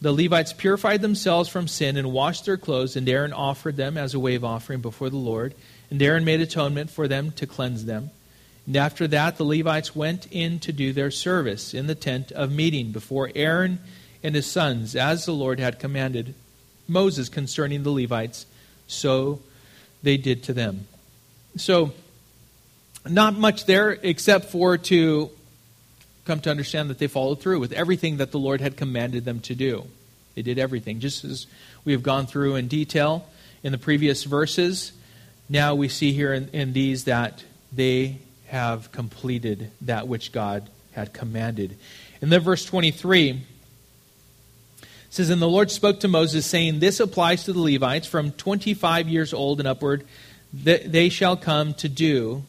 the 0.00 0.12
Levites 0.12 0.54
purified 0.54 1.02
themselves 1.02 1.50
from 1.50 1.68
sin 1.68 1.98
and 1.98 2.10
washed 2.10 2.46
their 2.46 2.56
clothes, 2.56 2.96
and 2.96 3.06
Aaron 3.06 3.34
offered 3.34 3.76
them 3.76 3.98
as 3.98 4.14
a 4.14 4.18
wave 4.18 4.42
offering 4.42 4.80
before 4.80 5.10
the 5.10 5.16
Lord. 5.16 5.54
And 5.90 6.00
Aaron 6.00 6.24
made 6.24 6.40
atonement 6.40 6.88
for 6.88 7.06
them 7.06 7.32
to 7.32 7.46
cleanse 7.46 7.84
them. 7.84 8.12
And 8.64 8.76
after 8.76 9.06
that, 9.08 9.36
the 9.36 9.44
Levites 9.44 9.94
went 9.94 10.26
in 10.30 10.58
to 10.60 10.72
do 10.72 10.94
their 10.94 11.10
service 11.10 11.74
in 11.74 11.86
the 11.86 11.94
tent 11.94 12.32
of 12.32 12.50
meeting 12.50 12.92
before 12.92 13.30
Aaron 13.34 13.78
and 14.22 14.34
his 14.34 14.50
sons, 14.50 14.96
as 14.96 15.26
the 15.26 15.32
Lord 15.32 15.60
had 15.60 15.78
commanded 15.78 16.34
Moses 16.90 17.28
concerning 17.28 17.82
the 17.82 17.90
Levites. 17.90 18.44
So 18.86 19.40
they 20.02 20.16
did 20.16 20.42
to 20.44 20.52
them. 20.52 20.86
So, 21.56 21.92
not 23.08 23.34
much 23.34 23.64
there 23.64 23.90
except 24.02 24.46
for 24.46 24.76
to 24.76 25.30
come 26.24 26.40
to 26.40 26.50
understand 26.50 26.90
that 26.90 26.98
they 26.98 27.06
followed 27.06 27.40
through 27.40 27.60
with 27.60 27.72
everything 27.72 28.18
that 28.18 28.30
the 28.30 28.38
Lord 28.38 28.60
had 28.60 28.76
commanded 28.76 29.24
them 29.24 29.40
to 29.40 29.54
do. 29.54 29.84
They 30.34 30.42
did 30.42 30.58
everything, 30.58 31.00
just 31.00 31.24
as 31.24 31.46
we 31.84 31.92
have 31.92 32.02
gone 32.02 32.26
through 32.26 32.56
in 32.56 32.68
detail 32.68 33.26
in 33.62 33.72
the 33.72 33.78
previous 33.78 34.24
verses. 34.24 34.92
Now 35.48 35.74
we 35.74 35.88
see 35.88 36.12
here 36.12 36.32
in, 36.32 36.48
in 36.50 36.72
these 36.72 37.04
that 37.04 37.42
they 37.72 38.18
have 38.46 38.92
completed 38.92 39.70
that 39.80 40.06
which 40.06 40.32
God 40.32 40.68
had 40.92 41.12
commanded. 41.12 41.76
And 42.20 42.30
then 42.30 42.40
verse 42.40 42.64
23 42.64 43.42
says, 45.10 45.28
And 45.28 45.42
the 45.42 45.48
Lord 45.48 45.70
spoke 45.70 46.00
to 46.00 46.08
Moses, 46.08 46.46
saying, 46.46 46.78
This 46.78 47.00
applies 47.00 47.44
to 47.44 47.52
the 47.52 47.60
Levites 47.60 48.06
from 48.06 48.32
25 48.32 49.08
years 49.08 49.34
old 49.34 49.60
and 49.60 49.68
upward, 49.68 50.06
that 50.52 50.90
they 50.90 51.08
shall 51.08 51.36
come 51.36 51.74
to 51.74 51.88
do 51.88 52.44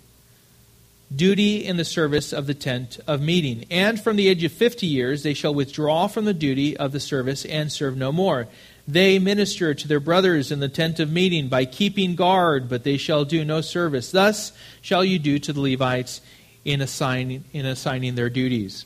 duty 1.14 1.66
in 1.66 1.78
the 1.78 1.86
service 1.86 2.32
of 2.32 2.48
the 2.48 2.54
tent 2.54 3.00
of 3.06 3.22
meeting. 3.22 3.66
And 3.70 4.02
from 4.02 4.16
the 4.16 4.28
age 4.28 4.44
of 4.44 4.52
50 4.52 4.88
years 4.88 5.24
they 5.24 5.34
shall 5.34 5.54
withdraw 5.54 6.08
from 6.08 6.26
the 6.26 6.34
duty 6.34 6.78
of 6.78 6.92
the 6.94 7.00
service 7.00 7.44
and 7.46 7.72
serve 7.72 7.98
no 7.98 8.12
more. 8.12 8.48
They 8.88 9.20
minister 9.20 9.74
to 9.74 9.88
their 9.88 10.00
brothers 10.00 10.52
in 10.52 10.60
the 10.60 10.70
tent 10.70 11.00
of 11.00 11.12
meeting 11.12 11.50
by 11.50 11.66
keeping 11.66 12.16
guard, 12.16 12.70
but 12.70 12.84
they 12.84 12.98
shall 12.98 13.26
do 13.26 13.46
no 13.46 13.62
service. 13.62 14.12
Thus 14.12 14.54
shall 14.82 15.04
you 15.04 15.20
do 15.20 15.38
to 15.40 15.54
the 15.54 15.62
Levites 15.62 16.22
in 16.66 16.82
assigning, 16.82 17.44
in 17.54 17.66
assigning 17.66 18.16
their 18.16 18.30
duties. 18.30 18.86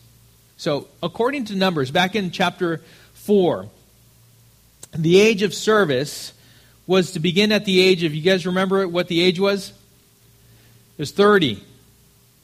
So, 0.57 0.87
according 1.03 1.45
to 1.45 1.55
Numbers, 1.55 1.91
back 1.91 2.15
in 2.15 2.31
chapter 2.31 2.81
4, 3.25 3.67
the 4.93 5.19
age 5.19 5.41
of 5.41 5.53
service 5.53 6.33
was 6.87 7.11
to 7.11 7.19
begin 7.19 7.51
at 7.51 7.65
the 7.65 7.81
age 7.81 8.03
of, 8.03 8.13
you 8.13 8.21
guys 8.21 8.45
remember 8.45 8.87
what 8.87 9.07
the 9.07 9.21
age 9.21 9.39
was? 9.39 9.69
It 9.69 11.01
was 11.01 11.11
30. 11.11 11.63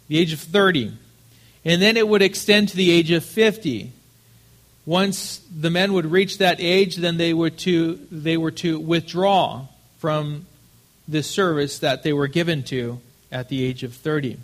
The 0.07 0.17
age 0.17 0.33
of 0.33 0.39
30. 0.39 0.93
And 1.63 1.81
then 1.81 1.95
it 1.95 2.07
would 2.07 2.21
extend 2.21 2.69
to 2.69 2.75
the 2.75 2.91
age 2.91 3.11
of 3.11 3.23
50. 3.23 3.91
Once 4.85 5.41
the 5.55 5.69
men 5.69 5.93
would 5.93 6.05
reach 6.05 6.39
that 6.39 6.59
age, 6.59 6.95
then 6.95 7.17
they 7.17 7.33
were 7.33 7.51
to, 7.51 7.95
they 8.11 8.35
were 8.35 8.51
to 8.51 8.79
withdraw 8.79 9.67
from 9.99 10.47
this 11.07 11.29
service 11.29 11.79
that 11.79 12.03
they 12.03 12.13
were 12.13 12.27
given 12.27 12.63
to 12.63 12.99
at 13.31 13.49
the 13.49 13.63
age 13.63 13.83
of 13.83 13.93
30. 13.93 14.37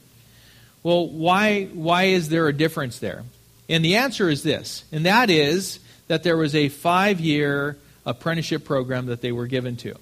Well, 0.83 1.07
why, 1.07 1.65
why 1.65 2.03
is 2.03 2.29
there 2.29 2.47
a 2.47 2.53
difference 2.53 2.99
there? 2.99 3.23
And 3.67 3.83
the 3.83 3.95
answer 3.97 4.29
is 4.29 4.43
this, 4.43 4.85
and 4.91 5.05
that 5.05 5.29
is 5.29 5.79
that 6.07 6.23
there 6.23 6.37
was 6.37 6.55
a 6.55 6.69
five 6.69 7.19
year 7.19 7.77
apprenticeship 8.05 8.63
program 8.65 9.07
that 9.07 9.21
they 9.21 9.31
were 9.31 9.47
given 9.47 9.75
to. 9.77 9.95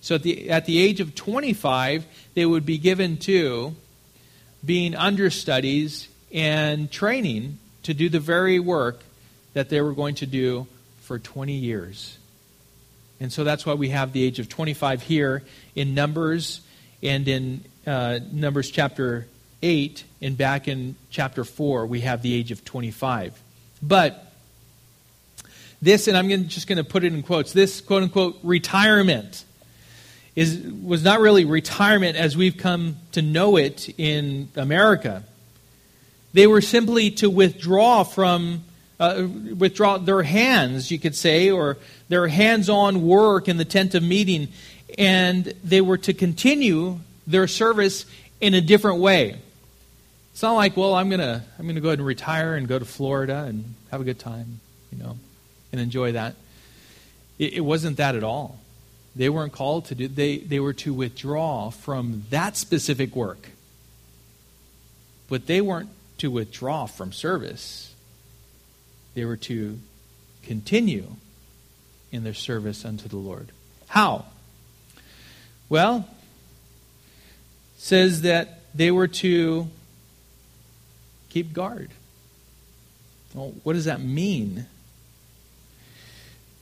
So 0.00 0.14
at 0.14 0.22
the, 0.22 0.50
at 0.50 0.64
the 0.64 0.78
age 0.78 1.00
of 1.00 1.14
25, 1.14 2.06
they 2.34 2.46
would 2.46 2.64
be 2.64 2.78
given 2.78 3.18
to 3.18 3.74
being 4.64 4.94
understudies 4.94 6.08
and 6.32 6.90
training 6.90 7.58
to 7.82 7.94
do 7.94 8.08
the 8.08 8.20
very 8.20 8.58
work 8.58 9.00
that 9.52 9.68
they 9.68 9.80
were 9.80 9.92
going 9.92 10.14
to 10.16 10.26
do 10.26 10.66
for 11.02 11.18
20 11.18 11.52
years. 11.52 12.16
And 13.20 13.32
so 13.32 13.44
that's 13.44 13.66
why 13.66 13.74
we 13.74 13.90
have 13.90 14.12
the 14.12 14.22
age 14.22 14.38
of 14.38 14.48
25 14.48 15.02
here 15.02 15.42
in 15.74 15.94
Numbers 15.94 16.62
and 17.02 17.28
in 17.28 17.64
uh, 17.86 18.20
Numbers 18.32 18.70
chapter 18.70 19.26
8 19.62 20.04
and 20.22 20.38
back 20.38 20.68
in 20.68 20.96
chapter 21.10 21.44
4 21.44 21.86
we 21.86 22.00
have 22.00 22.22
the 22.22 22.32
age 22.34 22.50
of 22.50 22.64
25. 22.64 23.38
But 23.82 24.29
this, 25.82 26.08
and 26.08 26.16
I'm 26.16 26.48
just 26.48 26.66
going 26.66 26.78
to 26.78 26.84
put 26.84 27.04
it 27.04 27.12
in 27.12 27.22
quotes, 27.22 27.52
this 27.52 27.80
quote 27.80 28.02
unquote 28.02 28.38
retirement 28.42 29.44
is, 30.36 30.58
was 30.58 31.02
not 31.02 31.20
really 31.20 31.44
retirement 31.44 32.16
as 32.16 32.36
we've 32.36 32.56
come 32.56 32.96
to 33.12 33.22
know 33.22 33.56
it 33.56 33.88
in 33.98 34.48
America. 34.56 35.24
They 36.32 36.46
were 36.46 36.60
simply 36.60 37.10
to 37.12 37.28
withdraw 37.28 38.04
from 38.04 38.64
uh, 39.00 39.26
withdraw 39.56 39.96
their 39.96 40.22
hands, 40.22 40.90
you 40.90 40.98
could 40.98 41.16
say, 41.16 41.50
or 41.50 41.78
their 42.10 42.28
hands 42.28 42.68
on 42.68 43.06
work 43.06 43.48
in 43.48 43.56
the 43.56 43.64
tent 43.64 43.94
of 43.94 44.02
meeting, 44.02 44.48
and 44.98 45.54
they 45.64 45.80
were 45.80 45.96
to 45.96 46.12
continue 46.12 46.98
their 47.26 47.48
service 47.48 48.04
in 48.42 48.52
a 48.52 48.60
different 48.60 48.98
way. 48.98 49.36
It's 50.32 50.42
not 50.42 50.52
like, 50.52 50.76
well, 50.76 50.94
I'm 50.94 51.08
going 51.08 51.20
to 51.20 51.42
I'm 51.58 51.64
going 51.64 51.76
to 51.76 51.80
go 51.80 51.88
ahead 51.88 51.98
and 51.98 52.06
retire 52.06 52.54
and 52.54 52.68
go 52.68 52.78
to 52.78 52.84
Florida 52.84 53.44
and 53.44 53.74
have 53.90 54.02
a 54.02 54.04
good 54.04 54.18
time, 54.18 54.60
you 54.92 55.02
know, 55.02 55.16
and 55.72 55.80
enjoy 55.80 56.12
that. 56.12 56.34
It, 57.38 57.54
it 57.54 57.60
wasn't 57.60 57.96
that 57.96 58.14
at 58.14 58.24
all. 58.24 58.58
They 59.16 59.28
weren't 59.28 59.52
called 59.52 59.86
to 59.86 59.94
do 59.94 60.08
they 60.08 60.38
they 60.38 60.60
were 60.60 60.72
to 60.74 60.94
withdraw 60.94 61.70
from 61.70 62.24
that 62.30 62.56
specific 62.56 63.16
work. 63.16 63.48
But 65.28 65.46
they 65.46 65.60
weren't 65.60 65.90
to 66.18 66.30
withdraw 66.30 66.86
from 66.86 67.12
service 67.12 67.90
they 69.14 69.24
were 69.24 69.36
to 69.36 69.78
continue 70.42 71.16
in 72.12 72.24
their 72.24 72.34
service 72.34 72.84
unto 72.84 73.08
the 73.08 73.16
Lord. 73.16 73.48
How? 73.88 74.24
Well, 75.68 76.08
says 77.76 78.22
that 78.22 78.60
they 78.74 78.90
were 78.90 79.08
to 79.08 79.68
keep 81.28 81.52
guard. 81.52 81.90
Well, 83.34 83.54
what 83.62 83.74
does 83.74 83.84
that 83.84 84.00
mean? 84.00 84.66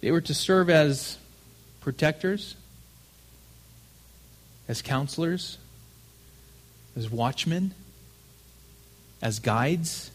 They 0.00 0.10
were 0.10 0.20
to 0.20 0.34
serve 0.34 0.70
as 0.70 1.18
protectors, 1.80 2.54
as 4.68 4.82
counselors, 4.82 5.58
as 6.96 7.10
watchmen, 7.10 7.74
as 9.22 9.38
guides 9.38 10.10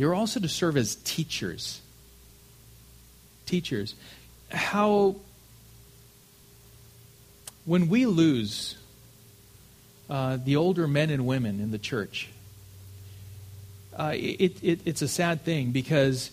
they 0.00 0.06
were 0.06 0.14
also 0.14 0.40
to 0.40 0.48
serve 0.48 0.78
as 0.78 0.94
teachers. 0.94 1.82
Teachers. 3.44 3.94
How, 4.50 5.16
when 7.66 7.90
we 7.90 8.06
lose 8.06 8.78
uh, 10.08 10.38
the 10.42 10.56
older 10.56 10.88
men 10.88 11.10
and 11.10 11.26
women 11.26 11.60
in 11.60 11.70
the 11.70 11.76
church. 11.76 12.30
Uh, 13.94 14.12
it, 14.14 14.64
it, 14.64 14.80
it's 14.86 15.02
a 15.02 15.08
sad 15.08 15.44
thing 15.44 15.70
because 15.70 16.30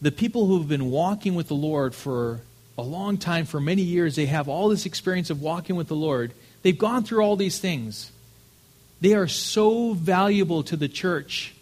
the 0.00 0.12
people 0.12 0.46
who 0.46 0.58
have 0.58 0.68
been 0.68 0.90
walking 0.90 1.34
with 1.34 1.48
the 1.48 1.54
Lord 1.54 1.94
for 1.94 2.40
a 2.78 2.82
long 2.82 3.16
time, 3.16 3.46
for 3.46 3.60
many 3.60 3.82
years, 3.82 4.16
they 4.16 4.26
have 4.26 4.48
all 4.48 4.68
this 4.68 4.86
experience 4.86 5.30
of 5.30 5.40
walking 5.40 5.76
with 5.76 5.88
the 5.88 5.96
Lord. 5.96 6.32
They've 6.62 6.76
gone 6.76 7.04
through 7.04 7.22
all 7.22 7.36
these 7.36 7.58
things. 7.58 8.12
They 9.00 9.14
are 9.14 9.28
so 9.28 9.94
valuable 9.94 10.62
to 10.64 10.76
the 10.76 10.88
church. 10.88 11.54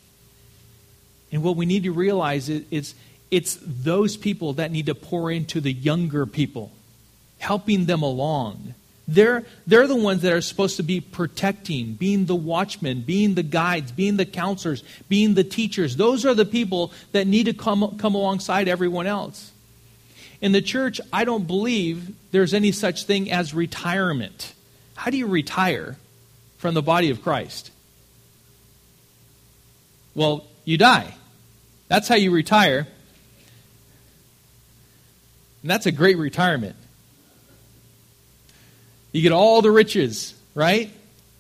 And 1.31 1.43
what 1.43 1.57
we 1.57 1.67
need 1.67 1.85
to 1.85 1.93
realize 1.93 2.49
is, 2.49 2.65
is 2.71 2.95
it's 3.31 3.59
those 3.63 4.17
people 4.17 4.55
that 4.55 4.71
need 4.71 4.87
to 4.87 4.95
pour 4.95 5.31
into 5.31 5.61
the 5.61 5.73
younger 5.73 6.27
people, 6.27 6.73
helping 7.39 7.87
them 7.87 8.03
along. 8.03 8.75
They're, 9.07 9.45
they're 9.67 9.87
the 9.87 9.97
ones 9.97 10.23
that 10.23 10.33
are 10.33 10.41
supposed 10.41 10.77
to 10.79 10.83
be 10.83 11.01
protecting, 11.01 11.95
being 11.95 12.25
the 12.25 12.35
watchmen, 12.35 13.03
being 13.03 13.35
the 13.35 13.43
guides, 13.43 13.93
being 13.93 14.17
the 14.17 14.25
counselors, 14.25 14.83
being 15.09 15.35
the 15.35 15.45
teachers. 15.45 15.97
Those 15.97 16.25
are 16.25 16.35
the 16.35 16.47
people 16.47 16.91
that 17.13 17.27
need 17.27 17.45
to 17.45 17.53
come, 17.53 17.99
come 17.99 18.15
alongside 18.15 18.67
everyone 18.67 19.07
else. 19.07 19.53
In 20.41 20.53
the 20.53 20.63
church, 20.63 21.01
I 21.13 21.25
don't 21.25 21.47
believe 21.47 22.15
there's 22.31 22.55
any 22.55 22.73
such 22.73 23.05
thing 23.05 23.31
as 23.31 23.53
retirement. 23.53 24.55
How 24.95 25.11
do 25.11 25.19
you 25.19 25.27
retire 25.27 25.97
from 26.59 26.75
the 26.75 26.83
body 26.83 27.11
of 27.11 27.23
Christ? 27.23 27.71
Well, 30.15 30.47
you 30.65 30.79
die. 30.79 31.15
That's 31.89 32.09
how 32.09 32.15
you 32.15 32.31
retire. 32.31 32.87
And 35.63 35.71
that's 35.71 35.87
a 35.87 35.93
great 35.93 36.17
retirement. 36.17 36.77
You 39.15 39.23
get 39.23 39.31
all 39.31 39.63
the 39.63 39.71
riches, 39.71 40.35
right? 40.57 40.91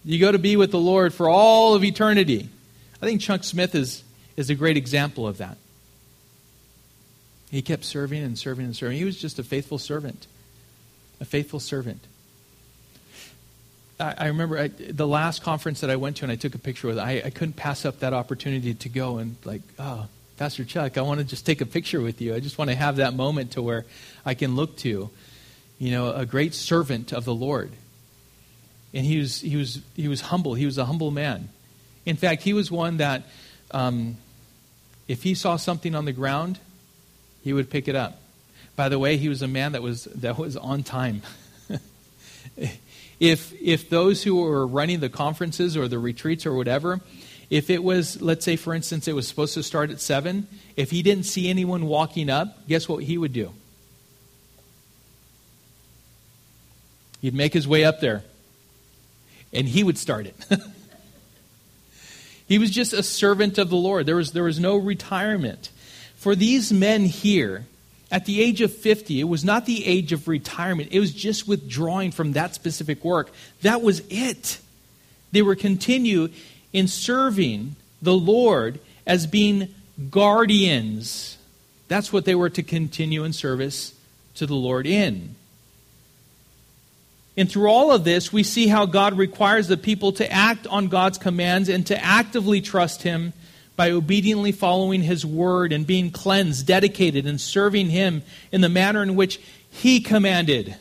You 0.05 0.21
go 0.21 0.31
to 0.31 0.39
be 0.39 0.55
with 0.55 0.71
the 0.71 0.79
Lord 0.79 1.13
for 1.13 1.29
all 1.29 1.75
of 1.75 1.83
eternity. 1.83 2.49
I 3.03 3.07
think 3.07 3.21
Chuck 3.21 3.43
Smith 3.43 3.75
is, 3.75 4.05
is 4.37 4.49
a 4.49 4.55
great 4.55 4.77
example 4.77 5.27
of 5.27 5.39
that. 5.39 5.59
He 7.51 7.63
kept 7.63 7.85
serving 7.85 8.23
and 8.23 8.39
serving 8.39 8.65
and 8.65 8.77
serving. 8.77 8.97
He 8.97 9.05
was 9.05 9.21
just 9.21 9.41
a 9.41 9.43
faithful 9.43 9.79
servant. 9.79 10.29
A 11.21 11.25
faithful 11.25 11.59
servant. 11.59 12.01
I, 13.99 14.15
I 14.19 14.27
remember 14.29 14.57
I, 14.57 14.69
the 14.69 15.09
last 15.09 15.43
conference 15.43 15.81
that 15.81 15.91
I 15.91 15.97
went 15.97 16.19
to 16.19 16.25
and 16.25 16.31
I 16.31 16.37
took 16.37 16.55
a 16.55 16.59
picture 16.59 16.87
with, 16.87 16.99
I, 17.01 17.23
I 17.25 17.31
couldn't 17.31 17.57
pass 17.57 17.85
up 17.85 17.99
that 18.01 18.13
opportunity 18.13 18.75
to 18.75 18.89
go 18.89 19.19
and, 19.19 19.35
like, 19.45 19.63
oh, 19.81 20.07
Pastor 20.37 20.65
Chuck, 20.65 20.97
I 20.97 21.03
want 21.03 21.19
to 21.19 21.25
just 21.25 21.45
take 21.45 21.61
a 21.61 21.67
picture 21.67 22.01
with 22.01 22.21
you. 22.21 22.37
I 22.37 22.41
just 22.41 22.57
want 22.57 22.71
to 22.71 22.77
have 22.77 22.97
that 22.97 23.15
moment 23.15 23.53
to 23.53 23.63
where 23.63 23.85
I 24.25 24.35
can 24.35 24.55
look 24.55 24.77
to 24.79 25.11
you 25.79 25.91
know, 25.91 26.13
a 26.13 26.27
great 26.27 26.55
servant 26.55 27.13
of 27.13 27.25
the 27.25 27.35
Lord. 27.35 27.71
And 28.93 29.05
he 29.05 29.19
was, 29.19 29.41
he 29.41 29.57
was, 29.57 29.81
he 29.95 30.09
was 30.09 30.21
humble. 30.21 30.55
He 30.55 30.67
was 30.67 30.79
a 30.79 30.85
humble 30.85 31.11
man. 31.11 31.49
In 32.07 32.17
fact, 32.17 32.43
he 32.43 32.53
was 32.53 32.71
one 32.71 32.99
that 32.99 33.25
um, 33.71 34.17
if 35.09 35.23
he 35.23 35.35
saw 35.35 35.57
something 35.57 35.95
on 35.95 36.05
the 36.05 36.13
ground, 36.13 36.59
he 37.43 37.53
would 37.53 37.71
pick 37.71 37.89
it 37.89 37.97
up. 37.97 38.21
By 38.77 38.89
the 38.89 38.99
way, 38.99 39.17
he 39.17 39.29
was 39.29 39.43
a 39.43 39.49
man 39.49 39.73
that 39.73 39.83
was, 39.83 40.05
that 40.05 40.39
was 40.39 40.57
on 40.57 40.83
time. 40.83 41.23
if, 43.21 43.53
if 43.61 43.91
those 43.91 44.23
who 44.23 44.37
were 44.37 44.67
running 44.67 45.01
the 45.01 45.09
conferences 45.09 45.77
or 45.77 45.89
the 45.89 45.99
retreats 45.99 46.47
or 46.47 46.55
whatever, 46.55 47.01
if 47.51 47.71
it 47.71 47.83
was, 47.83 48.21
let's 48.21 48.45
say, 48.45 48.57
for 48.57 48.75
instance, 48.75 49.07
it 49.07 49.15
was 49.15 49.29
supposed 49.29 49.55
to 49.55 49.63
start 49.63 49.91
at 49.91 50.01
7, 50.01 50.47
if 50.77 50.91
he 50.91 51.03
didn't 51.03 51.25
see 51.25 51.49
anyone 51.49 51.87
walking 51.87 52.31
up, 52.31 52.67
guess 52.67 52.89
what 52.89 53.05
he 53.05 53.19
would 53.19 53.33
do? 53.33 53.53
He'd 57.25 57.33
make 57.33 57.55
his 57.55 57.67
way 57.67 57.87
up 57.87 58.01
there, 58.01 58.23
and 59.51 59.67
he 59.67 59.83
would 59.83 59.97
start 59.97 60.27
it. 60.27 60.37
he 62.47 62.59
was 62.59 62.71
just 62.71 62.93
a 62.93 63.03
servant 63.03 63.57
of 63.57 63.71
the 63.71 63.77
Lord. 63.77 64.05
There 64.05 64.17
was, 64.17 64.33
there 64.33 64.43
was 64.43 64.61
no 64.61 64.77
retirement. 64.77 65.71
For 66.17 66.35
these 66.35 66.71
men 66.71 67.07
here, 67.07 67.65
at 68.11 68.27
the 68.27 68.43
age 68.43 68.61
of 68.61 68.77
50, 68.77 69.21
it 69.21 69.25
was 69.25 69.43
not 69.43 69.65
the 69.65 69.87
age 69.87 70.13
of 70.13 70.29
retirement, 70.29 70.91
it 70.93 71.01
was 71.01 71.15
just 71.15 71.49
withdrawing 71.49 72.11
from 72.11 72.33
that 72.33 72.55
specific 72.55 73.03
work. 73.03 73.33
That 73.63 73.81
was 73.81 74.03
it. 74.11 74.59
They 75.33 75.41
were 75.41 75.57
continue 75.57 76.29
in 76.75 76.89
serving 76.89 77.77
the 78.03 78.13
Lord 78.13 78.81
as 79.07 79.27
being 79.27 79.75
guardians. 80.11 81.39
That's 81.89 82.13
what 82.13 82.27
they 82.27 82.35
were 82.35 82.51
to 82.51 82.63
continue 82.63 83.25
in 83.25 83.33
service 83.33 83.95
to 84.35 84.45
the 84.45 84.55
Lord 84.55 84.87
in. 84.87 85.37
And 87.37 87.51
through 87.51 87.69
all 87.69 87.91
of 87.91 88.05
this, 88.05 88.33
we 88.33 88.43
see 88.43 88.69
how 88.69 88.87
God 88.87 89.19
requires 89.19 89.67
the 89.67 89.77
people 89.77 90.13
to 90.13 90.33
act 90.33 90.67
on 90.69 90.89
God's 90.89 91.19
commands 91.19 91.69
and 91.69 91.87
to 91.89 92.05
actively 92.05 92.61
trust 92.61 93.03
Him 93.03 93.33
by 93.77 93.91
obediently 93.91 94.53
following 94.53 95.03
His 95.03 95.27
word 95.27 95.73
and 95.73 95.87
being 95.87 96.13
cleansed, 96.13 96.67
dedicated, 96.67 97.27
and 97.27 97.41
serving 97.41 97.91
Him 97.91 98.23
in 98.53 98.61
the 98.61 98.69
manner 98.69 99.03
in 99.03 99.17
which 99.17 99.41
He 99.69 100.01
commanded. 100.01 100.77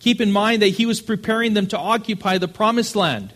Keep 0.00 0.22
in 0.22 0.32
mind 0.32 0.62
that 0.62 0.68
He 0.68 0.86
was 0.86 1.02
preparing 1.02 1.52
them 1.52 1.66
to 1.66 1.78
occupy 1.78 2.38
the 2.38 2.48
promised 2.48 2.96
land. 2.96 3.34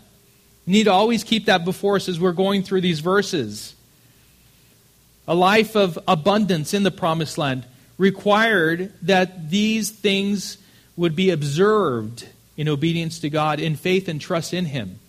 We 0.65 0.73
need 0.73 0.83
to 0.85 0.91
always 0.91 1.23
keep 1.23 1.45
that 1.45 1.65
before 1.65 1.97
us 1.97 2.09
as 2.09 2.19
we're 2.19 2.31
going 2.31 2.63
through 2.63 2.81
these 2.81 2.99
verses. 2.99 3.75
A 5.27 5.35
life 5.35 5.75
of 5.75 5.99
abundance 6.07 6.73
in 6.73 6.81
the 6.81 6.91
promised 6.91 7.37
land 7.37 7.65
required 7.99 8.91
that 9.03 9.51
these 9.51 9.91
things 9.91 10.57
would 10.95 11.15
be 11.15 11.29
observed 11.29 12.27
in 12.57 12.67
obedience 12.67 13.19
to 13.19 13.29
God, 13.29 13.59
in 13.59 13.75
faith 13.75 14.07
and 14.07 14.19
trust 14.19 14.53
in 14.53 14.65
Him. 14.65 14.99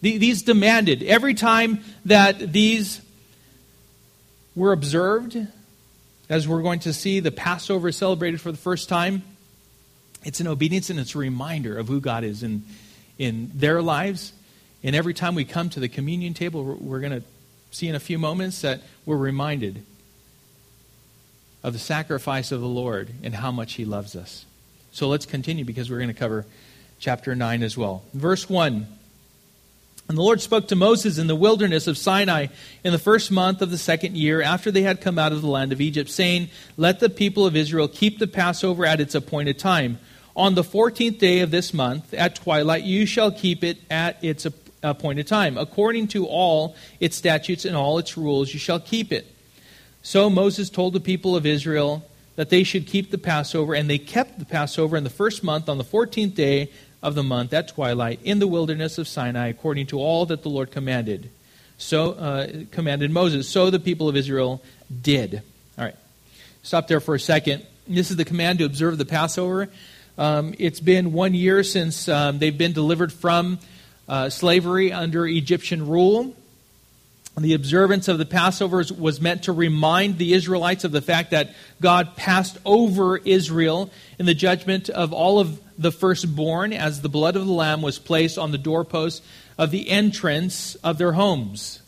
These 0.00 0.42
demanded, 0.42 1.02
every 1.02 1.34
time 1.34 1.80
that 2.04 2.52
these 2.52 3.00
were 4.54 4.72
observed, 4.72 5.36
as 6.28 6.46
we're 6.46 6.62
going 6.62 6.80
to 6.80 6.92
see 6.92 7.20
the 7.20 7.30
Passover 7.30 7.90
celebrated 7.90 8.40
for 8.40 8.52
the 8.52 8.58
first 8.58 8.88
time, 8.88 9.22
it's 10.24 10.40
an 10.40 10.46
obedience 10.46 10.90
and 10.90 10.98
it's 10.98 11.14
a 11.14 11.18
reminder 11.18 11.76
of 11.78 11.88
who 11.88 12.00
God 12.00 12.24
is 12.24 12.42
in, 12.42 12.64
in 13.18 13.50
their 13.54 13.82
lives. 13.82 14.32
And 14.82 14.94
every 14.94 15.14
time 15.14 15.34
we 15.34 15.44
come 15.44 15.70
to 15.70 15.80
the 15.80 15.88
communion 15.88 16.34
table, 16.34 16.64
we're 16.64 17.00
going 17.00 17.20
to 17.20 17.22
see 17.70 17.88
in 17.88 17.94
a 17.94 18.00
few 18.00 18.18
moments 18.18 18.62
that 18.62 18.80
we're 19.04 19.16
reminded 19.16 19.82
of 21.62 21.72
the 21.72 21.78
sacrifice 21.78 22.52
of 22.52 22.60
the 22.60 22.68
Lord 22.68 23.10
and 23.22 23.34
how 23.34 23.50
much 23.50 23.74
He 23.74 23.84
loves 23.84 24.14
us. 24.14 24.44
So 24.94 25.08
let's 25.08 25.26
continue 25.26 25.64
because 25.64 25.90
we're 25.90 25.98
going 25.98 26.06
to 26.06 26.14
cover 26.14 26.46
chapter 27.00 27.34
9 27.34 27.64
as 27.64 27.76
well. 27.76 28.04
Verse 28.14 28.48
1. 28.48 28.86
And 30.08 30.16
the 30.16 30.22
Lord 30.22 30.40
spoke 30.40 30.68
to 30.68 30.76
Moses 30.76 31.18
in 31.18 31.26
the 31.26 31.34
wilderness 31.34 31.88
of 31.88 31.98
Sinai 31.98 32.46
in 32.84 32.92
the 32.92 32.98
first 32.98 33.32
month 33.32 33.60
of 33.60 33.72
the 33.72 33.78
second 33.78 34.16
year 34.16 34.40
after 34.40 34.70
they 34.70 34.82
had 34.82 35.00
come 35.00 35.18
out 35.18 35.32
of 35.32 35.42
the 35.42 35.48
land 35.48 35.72
of 35.72 35.80
Egypt, 35.80 36.10
saying, 36.10 36.48
Let 36.76 37.00
the 37.00 37.10
people 37.10 37.44
of 37.44 37.56
Israel 37.56 37.88
keep 37.88 38.20
the 38.20 38.28
Passover 38.28 38.86
at 38.86 39.00
its 39.00 39.16
appointed 39.16 39.58
time. 39.58 39.98
On 40.36 40.54
the 40.54 40.62
fourteenth 40.62 41.18
day 41.18 41.40
of 41.40 41.50
this 41.50 41.74
month, 41.74 42.14
at 42.14 42.36
twilight, 42.36 42.84
you 42.84 43.04
shall 43.04 43.32
keep 43.32 43.64
it 43.64 43.78
at 43.90 44.22
its 44.22 44.46
appointed 44.80 45.26
time. 45.26 45.58
According 45.58 46.06
to 46.08 46.26
all 46.26 46.76
its 47.00 47.16
statutes 47.16 47.64
and 47.64 47.74
all 47.74 47.98
its 47.98 48.16
rules, 48.16 48.54
you 48.54 48.60
shall 48.60 48.78
keep 48.78 49.10
it. 49.10 49.26
So 50.02 50.30
Moses 50.30 50.70
told 50.70 50.92
the 50.92 51.00
people 51.00 51.34
of 51.34 51.46
Israel, 51.46 52.08
that 52.36 52.50
they 52.50 52.64
should 52.64 52.86
keep 52.86 53.10
the 53.10 53.18
Passover, 53.18 53.74
and 53.74 53.88
they 53.88 53.98
kept 53.98 54.38
the 54.38 54.44
Passover 54.44 54.96
in 54.96 55.04
the 55.04 55.10
first 55.10 55.44
month 55.44 55.68
on 55.68 55.78
the 55.78 55.84
14th 55.84 56.34
day 56.34 56.70
of 57.02 57.14
the 57.14 57.22
month 57.22 57.52
at 57.52 57.68
twilight 57.68 58.18
in 58.24 58.38
the 58.38 58.46
wilderness 58.46 58.98
of 58.98 59.06
Sinai, 59.06 59.48
according 59.48 59.86
to 59.86 59.98
all 59.98 60.26
that 60.26 60.42
the 60.42 60.48
Lord 60.48 60.70
commanded. 60.70 61.30
So 61.76 62.12
uh, 62.12 62.48
commanded 62.70 63.10
Moses. 63.10 63.48
So 63.48 63.70
the 63.70 63.78
people 63.78 64.08
of 64.08 64.16
Israel 64.16 64.62
did. 65.02 65.42
All 65.76 65.84
right, 65.84 65.96
stop 66.62 66.88
there 66.88 67.00
for 67.00 67.14
a 67.14 67.20
second. 67.20 67.66
This 67.86 68.10
is 68.10 68.16
the 68.16 68.24
command 68.24 68.60
to 68.60 68.64
observe 68.64 68.96
the 68.96 69.04
Passover. 69.04 69.68
Um, 70.16 70.54
it's 70.58 70.80
been 70.80 71.12
one 71.12 71.34
year 71.34 71.62
since 71.62 72.08
um, 72.08 72.38
they've 72.38 72.56
been 72.56 72.72
delivered 72.72 73.12
from 73.12 73.58
uh, 74.08 74.30
slavery 74.30 74.92
under 74.92 75.26
Egyptian 75.26 75.86
rule. 75.86 76.34
The 77.36 77.54
observance 77.54 78.06
of 78.06 78.18
the 78.18 78.24
Passover 78.24 78.84
was 78.96 79.20
meant 79.20 79.44
to 79.44 79.52
remind 79.52 80.18
the 80.18 80.34
Israelites 80.34 80.84
of 80.84 80.92
the 80.92 81.02
fact 81.02 81.32
that 81.32 81.52
God 81.80 82.14
passed 82.16 82.58
over 82.64 83.16
Israel 83.18 83.90
in 84.20 84.26
the 84.26 84.34
judgment 84.34 84.88
of 84.88 85.12
all 85.12 85.40
of 85.40 85.60
the 85.76 85.90
firstborn 85.90 86.72
as 86.72 87.02
the 87.02 87.08
blood 87.08 87.34
of 87.34 87.44
the 87.44 87.52
Lamb 87.52 87.82
was 87.82 87.98
placed 87.98 88.38
on 88.38 88.52
the 88.52 88.58
doorposts 88.58 89.26
of 89.58 89.72
the 89.72 89.90
entrance 89.90 90.76
of 90.76 90.96
their 90.96 91.12
homes. 91.12 91.82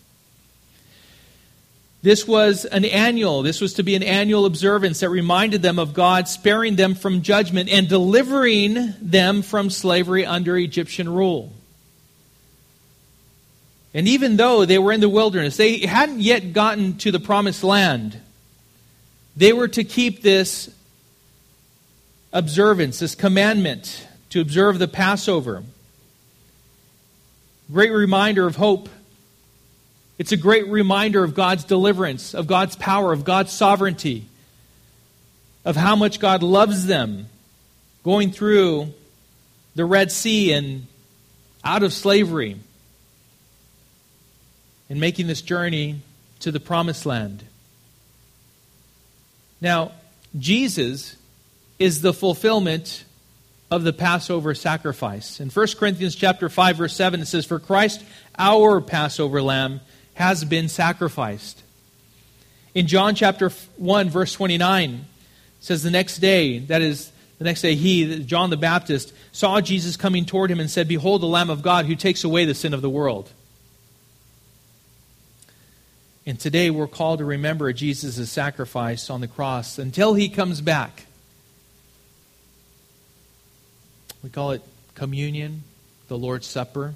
This 2.03 2.27
was 2.27 2.65
an 2.65 2.85
annual, 2.85 3.43
this 3.43 3.61
was 3.61 3.75
to 3.75 3.85
be 3.85 3.95
an 3.95 4.03
annual 4.03 4.47
observance 4.47 5.01
that 5.01 5.11
reminded 5.11 5.63
them 5.63 5.79
of 5.79 5.95
God 5.95 6.29
sparing 6.29 6.77
them 6.77 6.95
from 6.95 7.23
judgment 7.23 7.69
and 7.69 7.89
delivering 7.89 8.95
them 9.01 9.43
from 9.43 9.71
slavery 9.71 10.27
under 10.27 10.57
Egyptian 10.57 11.09
rule. 11.09 11.53
And 13.97 14.07
even 14.09 14.37
though 14.37 14.67
they 14.67 14.79
were 14.79 14.93
in 14.93 15.01
the 15.01 15.09
wilderness, 15.09 15.57
they 15.57 15.79
hadn't 15.79 16.21
yet 16.21 16.53
gotten 16.53 16.99
to 16.99 17.11
the 17.11 17.19
promised 17.19 17.65
land, 17.65 18.21
they 19.35 19.55
were 19.55 19.69
to 19.69 19.85
keep 19.85 20.21
this 20.21 20.71
observance, 22.31 22.99
this 22.99 23.15
commandment 23.15 24.07
to 24.29 24.43
observe 24.43 24.79
the 24.79 24.87
Passover. 24.87 25.63
Great 27.73 27.91
reminder 27.91 28.47
of 28.47 28.57
hope. 28.57 28.91
It's 30.19 30.31
a 30.31 30.37
great 30.37 30.69
reminder 30.69 31.25
of 31.25 31.35
God's 31.35 31.65
deliverance, 31.65 32.35
of 32.35 32.47
God's 32.47 32.77
power, 32.77 33.15
of 33.15 33.25
God's 33.25 33.53
sovereignty, 33.53 34.27
of 35.65 35.75
how 35.75 35.97
much 35.97 36.21
God 36.21 36.43
loves 36.43 36.85
them 36.85 37.31
going 38.05 38.31
through 38.31 38.93
the 39.75 39.87
Red 39.87 40.13
Sea 40.13 40.53
and 40.53 40.87
out 41.65 41.83
of 41.83 41.95
slavery 41.95 42.59
and 44.89 45.01
making 45.01 45.27
this 45.27 45.43
journey 45.43 46.01
to 46.41 46.53
the 46.53 46.61
promised 46.61 47.07
land. 47.07 47.45
Now, 49.61 49.93
Jesus 50.39 51.17
is 51.79 52.03
the 52.03 52.13
fulfillment 52.13 53.05
of 53.71 53.83
the 53.83 53.93
Passover 53.93 54.55
sacrifice. 54.55 55.41
In 55.41 55.51
1 55.51 55.67
Corinthians 55.79 56.15
chapter 56.15 56.49
5 56.49 56.77
verse 56.77 56.95
7 56.95 57.21
it 57.21 57.27
says 57.27 57.45
for 57.45 57.59
Christ 57.59 58.05
our 58.39 58.81
Passover 58.81 59.43
lamb 59.43 59.81
has 60.15 60.45
been 60.45 60.69
sacrificed. 60.69 61.63
In 62.75 62.87
John 62.87 63.15
chapter 63.15 63.51
1 63.77 64.11
verse 64.11 64.33
29 64.33 65.05
says 65.61 65.83
the 65.83 65.91
next 65.91 66.19
day 66.19 66.61
that 66.61 66.81
is 66.81 67.11
the 67.39 67.45
next 67.45 67.63
day 67.63 67.75
he 67.75 68.23
John 68.25 68.51
the 68.51 68.57
Baptist 68.57 69.13
saw 69.33 69.61
Jesus 69.61 69.97
coming 69.97 70.25
toward 70.25 70.51
him 70.51 70.61
and 70.61 70.71
said 70.71 70.87
behold 70.87 71.21
the 71.21 71.27
lamb 71.27 71.51
of 71.51 71.63
God 71.63 71.87
who 71.87 71.97
takes 71.97 72.23
away 72.23 72.45
the 72.45 72.55
sin 72.55 72.73
of 72.73 72.83
the 72.83 72.91
world. 72.91 73.31
And 76.27 76.41
today 76.41 76.71
we're 76.71 76.89
called 76.89 77.21
to 77.21 77.25
remember 77.25 77.73
Jesus' 77.73 78.31
sacrifice 78.31 79.11
on 79.11 79.21
the 79.21 79.29
cross 79.29 79.79
until 79.79 80.15
he 80.15 80.29
comes 80.29 80.61
back. 80.61 81.07
We 84.25 84.31
call 84.31 84.51
it 84.51 84.63
communion, 84.97 85.63
the 86.09 86.19
Lord's 86.19 86.49
Supper. 86.49 86.95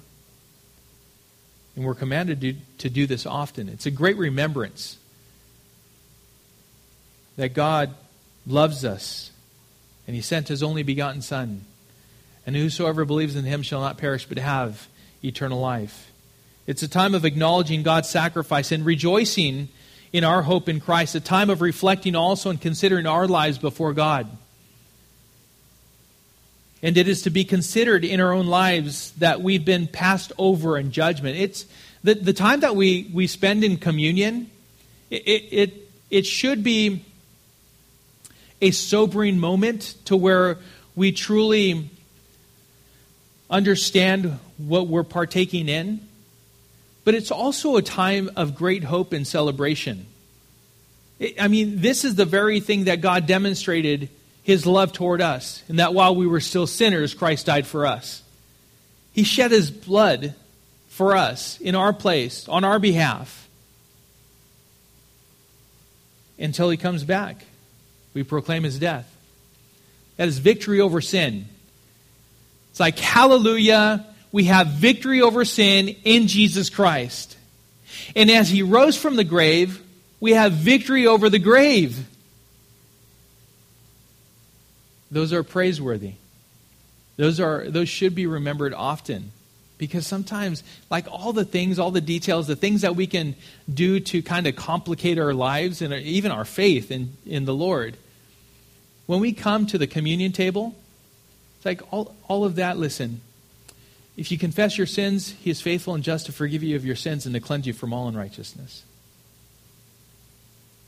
And 1.77 1.85
we're 1.85 1.95
commanded 1.95 2.41
to, 2.41 2.55
to 2.79 2.89
do 2.89 3.07
this 3.07 3.25
often. 3.25 3.69
It's 3.69 3.85
a 3.85 3.91
great 3.91 4.17
remembrance 4.17 4.97
that 7.37 7.53
God 7.53 7.95
loves 8.45 8.83
us 8.83 9.31
and 10.07 10.13
he 10.13 10.21
sent 10.21 10.49
his 10.49 10.61
only 10.61 10.83
begotten 10.83 11.21
Son. 11.21 11.63
And 12.45 12.53
whosoever 12.53 13.05
believes 13.05 13.37
in 13.37 13.45
him 13.45 13.61
shall 13.61 13.79
not 13.79 13.97
perish 13.97 14.25
but 14.25 14.39
have 14.39 14.89
eternal 15.23 15.61
life. 15.61 16.10
It's 16.71 16.83
a 16.83 16.87
time 16.87 17.15
of 17.15 17.25
acknowledging 17.25 17.83
God's 17.83 18.07
sacrifice 18.07 18.71
and 18.71 18.85
rejoicing 18.85 19.67
in 20.13 20.23
our 20.23 20.41
hope 20.41 20.69
in 20.69 20.79
Christ, 20.79 21.15
a 21.15 21.19
time 21.19 21.49
of 21.49 21.59
reflecting 21.59 22.15
also 22.15 22.49
and 22.49 22.61
considering 22.61 23.05
our 23.05 23.27
lives 23.27 23.57
before 23.57 23.91
God. 23.91 24.29
And 26.81 26.95
it 26.95 27.09
is 27.09 27.23
to 27.23 27.29
be 27.29 27.43
considered 27.43 28.05
in 28.05 28.21
our 28.21 28.31
own 28.31 28.47
lives 28.47 29.11
that 29.17 29.41
we've 29.41 29.65
been 29.65 29.85
passed 29.85 30.31
over 30.37 30.77
in 30.77 30.93
judgment. 30.93 31.37
It's 31.37 31.65
the, 32.05 32.13
the 32.13 32.31
time 32.31 32.61
that 32.61 32.73
we, 32.73 33.11
we 33.13 33.27
spend 33.27 33.65
in 33.65 33.75
communion, 33.75 34.49
it, 35.09 35.25
it, 35.51 35.91
it 36.09 36.25
should 36.25 36.63
be 36.63 37.03
a 38.61 38.71
sobering 38.71 39.39
moment 39.39 39.95
to 40.05 40.15
where 40.15 40.57
we 40.95 41.11
truly 41.11 41.89
understand 43.49 44.39
what 44.57 44.87
we're 44.87 45.03
partaking 45.03 45.67
in 45.67 46.07
but 47.03 47.15
it's 47.15 47.31
also 47.31 47.77
a 47.77 47.81
time 47.81 48.29
of 48.35 48.55
great 48.55 48.83
hope 48.83 49.13
and 49.13 49.25
celebration. 49.25 50.05
I 51.39 51.47
mean, 51.47 51.81
this 51.81 52.03
is 52.03 52.15
the 52.15 52.25
very 52.25 52.59
thing 52.59 52.85
that 52.85 53.01
God 53.01 53.27
demonstrated 53.27 54.09
his 54.43 54.65
love 54.65 54.91
toward 54.91 55.21
us, 55.21 55.63
and 55.67 55.79
that 55.79 55.93
while 55.93 56.15
we 56.15 56.25
were 56.25 56.39
still 56.39 56.65
sinners, 56.65 57.13
Christ 57.13 57.45
died 57.45 57.67
for 57.67 57.85
us. 57.85 58.23
He 59.13 59.23
shed 59.23 59.51
his 59.51 59.69
blood 59.69 60.33
for 60.89 61.15
us 61.15 61.59
in 61.61 61.75
our 61.75 61.93
place, 61.93 62.47
on 62.49 62.63
our 62.63 62.79
behalf, 62.79 63.47
until 66.39 66.69
he 66.69 66.77
comes 66.77 67.03
back. 67.03 67.45
We 68.13 68.23
proclaim 68.23 68.63
his 68.63 68.79
death. 68.79 69.07
That 70.17 70.27
is 70.27 70.39
victory 70.39 70.81
over 70.81 71.01
sin. 71.01 71.47
It's 72.71 72.79
like, 72.79 72.97
hallelujah, 72.97 74.05
we 74.31 74.45
have 74.45 74.67
victory 74.67 75.21
over 75.21 75.45
sin 75.45 75.89
in 76.03 76.27
Jesus 76.27 76.69
Christ. 76.69 77.37
And 78.15 78.29
as 78.31 78.49
he 78.49 78.63
rose 78.63 78.97
from 78.97 79.15
the 79.15 79.23
grave, 79.23 79.81
we 80.19 80.31
have 80.31 80.53
victory 80.53 81.07
over 81.07 81.29
the 81.29 81.39
grave. 81.39 82.07
Those 85.09 85.33
are 85.33 85.43
praiseworthy. 85.43 86.13
Those 87.17 87.39
are 87.39 87.69
those 87.69 87.89
should 87.89 88.15
be 88.15 88.25
remembered 88.25 88.73
often. 88.73 89.31
Because 89.77 90.05
sometimes, 90.05 90.63
like 90.91 91.07
all 91.11 91.33
the 91.33 91.43
things, 91.43 91.79
all 91.79 91.89
the 91.89 92.01
details, 92.01 92.45
the 92.45 92.55
things 92.55 92.81
that 92.81 92.95
we 92.95 93.07
can 93.07 93.35
do 93.71 93.99
to 93.99 94.21
kind 94.21 94.45
of 94.45 94.55
complicate 94.55 95.17
our 95.17 95.33
lives 95.33 95.81
and 95.81 95.91
even 95.91 96.31
our 96.31 96.45
faith 96.45 96.91
in, 96.91 97.17
in 97.25 97.45
the 97.45 97.53
Lord, 97.53 97.97
when 99.07 99.19
we 99.19 99.33
come 99.33 99.65
to 99.65 99.79
the 99.79 99.87
communion 99.87 100.33
table, 100.33 100.75
it's 101.57 101.65
like 101.65 101.81
all, 101.91 102.15
all 102.27 102.45
of 102.45 102.57
that, 102.57 102.77
listen, 102.77 103.21
if 104.17 104.31
you 104.31 104.37
confess 104.37 104.77
your 104.77 104.87
sins, 104.87 105.31
he 105.41 105.49
is 105.49 105.61
faithful 105.61 105.93
and 105.93 106.03
just 106.03 106.25
to 106.25 106.31
forgive 106.31 106.63
you 106.63 106.75
of 106.75 106.85
your 106.85 106.95
sins 106.95 107.25
and 107.25 107.33
to 107.33 107.41
cleanse 107.41 107.65
you 107.65 107.73
from 107.73 107.93
all 107.93 108.07
unrighteousness. 108.07 108.83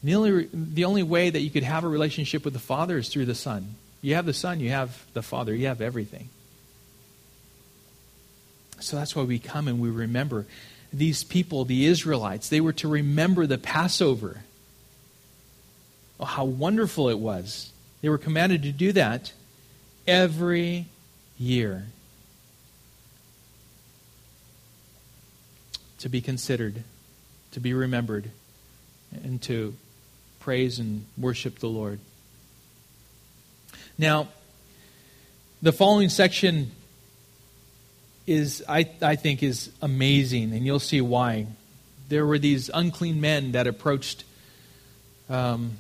The 0.04 0.16
only, 0.16 0.50
the 0.54 0.86
only 0.86 1.04
way 1.04 1.30
that 1.30 1.40
you 1.40 1.50
could 1.50 1.64
have 1.64 1.86
a 1.86 1.88
relationship 1.88 2.44
with 2.44 2.54
the 2.54 2.60
Father 2.60 2.98
is 2.98 3.08
through 3.08 3.26
the 3.26 3.36
Son. 3.36 3.76
You 4.02 4.16
have 4.16 4.26
the 4.26 4.34
Son, 4.34 4.60
you 4.60 4.70
have 4.70 5.06
the 5.14 5.22
Father, 5.22 5.56
you 5.56 5.68
have 5.68 5.80
everything. 5.80 6.30
So 8.82 8.98
that's 8.98 9.16
why 9.16 9.24
we 9.24 9.40
come 9.40 9.70
and 9.70 9.80
we 9.80 9.90
remember 9.90 10.46
these 10.94 11.24
people, 11.24 11.66
the 11.66 11.86
Israelites, 11.86 12.50
they 12.50 12.62
were 12.62 12.74
to 12.74 12.88
remember 12.88 13.48
the 13.48 13.58
Passover. 13.58 14.44
Oh, 16.20 16.26
how 16.26 16.46
wonderful 16.46 17.10
it 17.10 17.18
was. 17.18 17.72
They 18.02 18.10
were 18.10 18.20
commanded 18.20 18.64
to 18.64 18.72
do 18.72 18.92
that 18.92 19.34
every 20.06 20.86
year. 21.40 21.88
To 26.04 26.10
be 26.10 26.20
considered, 26.20 26.84
to 27.52 27.62
be 27.62 27.74
remembered, 27.74 28.30
and 29.24 29.42
to 29.42 29.74
praise 30.42 30.78
and 30.78 31.06
worship 31.18 31.60
the 31.60 31.70
Lord. 31.70 31.98
Now, 33.98 34.28
the 35.62 35.72
following 35.72 36.10
section 36.10 36.72
is, 38.28 38.62
I, 38.68 38.90
I 39.02 39.16
think, 39.16 39.44
is 39.44 39.72
amazing, 39.82 40.52
and 40.52 40.66
you'll 40.66 40.80
see 40.80 41.00
why. 41.00 41.48
There 42.10 42.26
were 42.26 42.38
these 42.38 42.70
unclean 42.74 43.22
men 43.22 43.54
that 43.54 43.66
approached 43.66 44.26
um, 45.30 45.78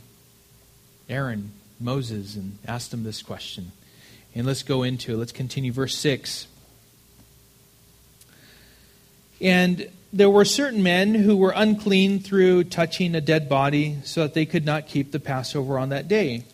Aaron, 1.10 1.52
Moses, 1.82 2.38
and 2.38 2.60
asked 2.66 2.94
him 2.94 3.04
this 3.04 3.22
question. 3.22 3.74
And 4.34 4.48
let's 4.48 4.64
go 4.64 4.84
into 4.84 5.16
it. 5.16 5.18
Let's 5.18 5.34
continue. 5.34 5.74
Verse 5.74 5.98
6. 5.98 6.48
And 9.44 9.90
there 10.14 10.30
were 10.30 10.46
certain 10.46 10.84
men 10.84 11.14
who 11.14 11.36
were 11.36 11.54
unclean 11.54 12.20
through 12.22 12.64
touching 12.66 13.14
a 13.14 13.22
dead 13.22 13.50
body, 13.50 13.98
so 14.06 14.22
that 14.24 14.34
they 14.34 14.46
could 14.46 14.66
not 14.66 14.88
keep 14.88 15.12
the 15.12 15.20
Passover 15.20 15.78
on 15.78 15.90
that 15.90 16.08
day. 16.08 16.46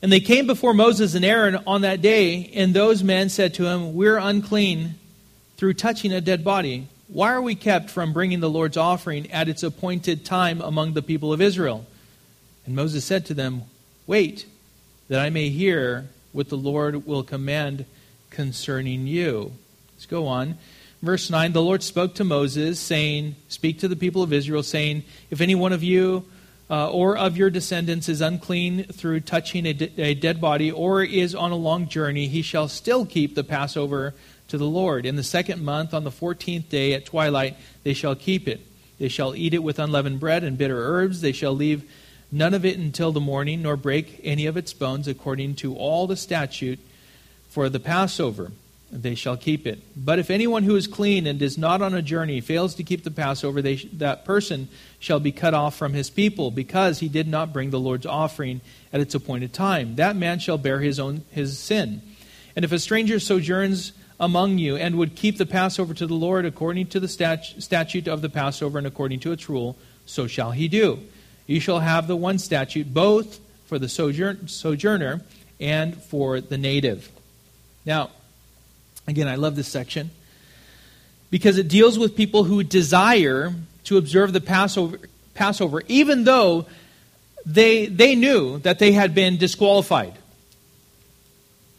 And 0.00 0.10
they 0.10 0.20
came 0.20 0.46
before 0.46 0.72
Moses 0.72 1.14
and 1.14 1.24
Aaron 1.24 1.56
on 1.66 1.82
that 1.82 2.00
day, 2.00 2.50
and 2.54 2.72
those 2.72 3.02
men 3.02 3.28
said 3.28 3.54
to 3.54 3.66
him, 3.66 3.94
We're 3.94 4.16
unclean 4.16 4.94
through 5.58 5.74
touching 5.74 6.12
a 6.12 6.22
dead 6.22 6.42
body. 6.42 6.88
Why 7.08 7.32
are 7.32 7.42
we 7.42 7.54
kept 7.54 7.90
from 7.90 8.14
bringing 8.14 8.40
the 8.40 8.50
Lord's 8.50 8.78
offering 8.78 9.30
at 9.30 9.48
its 9.48 9.62
appointed 9.62 10.24
time 10.24 10.62
among 10.62 10.94
the 10.94 11.02
people 11.02 11.34
of 11.34 11.42
Israel? 11.42 11.84
And 12.64 12.74
Moses 12.74 13.04
said 13.04 13.26
to 13.26 13.34
them, 13.34 13.62
Wait, 14.06 14.46
that 15.08 15.20
I 15.20 15.28
may 15.28 15.50
hear 15.50 16.06
what 16.32 16.48
the 16.48 16.56
Lord 16.56 17.06
will 17.06 17.22
command 17.22 17.84
concerning 18.30 19.06
you. 19.06 19.52
Let's 19.94 20.06
go 20.06 20.26
on 20.26 20.56
verse 21.04 21.30
9, 21.30 21.52
the 21.52 21.62
Lord 21.62 21.82
spoke 21.82 22.14
to 22.16 22.24
Moses, 22.24 22.80
saying, 22.80 23.36
Speak 23.48 23.80
to 23.80 23.88
the 23.88 23.96
people 23.96 24.22
of 24.22 24.32
Israel, 24.32 24.62
saying, 24.62 25.04
If 25.30 25.40
any 25.40 25.54
one 25.54 25.72
of 25.72 25.82
you 25.82 26.24
uh, 26.70 26.90
or 26.90 27.16
of 27.16 27.36
your 27.36 27.50
descendants 27.50 28.08
is 28.08 28.20
unclean 28.20 28.84
through 28.84 29.20
touching 29.20 29.66
a, 29.66 29.72
de- 29.72 30.02
a 30.02 30.14
dead 30.14 30.40
body 30.40 30.72
or 30.72 31.02
is 31.04 31.34
on 31.34 31.52
a 31.52 31.56
long 31.56 31.88
journey, 31.88 32.26
he 32.26 32.42
shall 32.42 32.68
still 32.68 33.04
keep 33.04 33.34
the 33.34 33.44
Passover 33.44 34.14
to 34.48 34.58
the 34.58 34.66
Lord. 34.66 35.06
In 35.06 35.16
the 35.16 35.22
second 35.22 35.62
month, 35.64 35.92
on 35.92 36.04
the 36.04 36.10
fourteenth 36.10 36.68
day 36.68 36.94
at 36.94 37.06
twilight, 37.06 37.56
they 37.82 37.94
shall 37.94 38.14
keep 38.14 38.48
it. 38.48 38.60
They 38.98 39.08
shall 39.08 39.34
eat 39.34 39.54
it 39.54 39.62
with 39.62 39.78
unleavened 39.78 40.20
bread 40.20 40.42
and 40.42 40.56
bitter 40.56 40.78
herbs. 40.78 41.20
They 41.20 41.32
shall 41.32 41.54
leave 41.54 41.90
none 42.32 42.54
of 42.54 42.64
it 42.64 42.78
until 42.78 43.12
the 43.12 43.20
morning, 43.20 43.62
nor 43.62 43.76
break 43.76 44.20
any 44.24 44.46
of 44.46 44.56
its 44.56 44.72
bones, 44.72 45.06
according 45.06 45.56
to 45.56 45.76
all 45.76 46.06
the 46.06 46.16
statute 46.16 46.78
for 47.48 47.68
the 47.68 47.80
Passover 47.80 48.52
they 49.02 49.16
shall 49.16 49.36
keep 49.36 49.66
it. 49.66 49.80
But 49.96 50.20
if 50.20 50.30
anyone 50.30 50.62
who 50.62 50.76
is 50.76 50.86
clean 50.86 51.26
and 51.26 51.42
is 51.42 51.58
not 51.58 51.82
on 51.82 51.94
a 51.94 52.02
journey 52.02 52.40
fails 52.40 52.76
to 52.76 52.84
keep 52.84 53.02
the 53.02 53.10
Passover, 53.10 53.60
they, 53.60 53.76
that 53.94 54.24
person 54.24 54.68
shall 55.00 55.18
be 55.18 55.32
cut 55.32 55.52
off 55.52 55.76
from 55.76 55.94
his 55.94 56.10
people, 56.10 56.50
because 56.52 57.00
he 57.00 57.08
did 57.08 57.26
not 57.26 57.52
bring 57.52 57.70
the 57.70 57.80
Lord's 57.80 58.06
offering 58.06 58.60
at 58.92 59.00
its 59.00 59.14
appointed 59.14 59.52
time. 59.52 59.96
That 59.96 60.14
man 60.14 60.38
shall 60.38 60.58
bear 60.58 60.80
his 60.80 61.00
own 61.00 61.24
his 61.32 61.58
sin. 61.58 62.02
And 62.54 62.64
if 62.64 62.70
a 62.70 62.78
stranger 62.78 63.18
sojourns 63.18 63.92
among 64.20 64.58
you 64.58 64.76
and 64.76 64.96
would 64.96 65.16
keep 65.16 65.38
the 65.38 65.46
Passover 65.46 65.92
to 65.94 66.06
the 66.06 66.14
Lord 66.14 66.44
according 66.44 66.86
to 66.86 67.00
the 67.00 67.08
stat- 67.08 67.54
statute 67.58 68.06
of 68.06 68.22
the 68.22 68.28
Passover 68.28 68.78
and 68.78 68.86
according 68.86 69.18
to 69.20 69.32
its 69.32 69.48
rule, 69.48 69.76
so 70.06 70.28
shall 70.28 70.52
he 70.52 70.68
do. 70.68 71.00
You 71.48 71.58
shall 71.58 71.80
have 71.80 72.06
the 72.06 72.14
one 72.14 72.38
statute 72.38 72.94
both 72.94 73.40
for 73.66 73.80
the 73.80 73.88
sojourn- 73.88 74.46
sojourner 74.46 75.22
and 75.58 76.00
for 76.00 76.40
the 76.40 76.58
native. 76.58 77.10
Now, 77.84 78.10
again, 79.06 79.28
I 79.28 79.36
love 79.36 79.56
this 79.56 79.68
section 79.68 80.10
because 81.30 81.58
it 81.58 81.68
deals 81.68 81.98
with 81.98 82.16
people 82.16 82.44
who 82.44 82.62
desire 82.62 83.52
to 83.84 83.96
observe 83.96 84.32
the 84.32 84.40
Passover, 84.40 84.98
Passover 85.34 85.82
even 85.88 86.24
though 86.24 86.66
they, 87.44 87.86
they 87.86 88.14
knew 88.14 88.58
that 88.60 88.78
they 88.78 88.92
had 88.92 89.14
been 89.14 89.36
disqualified. 89.36 90.14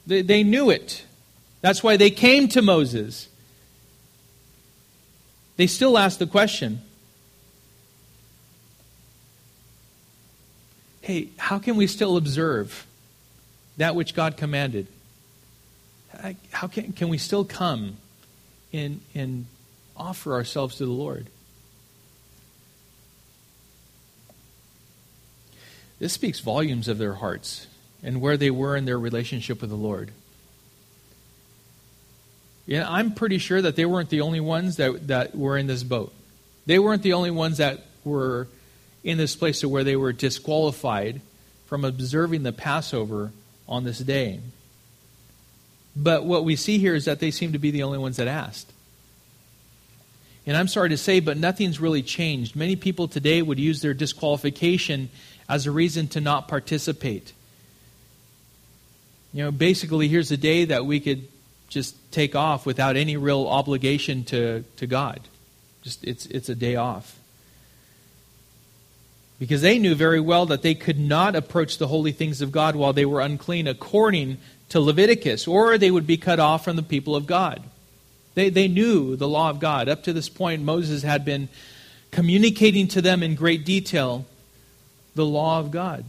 They, 0.06 0.22
they 0.22 0.44
knew 0.44 0.70
it. 0.70 1.04
That's 1.62 1.82
why 1.82 1.98
they 1.98 2.12
came 2.12 2.48
to 2.50 2.62
Moses. 2.62 3.28
They 5.58 5.68
still 5.68 5.98
asked 5.98 6.20
the 6.20 6.28
question 6.28 6.82
hey, 11.02 11.30
how 11.38 11.60
can 11.60 11.76
we 11.76 11.86
still 11.86 12.18
observe 12.18 12.86
that 13.78 13.96
which 13.96 14.16
God 14.16 14.38
commanded? 14.38 14.88
How 16.52 16.68
can, 16.68 16.94
can 16.94 17.10
we 17.10 17.18
still 17.18 17.46
come 17.46 17.98
and, 18.74 19.02
and 19.14 19.46
offer 19.96 20.34
ourselves 20.34 20.78
to 20.78 20.86
the 20.86 20.92
Lord? 20.92 21.28
This 26.00 26.14
speaks 26.14 26.40
volumes 26.40 26.88
of 26.88 26.98
their 26.98 27.14
hearts 27.14 27.68
and 28.04 28.22
where 28.22 28.38
they 28.38 28.52
were 28.52 28.76
in 28.76 28.86
their 28.86 29.00
relationship 29.00 29.62
with 29.62 29.70
the 29.70 29.76
Lord. 29.76 30.12
I'm 32.70 33.14
pretty 33.14 33.38
sure 33.38 33.62
that 33.62 33.76
they 33.76 33.86
weren't 33.86 34.10
the 34.10 34.22
only 34.22 34.40
ones 34.40 34.78
that, 34.78 35.08
that 35.08 35.36
were 35.36 35.58
in 35.58 35.68
this 35.68 35.84
boat. 35.84 36.14
They 36.66 36.80
weren't 36.80 37.04
the 37.04 37.14
only 37.14 37.32
ones 37.32 37.58
that 37.58 37.86
were 38.04 38.48
in 39.04 39.18
this 39.18 39.36
place 39.36 39.64
where 39.64 39.84
they 39.84 39.96
were 39.96 40.12
disqualified 40.12 41.22
from 41.68 41.86
observing 41.86 42.44
the 42.44 42.52
Passover 42.52 43.32
on 43.68 43.84
this 43.84 44.00
day. 44.00 44.40
But 45.96 46.26
what 46.26 46.44
we 46.44 46.56
see 46.56 46.78
here 46.78 46.96
is 46.96 47.06
that 47.06 47.20
they 47.20 47.32
seem 47.32 47.54
to 47.54 47.60
be 47.60 47.72
the 47.72 47.84
only 47.84 47.98
ones 47.98 48.18
that 48.18 48.28
asked. 48.28 48.72
And 50.46 50.56
I'm 50.56 50.68
sorry 50.68 50.90
to 50.90 50.98
say, 50.98 51.20
but 51.20 51.38
nothing's 51.38 51.80
really 51.80 52.04
changed. 52.04 52.56
Many 52.56 52.76
people 52.76 53.08
today 53.08 53.42
would 53.42 53.60
use 53.60 53.82
their 53.82 53.94
disqualification 53.94 55.10
as 55.50 55.66
a 55.66 55.72
reason 55.72 56.08
to 56.10 56.22
not 56.22 56.48
participate. 56.48 57.34
You 59.34 59.46
know, 59.46 59.52
basically, 59.52 60.08
here's 60.08 60.32
a 60.32 60.38
day 60.38 60.66
that 60.66 60.86
we 60.86 61.00
could 61.00 61.28
just 61.70 61.96
take 62.12 62.36
off 62.36 62.66
without 62.66 62.96
any 62.96 63.18
real 63.18 63.48
obligation 63.48 64.24
to, 64.26 64.64
to 64.78 64.88
God. 64.88 65.20
Just 65.82 66.04
it's 66.04 66.26
it's 66.28 66.50
a 66.50 66.56
day 66.56 66.76
off. 66.76 67.20
Because 69.38 69.62
they 69.62 69.78
knew 69.80 69.96
very 69.96 70.20
well 70.20 70.46
that 70.46 70.62
they 70.62 70.74
could 70.74 70.98
not 70.98 71.36
approach 71.36 71.78
the 71.78 71.88
holy 71.88 72.12
things 72.12 72.42
of 72.42 72.52
God 72.52 72.76
while 72.76 72.94
they 72.94 73.06
were 73.06 73.20
unclean 73.20 73.68
according 73.68 74.38
to 74.76 74.82
Leviticus, 74.82 75.48
or 75.48 75.78
they 75.78 75.90
would 75.90 76.06
be 76.06 76.18
cut 76.18 76.38
off 76.38 76.66
from 76.66 76.76
the 76.76 76.84
people 76.84 77.16
of 77.16 77.26
God. 77.26 77.64
They, 78.34 78.50
they 78.50 78.68
knew 78.68 79.16
the 79.16 79.26
law 79.26 79.50
of 79.50 79.62
God. 79.62 79.88
Up 79.88 80.04
to 80.04 80.12
this 80.12 80.28
point, 80.28 80.64
Moses 80.64 81.02
had 81.02 81.24
been 81.24 81.48
communicating 82.12 82.90
to 82.90 83.02
them 83.02 83.24
in 83.24 83.36
great 83.36 83.64
detail 83.64 84.26
the 85.16 85.26
law 85.26 85.60
of 85.60 85.72
God. 85.72 86.04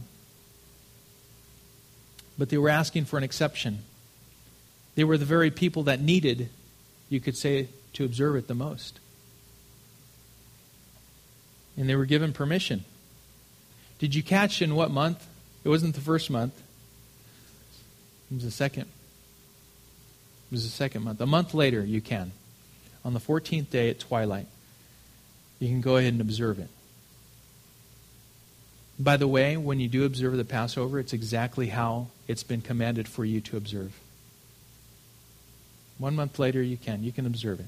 But 2.37 2.49
they 2.49 2.57
were 2.57 2.67
asking 2.67 3.05
for 3.05 3.17
an 3.17 3.23
exception. 3.23 3.83
They 4.95 5.05
were 5.05 5.17
the 5.17 5.23
very 5.23 5.49
people 5.49 5.83
that 5.83 6.01
needed, 6.01 6.49
you 7.07 7.21
could 7.21 7.37
say, 7.37 7.69
to 7.93 8.03
observe 8.03 8.35
it 8.35 8.49
the 8.49 8.53
most. 8.53 8.99
And 11.77 11.87
they 11.87 11.95
were 11.95 12.03
given 12.03 12.33
permission. 12.33 12.83
Did 13.97 14.13
you 14.13 14.23
catch 14.23 14.61
in 14.61 14.75
what 14.75 14.91
month? 14.91 15.25
It 15.63 15.69
wasn't 15.69 15.95
the 15.95 16.01
first 16.01 16.29
month. 16.29 16.61
It 18.31 18.35
was 18.35 18.43
the 18.43 18.51
second. 18.51 18.83
It 18.83 20.51
was 20.51 20.63
the 20.63 20.69
second 20.69 21.03
month. 21.03 21.21
A 21.21 21.25
month 21.25 21.53
later, 21.53 21.83
you 21.83 22.01
can. 22.01 22.31
On 23.05 23.13
the 23.13 23.19
14th 23.19 23.69
day 23.69 23.89
at 23.89 23.99
twilight, 23.99 24.47
you 25.59 25.67
can 25.69 25.81
go 25.81 25.97
ahead 25.97 26.13
and 26.13 26.21
observe 26.21 26.59
it. 26.59 26.69
By 28.99 29.17
the 29.17 29.27
way, 29.27 29.57
when 29.57 29.79
you 29.79 29.87
do 29.87 30.03
observe 30.05 30.35
the 30.35 30.45
Passover, 30.45 30.99
it's 30.99 31.13
exactly 31.13 31.67
how 31.67 32.07
it's 32.27 32.43
been 32.43 32.61
commanded 32.61 33.07
for 33.07 33.23
you 33.23 33.41
to 33.41 33.57
observe. 33.57 33.93
One 35.99 36.15
month 36.15 36.37
later, 36.39 36.61
you 36.61 36.77
can. 36.77 37.03
You 37.03 37.11
can 37.11 37.25
observe 37.25 37.59
it. 37.59 37.67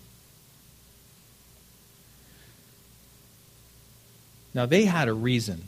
Now, 4.53 4.65
they 4.65 4.85
had 4.85 5.07
a 5.07 5.13
reason. 5.13 5.67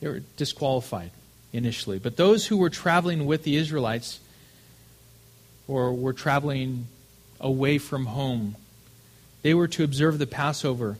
They 0.00 0.08
were 0.08 0.22
disqualified 0.36 1.10
initially. 1.52 1.98
But 1.98 2.16
those 2.16 2.46
who 2.46 2.56
were 2.56 2.70
traveling 2.70 3.26
with 3.26 3.44
the 3.44 3.56
Israelites 3.56 4.20
or 5.68 5.92
were 5.92 6.12
traveling 6.12 6.86
away 7.40 7.78
from 7.78 8.06
home, 8.06 8.56
they 9.42 9.54
were 9.54 9.68
to 9.68 9.84
observe 9.84 10.18
the 10.18 10.26
Passover 10.26 10.98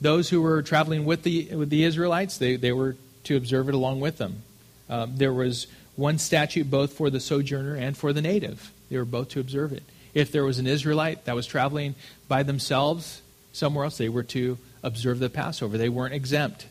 those 0.00 0.28
who 0.28 0.42
were 0.42 0.62
traveling 0.62 1.04
with 1.04 1.22
the, 1.22 1.54
with 1.54 1.70
the 1.70 1.84
Israelites, 1.84 2.38
they, 2.38 2.56
they 2.56 2.72
were 2.72 2.96
to 3.24 3.36
observe 3.36 3.68
it 3.68 3.74
along 3.74 4.00
with 4.00 4.18
them. 4.18 4.42
Um, 4.88 5.16
there 5.16 5.32
was 5.32 5.66
one 5.96 6.18
statute 6.18 6.70
both 6.70 6.92
for 6.92 7.10
the 7.10 7.20
sojourner 7.20 7.74
and 7.74 7.96
for 7.96 8.12
the 8.12 8.22
native. 8.22 8.72
They 8.90 8.98
were 8.98 9.04
both 9.04 9.30
to 9.30 9.40
observe 9.40 9.72
it. 9.72 9.82
If 10.14 10.32
there 10.32 10.44
was 10.44 10.58
an 10.58 10.66
Israelite 10.66 11.24
that 11.24 11.34
was 11.34 11.46
traveling 11.46 11.94
by 12.28 12.42
themselves 12.42 13.22
somewhere 13.52 13.84
else, 13.84 13.98
they 13.98 14.08
were 14.08 14.22
to 14.24 14.58
observe 14.82 15.18
the 15.18 15.30
Passover. 15.30 15.78
They 15.78 15.88
weren't 15.88 16.14
exempt. 16.14 16.66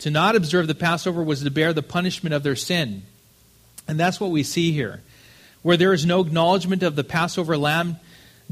To 0.00 0.10
not 0.10 0.36
observe 0.36 0.66
the 0.66 0.74
Passover 0.74 1.22
was 1.22 1.42
to 1.42 1.50
bear 1.50 1.72
the 1.72 1.82
punishment 1.82 2.34
of 2.34 2.42
their 2.42 2.56
sin. 2.56 3.02
And 3.86 3.98
that's 3.98 4.20
what 4.20 4.30
we 4.30 4.42
see 4.42 4.72
here. 4.72 5.02
Where 5.62 5.76
there 5.76 5.92
is 5.92 6.06
no 6.06 6.20
acknowledgement 6.20 6.82
of 6.82 6.96
the 6.96 7.04
Passover 7.04 7.56
lamb, 7.56 7.96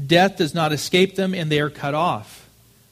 Death 0.03 0.37
does 0.37 0.53
not 0.53 0.71
escape 0.71 1.15
them, 1.15 1.33
and 1.33 1.51
they 1.51 1.59
are 1.59 1.69
cut 1.69 1.93
off. 1.93 2.47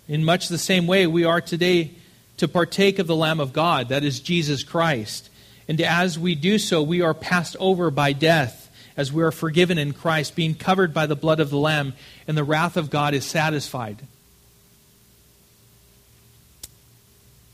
In 0.07 0.25
much 0.25 0.49
the 0.49 0.57
same 0.57 0.87
way, 0.87 1.07
we 1.07 1.23
are 1.23 1.39
today 1.39 1.91
to 2.37 2.47
partake 2.47 2.99
of 2.99 3.07
the 3.07 3.15
Lamb 3.15 3.39
of 3.39 3.53
God, 3.53 3.89
that 3.89 4.03
is 4.03 4.19
Jesus 4.19 4.63
Christ. 4.63 5.29
And 5.67 5.79
as 5.81 6.19
we 6.19 6.35
do 6.35 6.59
so, 6.59 6.81
we 6.81 7.01
are 7.01 7.13
passed 7.13 7.55
over 7.59 7.89
by 7.91 8.13
death, 8.13 8.69
as 8.95 9.13
we 9.13 9.23
are 9.23 9.31
forgiven 9.31 9.77
in 9.77 9.93
Christ, 9.93 10.35
being 10.35 10.55
covered 10.55 10.93
by 10.93 11.05
the 11.05 11.15
blood 11.15 11.39
of 11.39 11.49
the 11.49 11.57
Lamb, 11.57 11.93
and 12.27 12.37
the 12.37 12.43
wrath 12.43 12.75
of 12.77 12.89
God 12.89 13.13
is 13.13 13.25
satisfied. 13.25 13.99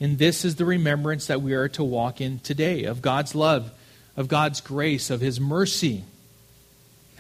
And 0.04 0.20
this 0.20 0.46
is 0.46 0.58
the 0.58 0.66
remembrance 0.66 1.28
that 1.28 1.42
we 1.42 1.54
are 1.54 1.70
to 1.70 1.84
walk 1.84 2.22
in 2.22 2.38
today 2.40 2.84
of 2.84 3.02
God's 3.02 3.34
love, 3.34 3.72
of 4.16 4.28
God's 4.28 4.62
grace, 4.62 5.10
of 5.10 5.22
His 5.22 5.40
mercy 5.40 6.04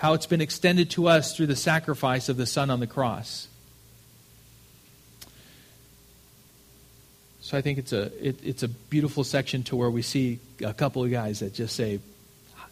how 0.04 0.12
it's 0.12 0.26
been 0.26 0.42
extended 0.42 0.90
to 0.90 1.08
us 1.08 1.34
through 1.34 1.48
the 1.48 1.56
sacrifice 1.56 2.28
of 2.28 2.36
the 2.36 2.46
Son 2.46 2.70
on 2.70 2.82
the 2.82 2.88
cross. 2.88 3.48
So 7.40 7.58
I 7.58 7.62
think 7.62 7.78
it's 7.78 7.94
a 7.94 8.12
it, 8.22 8.38
it's 8.44 8.64
a 8.64 8.68
beautiful 8.68 9.24
section 9.24 9.64
to 9.64 9.78
where 9.78 9.90
we 9.90 10.02
see 10.02 10.40
a 10.62 10.74
couple 10.74 11.06
of 11.06 11.10
guys 11.10 11.40
that 11.40 11.54
just 11.54 11.78
say, 11.78 12.02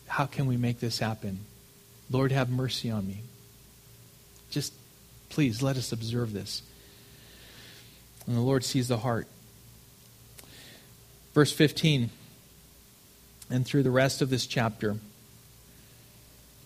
"How 0.08 0.26
can 0.26 0.46
we 0.46 0.58
make 0.58 0.82
this 0.82 1.00
happen? 1.00 1.40
Lord, 2.10 2.34
have 2.34 2.50
mercy 2.50 2.92
on 2.92 3.08
me. 3.08 3.22
Just 4.50 4.74
please 5.30 5.62
let 5.62 5.78
us 5.78 5.94
observe 5.94 6.34
this." 6.34 6.62
And 8.28 8.36
the 8.36 8.42
Lord 8.42 8.66
sees 8.66 8.90
the 8.90 8.98
heart. 8.98 9.28
Verse 11.34 11.52
15, 11.52 12.10
and 13.50 13.66
through 13.66 13.84
the 13.84 13.92
rest 13.92 14.22
of 14.22 14.30
this 14.30 14.46
chapter. 14.46 14.98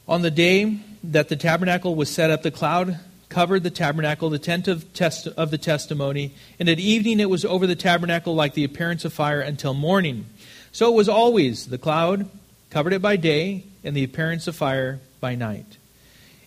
On 0.08 0.22
the 0.22 0.32
day 0.32 0.80
that 1.04 1.30
the 1.30 1.36
tabernacle 1.36 1.96
was 1.96 2.10
set 2.10 2.30
up, 2.30 2.42
the 2.42 2.52
cloud 2.52 3.00
covered 3.30 3.64
the 3.64 3.70
tabernacle, 3.70 4.30
the 4.30 4.40
tent 4.40 4.68
of, 4.68 4.92
test, 4.94 5.28
of 5.28 5.52
the 5.52 5.58
testimony, 5.58 6.34
and 6.60 6.70
at 6.70 6.80
evening 6.80 7.20
it 7.20 7.30
was 7.30 7.46
over 7.46 7.68
the 7.68 7.76
tabernacle 7.76 8.34
like 8.34 8.54
the 8.54 8.64
appearance 8.64 9.06
of 9.06 9.14
fire 9.14 9.42
until 9.42 9.74
morning. 9.74 10.26
So 10.72 10.92
it 10.92 10.96
was 10.96 11.10
always 11.10 11.68
the 11.68 11.78
cloud 11.78 12.30
covered 12.76 12.92
it 12.92 13.02
by 13.02 13.16
day, 13.16 13.64
and 13.86 13.96
the 13.96 14.04
appearance 14.04 14.48
of 14.48 14.56
fire 14.56 15.00
by 15.22 15.34
night. 15.34 15.78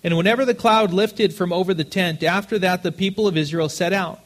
And 0.04 0.14
whenever 0.14 0.44
the 0.44 0.54
cloud 0.54 0.92
lifted 0.92 1.32
from 1.32 1.54
over 1.54 1.72
the 1.72 1.84
tent, 1.84 2.22
after 2.22 2.58
that 2.58 2.82
the 2.82 2.92
people 2.92 3.26
of 3.26 3.38
Israel 3.38 3.70
set 3.70 3.94
out. 3.94 4.20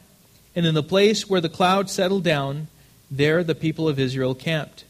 And 0.53 0.65
in 0.65 0.75
the 0.75 0.83
place 0.83 1.29
where 1.29 1.39
the 1.39 1.47
cloud 1.47 1.89
settled 1.89 2.25
down, 2.25 2.67
there 3.17 3.43
the 3.43 3.55
people 3.55 3.87
of 3.87 3.99
Israel 3.99 4.33
camped. 4.35 4.85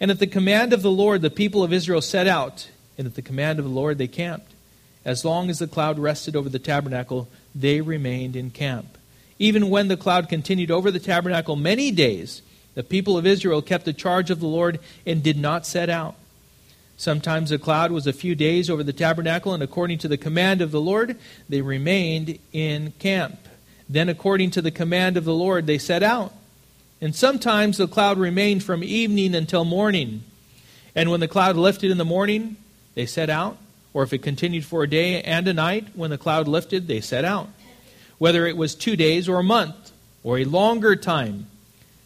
And 0.00 0.10
at 0.10 0.18
the 0.18 0.26
command 0.26 0.72
of 0.72 0.82
the 0.82 0.90
Lord, 0.90 1.22
the 1.22 1.30
people 1.30 1.62
of 1.62 1.72
Israel 1.72 2.00
set 2.00 2.26
out 2.26 2.68
and 2.98 3.06
at 3.06 3.14
the 3.14 3.22
command 3.22 3.58
of 3.58 3.64
the 3.64 3.70
Lord 3.70 3.98
they 3.98 4.08
camped. 4.08 4.52
As 5.04 5.24
long 5.24 5.50
as 5.50 5.58
the 5.58 5.68
cloud 5.68 5.98
rested 5.98 6.34
over 6.34 6.48
the 6.48 6.58
tabernacle, 6.58 7.28
they 7.54 7.80
remained 7.80 8.36
in 8.36 8.50
camp. 8.50 8.98
Even 9.38 9.70
when 9.70 9.88
the 9.88 9.96
cloud 9.96 10.28
continued 10.28 10.70
over 10.70 10.90
the 10.90 10.98
tabernacle 10.98 11.56
many 11.56 11.90
days, 11.90 12.42
the 12.74 12.82
people 12.82 13.16
of 13.18 13.26
Israel 13.26 13.62
kept 13.62 13.84
the 13.84 13.92
charge 13.92 14.30
of 14.30 14.40
the 14.40 14.46
Lord 14.46 14.80
and 15.06 15.22
did 15.22 15.36
not 15.36 15.66
set 15.66 15.90
out. 15.90 16.16
Sometimes 16.96 17.50
the 17.50 17.58
cloud 17.58 17.90
was 17.90 18.06
a 18.06 18.12
few 18.12 18.34
days 18.34 18.70
over 18.70 18.82
the 18.82 18.92
tabernacle, 18.92 19.52
and 19.52 19.62
according 19.62 19.98
to 19.98 20.08
the 20.08 20.16
command 20.16 20.60
of 20.60 20.70
the 20.70 20.80
Lord, 20.80 21.16
they 21.48 21.60
remained 21.60 22.38
in 22.52 22.92
camp. 22.98 23.38
Then, 23.88 24.08
according 24.08 24.52
to 24.52 24.62
the 24.62 24.70
command 24.70 25.16
of 25.16 25.24
the 25.24 25.34
Lord, 25.34 25.66
they 25.66 25.78
set 25.78 26.02
out. 26.02 26.32
And 27.00 27.14
sometimes 27.14 27.76
the 27.76 27.88
cloud 27.88 28.18
remained 28.18 28.62
from 28.62 28.82
evening 28.82 29.34
until 29.34 29.64
morning. 29.64 30.22
And 30.94 31.10
when 31.10 31.20
the 31.20 31.28
cloud 31.28 31.56
lifted 31.56 31.90
in 31.90 31.98
the 31.98 32.04
morning, 32.04 32.56
they 32.94 33.06
set 33.06 33.28
out. 33.30 33.58
Or 33.92 34.02
if 34.02 34.12
it 34.12 34.18
continued 34.18 34.64
for 34.64 34.82
a 34.82 34.90
day 34.90 35.22
and 35.22 35.46
a 35.46 35.52
night, 35.52 35.88
when 35.94 36.10
the 36.10 36.18
cloud 36.18 36.48
lifted, 36.48 36.88
they 36.88 37.00
set 37.00 37.24
out. 37.24 37.48
Whether 38.18 38.46
it 38.46 38.56
was 38.56 38.74
two 38.74 38.96
days 38.96 39.28
or 39.28 39.38
a 39.38 39.44
month 39.44 39.92
or 40.22 40.38
a 40.38 40.44
longer 40.44 40.96
time 40.96 41.46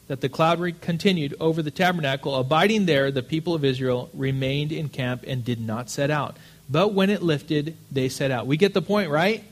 that 0.08 0.20
the 0.20 0.28
cloud 0.28 0.80
continued 0.80 1.34
over 1.38 1.62
the 1.62 1.70
tabernacle, 1.70 2.34
abiding 2.34 2.86
there, 2.86 3.10
the 3.10 3.22
people 3.22 3.54
of 3.54 3.64
Israel 3.64 4.10
remained 4.14 4.72
in 4.72 4.88
camp 4.88 5.24
and 5.26 5.44
did 5.44 5.60
not 5.60 5.90
set 5.90 6.10
out. 6.10 6.36
But 6.68 6.92
when 6.92 7.10
it 7.10 7.22
lifted, 7.22 7.76
they 7.90 8.08
set 8.08 8.30
out. 8.30 8.46
We 8.46 8.56
get 8.56 8.74
the 8.74 8.82
point, 8.82 9.10
right? 9.10 9.44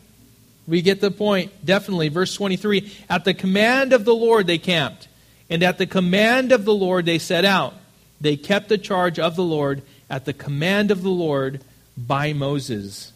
We 0.66 0.82
get 0.82 1.00
the 1.00 1.10
point. 1.10 1.52
Definitely. 1.64 2.08
Verse 2.08 2.34
23 2.34 2.92
At 3.08 3.24
the 3.24 3.34
command 3.34 3.92
of 3.92 4.04
the 4.04 4.14
Lord 4.14 4.46
they 4.46 4.58
camped, 4.58 5.08
and 5.48 5.62
at 5.62 5.78
the 5.78 5.86
command 5.86 6.52
of 6.52 6.64
the 6.64 6.74
Lord 6.74 7.06
they 7.06 7.18
set 7.18 7.44
out. 7.44 7.74
They 8.20 8.36
kept 8.36 8.68
the 8.68 8.78
charge 8.78 9.18
of 9.18 9.36
the 9.36 9.44
Lord 9.44 9.82
at 10.08 10.24
the 10.24 10.32
command 10.32 10.90
of 10.90 11.02
the 11.02 11.10
Lord 11.10 11.60
by 11.96 12.32
Moses. 12.32 13.12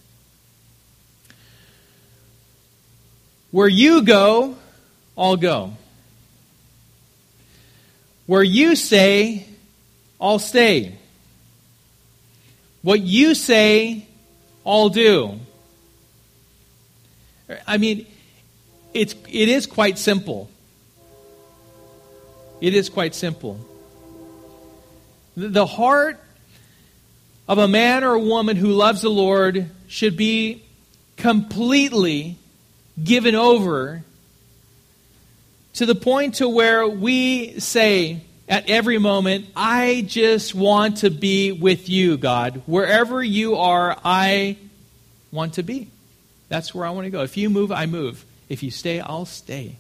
Where 3.50 3.68
you 3.68 4.02
go, 4.02 4.56
I'll 5.16 5.36
go. 5.36 5.72
Where 8.26 8.42
you 8.42 8.76
say, 8.76 9.46
I'll 10.20 10.38
stay. 10.38 10.96
What 12.82 13.00
you 13.00 13.34
say, 13.34 14.06
I'll 14.64 14.88
do. 14.88 15.40
I 17.66 17.78
mean, 17.78 18.06
it's, 18.94 19.14
it 19.28 19.48
is 19.48 19.66
quite 19.66 19.98
simple. 19.98 20.49
It 22.60 22.74
is 22.74 22.88
quite 22.88 23.14
simple. 23.14 23.58
The 25.36 25.66
heart 25.66 26.20
of 27.48 27.58
a 27.58 27.68
man 27.68 28.04
or 28.04 28.14
a 28.14 28.20
woman 28.20 28.56
who 28.56 28.68
loves 28.68 29.02
the 29.02 29.08
Lord 29.08 29.70
should 29.88 30.16
be 30.16 30.62
completely 31.16 32.36
given 33.02 33.34
over 33.34 34.02
to 35.74 35.86
the 35.86 35.94
point 35.94 36.36
to 36.36 36.48
where 36.48 36.86
we 36.86 37.58
say 37.60 38.20
at 38.48 38.68
every 38.68 38.98
moment, 38.98 39.46
I 39.54 40.04
just 40.06 40.54
want 40.54 40.98
to 40.98 41.10
be 41.10 41.52
with 41.52 41.88
you, 41.88 42.16
God. 42.18 42.62
Wherever 42.66 43.22
you 43.22 43.56
are, 43.56 43.96
I 44.04 44.56
want 45.30 45.54
to 45.54 45.62
be. 45.62 45.88
That's 46.48 46.74
where 46.74 46.84
I 46.84 46.90
want 46.90 47.04
to 47.04 47.10
go. 47.10 47.22
If 47.22 47.36
you 47.36 47.48
move, 47.48 47.70
I 47.70 47.86
move. 47.86 48.24
If 48.48 48.64
you 48.64 48.72
stay, 48.72 48.98
I'll 48.98 49.24
stay. 49.24 49.76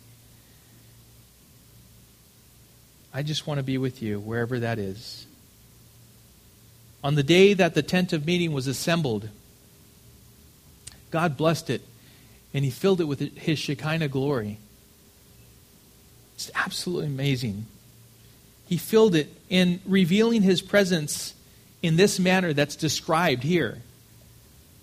I 3.12 3.22
just 3.22 3.46
want 3.46 3.58
to 3.58 3.64
be 3.64 3.78
with 3.78 4.02
you, 4.02 4.20
wherever 4.20 4.60
that 4.60 4.78
is. 4.78 5.26
On 7.02 7.14
the 7.14 7.22
day 7.22 7.54
that 7.54 7.74
the 7.74 7.82
tent 7.82 8.12
of 8.12 8.26
meeting 8.26 8.52
was 8.52 8.66
assembled, 8.66 9.28
God 11.10 11.36
blessed 11.36 11.70
it, 11.70 11.82
and 12.54 12.64
He 12.64 12.70
filled 12.70 13.00
it 13.00 13.04
with 13.04 13.36
His 13.36 13.58
Shekinah 13.58 14.08
glory. 14.08 14.58
It's 16.34 16.50
absolutely 16.54 17.06
amazing. 17.06 17.66
He 18.68 18.76
filled 18.76 19.14
it 19.14 19.28
in 19.48 19.80
revealing 19.84 20.42
His 20.42 20.62
presence 20.62 21.34
in 21.82 21.96
this 21.96 22.18
manner 22.18 22.52
that's 22.52 22.76
described 22.76 23.42
here 23.42 23.78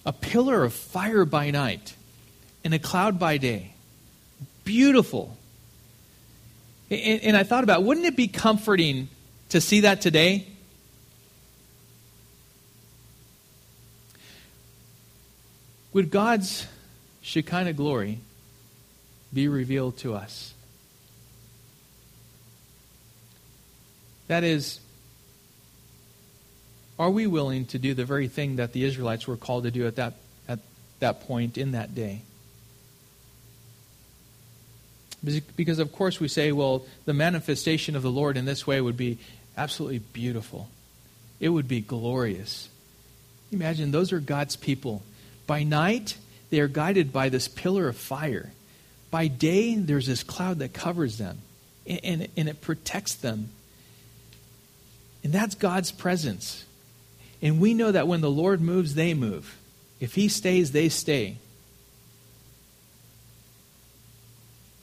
a 0.06 0.14
pillar 0.14 0.64
of 0.64 0.74
fire 0.74 1.26
by 1.26 1.52
night 1.52 1.94
and 2.64 2.74
a 2.74 2.80
cloud 2.80 3.20
by 3.20 3.38
day. 3.38 3.74
Beautiful. 4.64 5.38
And, 6.90 7.22
and, 7.22 7.38
I 7.38 7.44
thought 7.44 7.64
about, 7.64 7.84
wouldn't 7.84 8.06
it 8.06 8.16
be 8.16 8.28
comforting 8.28 9.10
to 9.50 9.60
see 9.60 9.82
that 9.82 10.00
today? 10.00 10.48
Would 15.94 16.12
God's 16.12 16.68
Shekinah 17.22 17.74
glory 17.74 18.20
be 19.34 19.48
revealed 19.48 19.98
to 19.98 20.14
us? 20.14 20.54
That 24.28 24.44
is, 24.44 24.80
are 27.00 27.10
we 27.10 27.28
willing 27.28 27.66
to 27.68 27.80
do 27.80 27.94
the 27.94 28.06
very 28.06 28.28
thing 28.28 28.58
that 28.58 28.74
the 28.74 28.84
Israelites 28.84 29.28
were 29.28 29.38
called 29.38 29.64
to 29.64 29.72
do 29.72 29.88
at 29.88 29.96
that, 29.96 30.14
at 30.48 30.60
that 31.00 31.28
point 31.28 31.58
in 31.58 31.72
that 31.72 31.96
day? 31.96 32.22
Because, 35.56 35.80
of 35.80 35.92
course, 35.92 36.20
we 36.20 36.28
say, 36.28 36.52
well, 36.52 36.86
the 37.06 37.14
manifestation 37.14 37.96
of 37.96 38.04
the 38.04 38.12
Lord 38.12 38.38
in 38.38 38.46
this 38.46 38.66
way 38.66 38.80
would 38.82 38.98
be 38.98 39.18
absolutely 39.58 40.00
beautiful. 40.00 40.70
It 41.40 41.50
would 41.50 41.68
be 41.68 41.82
glorious. 41.82 42.70
Imagine 43.52 43.92
those 43.92 44.12
are 44.12 44.20
God's 44.20 44.56
people. 44.56 45.04
By 45.46 45.64
night, 45.64 46.18
they 46.50 46.60
are 46.60 46.68
guided 46.68 47.14
by 47.14 47.30
this 47.30 47.48
pillar 47.48 47.88
of 47.88 47.98
fire. 47.98 48.52
By 49.12 49.28
day, 49.28 49.76
there's 49.76 50.08
this 50.08 50.24
cloud 50.24 50.60
that 50.60 50.74
covers 50.74 51.18
them, 51.18 51.40
and, 51.86 52.00
and, 52.04 52.28
and 52.36 52.50
it 52.50 52.62
protects 52.62 53.16
them. 53.16 53.50
And 55.24 55.34
that's 55.34 55.56
God's 55.56 55.92
presence. 55.92 56.66
And 57.42 57.60
we 57.60 57.74
know 57.74 57.92
that 57.92 58.08
when 58.08 58.22
the 58.22 58.30
Lord 58.30 58.62
moves, 58.62 58.96
they 58.96 59.14
move. 59.14 59.58
If 60.00 60.16
He 60.16 60.28
stays, 60.28 60.72
they 60.72 60.90
stay. 60.90 61.38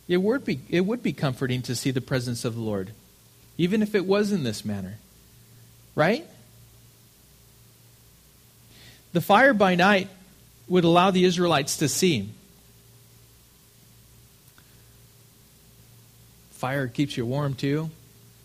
It 0.06 0.18
would 0.18 0.44
be, 0.44 0.60
it 0.68 0.82
would 0.82 1.02
be 1.02 1.12
comforting 1.12 1.62
to 1.62 1.74
see 1.74 1.90
the 1.90 2.00
presence 2.00 2.44
of 2.44 2.54
the 2.54 2.60
Lord, 2.60 2.90
even 3.56 3.82
if 3.82 3.94
it 3.94 4.04
was 4.04 4.32
in 4.32 4.44
this 4.44 4.64
manner. 4.64 4.98
Right? 5.94 6.26
The 9.12 9.20
fire 9.20 9.54
by 9.54 9.76
night 9.76 10.08
would 10.68 10.84
allow 10.84 11.10
the 11.10 11.24
Israelites 11.24 11.78
to 11.78 11.88
see. 11.88 12.28
Fire 16.52 16.88
keeps 16.88 17.16
you 17.16 17.24
warm 17.24 17.54
too, 17.54 17.90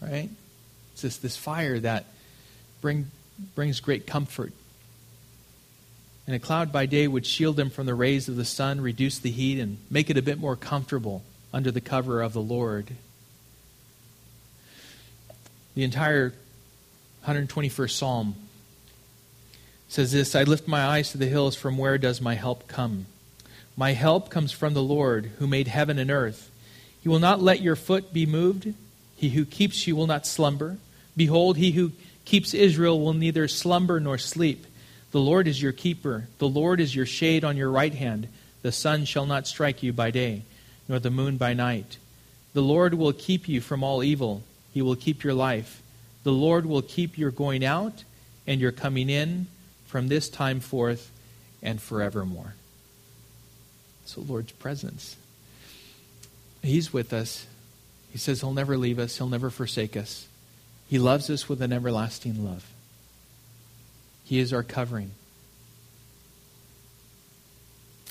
right? 0.01 0.29
It's 0.93 1.01
just 1.01 1.21
this 1.21 1.35
fire 1.35 1.79
that 1.79 2.05
bring, 2.81 3.07
brings 3.55 3.79
great 3.79 4.05
comfort. 4.05 4.53
And 6.27 6.35
a 6.35 6.39
cloud 6.39 6.71
by 6.71 6.85
day 6.85 7.07
would 7.07 7.25
shield 7.25 7.55
them 7.55 7.69
from 7.69 7.87
the 7.87 7.95
rays 7.95 8.29
of 8.29 8.35
the 8.35 8.45
sun, 8.45 8.81
reduce 8.81 9.17
the 9.17 9.31
heat, 9.31 9.59
and 9.59 9.77
make 9.89 10.09
it 10.09 10.17
a 10.17 10.21
bit 10.21 10.37
more 10.37 10.55
comfortable 10.55 11.23
under 11.53 11.71
the 11.71 11.81
cover 11.81 12.21
of 12.21 12.33
the 12.33 12.41
Lord. 12.41 12.95
The 15.75 15.83
entire 15.83 16.33
121st 17.25 17.91
Psalm 17.91 18.35
says 19.87 20.11
this 20.11 20.35
I 20.35 20.43
lift 20.43 20.67
my 20.67 20.85
eyes 20.85 21.11
to 21.11 21.17
the 21.17 21.25
hills, 21.27 21.55
from 21.55 21.77
where 21.77 21.97
does 21.97 22.21
my 22.21 22.35
help 22.35 22.67
come? 22.67 23.07
My 23.75 23.93
help 23.93 24.29
comes 24.29 24.51
from 24.51 24.73
the 24.73 24.83
Lord, 24.83 25.31
who 25.39 25.47
made 25.47 25.67
heaven 25.67 25.97
and 25.99 26.11
earth. 26.11 26.51
He 27.01 27.09
will 27.09 27.19
not 27.19 27.41
let 27.41 27.61
your 27.61 27.75
foot 27.75 28.13
be 28.13 28.25
moved. 28.25 28.73
He 29.15 29.29
who 29.29 29.45
keeps 29.45 29.87
you 29.87 29.95
will 29.95 30.07
not 30.07 30.27
slumber. 30.27 30.77
Behold, 31.15 31.57
he 31.57 31.71
who 31.71 31.93
keeps 32.25 32.53
Israel 32.53 32.99
will 32.99 33.13
neither 33.13 33.47
slumber 33.47 33.99
nor 33.99 34.17
sleep. 34.17 34.65
The 35.11 35.19
Lord 35.19 35.47
is 35.47 35.61
your 35.61 35.71
keeper. 35.71 36.27
The 36.37 36.47
Lord 36.47 36.79
is 36.79 36.95
your 36.95 37.05
shade 37.05 37.43
on 37.43 37.57
your 37.57 37.71
right 37.71 37.93
hand. 37.93 38.27
The 38.61 38.71
sun 38.71 39.05
shall 39.05 39.25
not 39.25 39.47
strike 39.47 39.81
you 39.81 39.93
by 39.93 40.11
day, 40.11 40.43
nor 40.89 40.99
the 40.99 41.11
moon 41.11 41.37
by 41.37 41.53
night. 41.53 41.97
The 42.53 42.61
Lord 42.61 42.95
will 42.95 43.13
keep 43.13 43.47
you 43.47 43.61
from 43.61 43.83
all 43.83 44.03
evil. 44.03 44.43
He 44.73 44.81
will 44.81 44.95
keep 44.95 45.23
your 45.23 45.35
life. 45.35 45.81
The 46.23 46.31
Lord 46.31 46.65
will 46.65 46.81
keep 46.81 47.17
your 47.17 47.31
going 47.31 47.63
out 47.63 48.03
and 48.47 48.59
your 48.59 48.71
coming 48.71 49.09
in 49.09 49.47
from 49.85 50.07
this 50.07 50.27
time 50.27 50.59
forth 50.59 51.11
and 51.61 51.81
forevermore. 51.81 52.55
So, 54.05 54.21
Lord's 54.21 54.51
presence. 54.53 55.15
He's 56.63 56.91
with 56.91 57.13
us. 57.13 57.45
He 58.11 58.17
says 58.17 58.41
He'll 58.41 58.53
never 58.53 58.75
leave 58.75 58.97
us, 58.97 59.17
He'll 59.17 59.29
never 59.29 59.51
forsake 59.51 59.95
us. 59.95 60.27
He 60.87 60.97
loves 60.97 61.29
us 61.29 61.47
with 61.47 61.61
an 61.61 61.71
everlasting 61.71 62.43
love. 62.43 62.65
He 64.25 64.39
is 64.39 64.51
our 64.51 64.63
covering. 64.63 65.11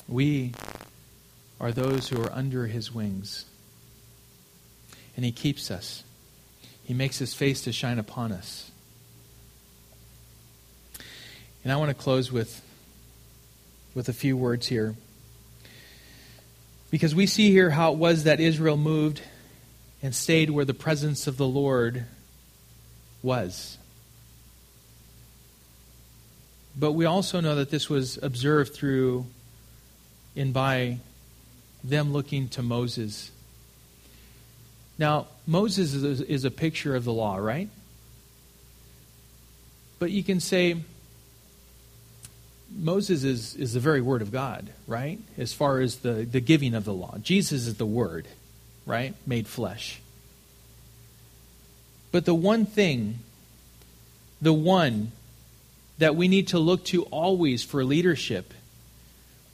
We 0.09 0.53
are 1.61 1.73
those 1.73 2.09
who 2.09 2.23
are 2.23 2.33
under 2.33 2.67
his 2.67 2.93
wings. 2.95 3.45
And 5.17 5.25
he 5.25 5.33
keeps 5.33 5.71
us. 5.71 6.05
He 6.85 6.95
makes 6.95 7.19
his 7.19 7.35
face 7.35 7.63
to 7.63 7.73
shine 7.73 7.99
upon 7.99 8.33
us. 8.33 8.71
And 11.65 11.73
I 11.73 11.77
want 11.77 11.91
to 11.91 11.95
close 11.95 12.31
with, 12.31 12.63
with 13.95 14.09
a 14.09 14.13
few 14.13 14.37
words 14.37 14.69
here. 14.69 14.95
Because 16.91 17.15
we 17.15 17.27
see 17.27 17.51
here 17.51 17.71
how 17.71 17.93
it 17.93 17.99
was 17.99 18.25
that 18.25 18.41
Israel 18.41 18.77
moved 18.77 19.21
and 20.03 20.15
stayed 20.15 20.51
where 20.51 20.65
the 20.65 20.75
presence 20.75 21.27
of 21.27 21.37
the 21.37 21.47
Lord 21.47 22.05
was. 23.23 23.77
But 26.79 26.93
we 26.93 27.05
also 27.05 27.41
know 27.41 27.57
that 27.57 27.71
this 27.71 27.91
was 27.91 28.19
observed 28.23 28.73
through 28.73 29.27
and 30.37 30.55
by 30.55 31.01
them 31.85 32.13
looking 32.13 32.49
to 32.51 32.63
Moses. 32.63 33.31
Now, 34.99 35.27
Moses 35.47 35.95
is, 35.95 36.45
a 36.45 36.51
picture 36.51 36.97
of 36.97 37.05
the 37.05 37.13
law, 37.13 37.37
right? 37.37 37.69
But 39.99 40.11
you 40.11 40.23
can 40.23 40.41
say 40.41 40.77
Moses 42.77 43.25
is, 43.25 43.55
is 43.55 43.73
the 43.73 43.81
very 43.81 44.01
word 44.01 44.23
of 44.23 44.31
God, 44.31 44.69
right? 44.87 45.19
As 45.37 45.53
far 45.53 45.81
as 45.81 45.97
the, 45.97 46.27
the 46.31 46.41
giving 46.41 46.75
of 46.75 46.85
the 46.85 46.93
law. 46.93 47.17
Jesus 47.23 47.67
is 47.67 47.77
the 47.77 47.87
word, 47.87 48.27
right? 48.87 49.15
Made 49.27 49.47
flesh. 49.47 50.01
But 52.13 52.25
the 52.25 52.35
one 52.35 52.67
thing, 52.67 53.21
the 54.41 54.53
one 54.53 55.13
that 55.99 56.15
we 56.15 56.29
need 56.29 56.49
to 56.49 56.59
look 56.59 56.85
to 56.87 57.05
always 57.05 57.63
for 57.63 57.85
leadership, 57.85 58.55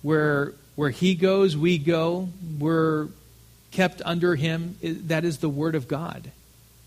where, 0.03 0.53
where 0.77 0.91
he 0.91 1.15
goes, 1.15 1.57
we 1.57 1.79
go, 1.79 2.29
we're 2.59 3.09
kept 3.71 4.03
under 4.05 4.37
him, 4.37 4.77
that 4.83 5.25
is 5.25 5.39
the 5.39 5.49
Word 5.49 5.75
of 5.75 5.89
God. 5.89 6.31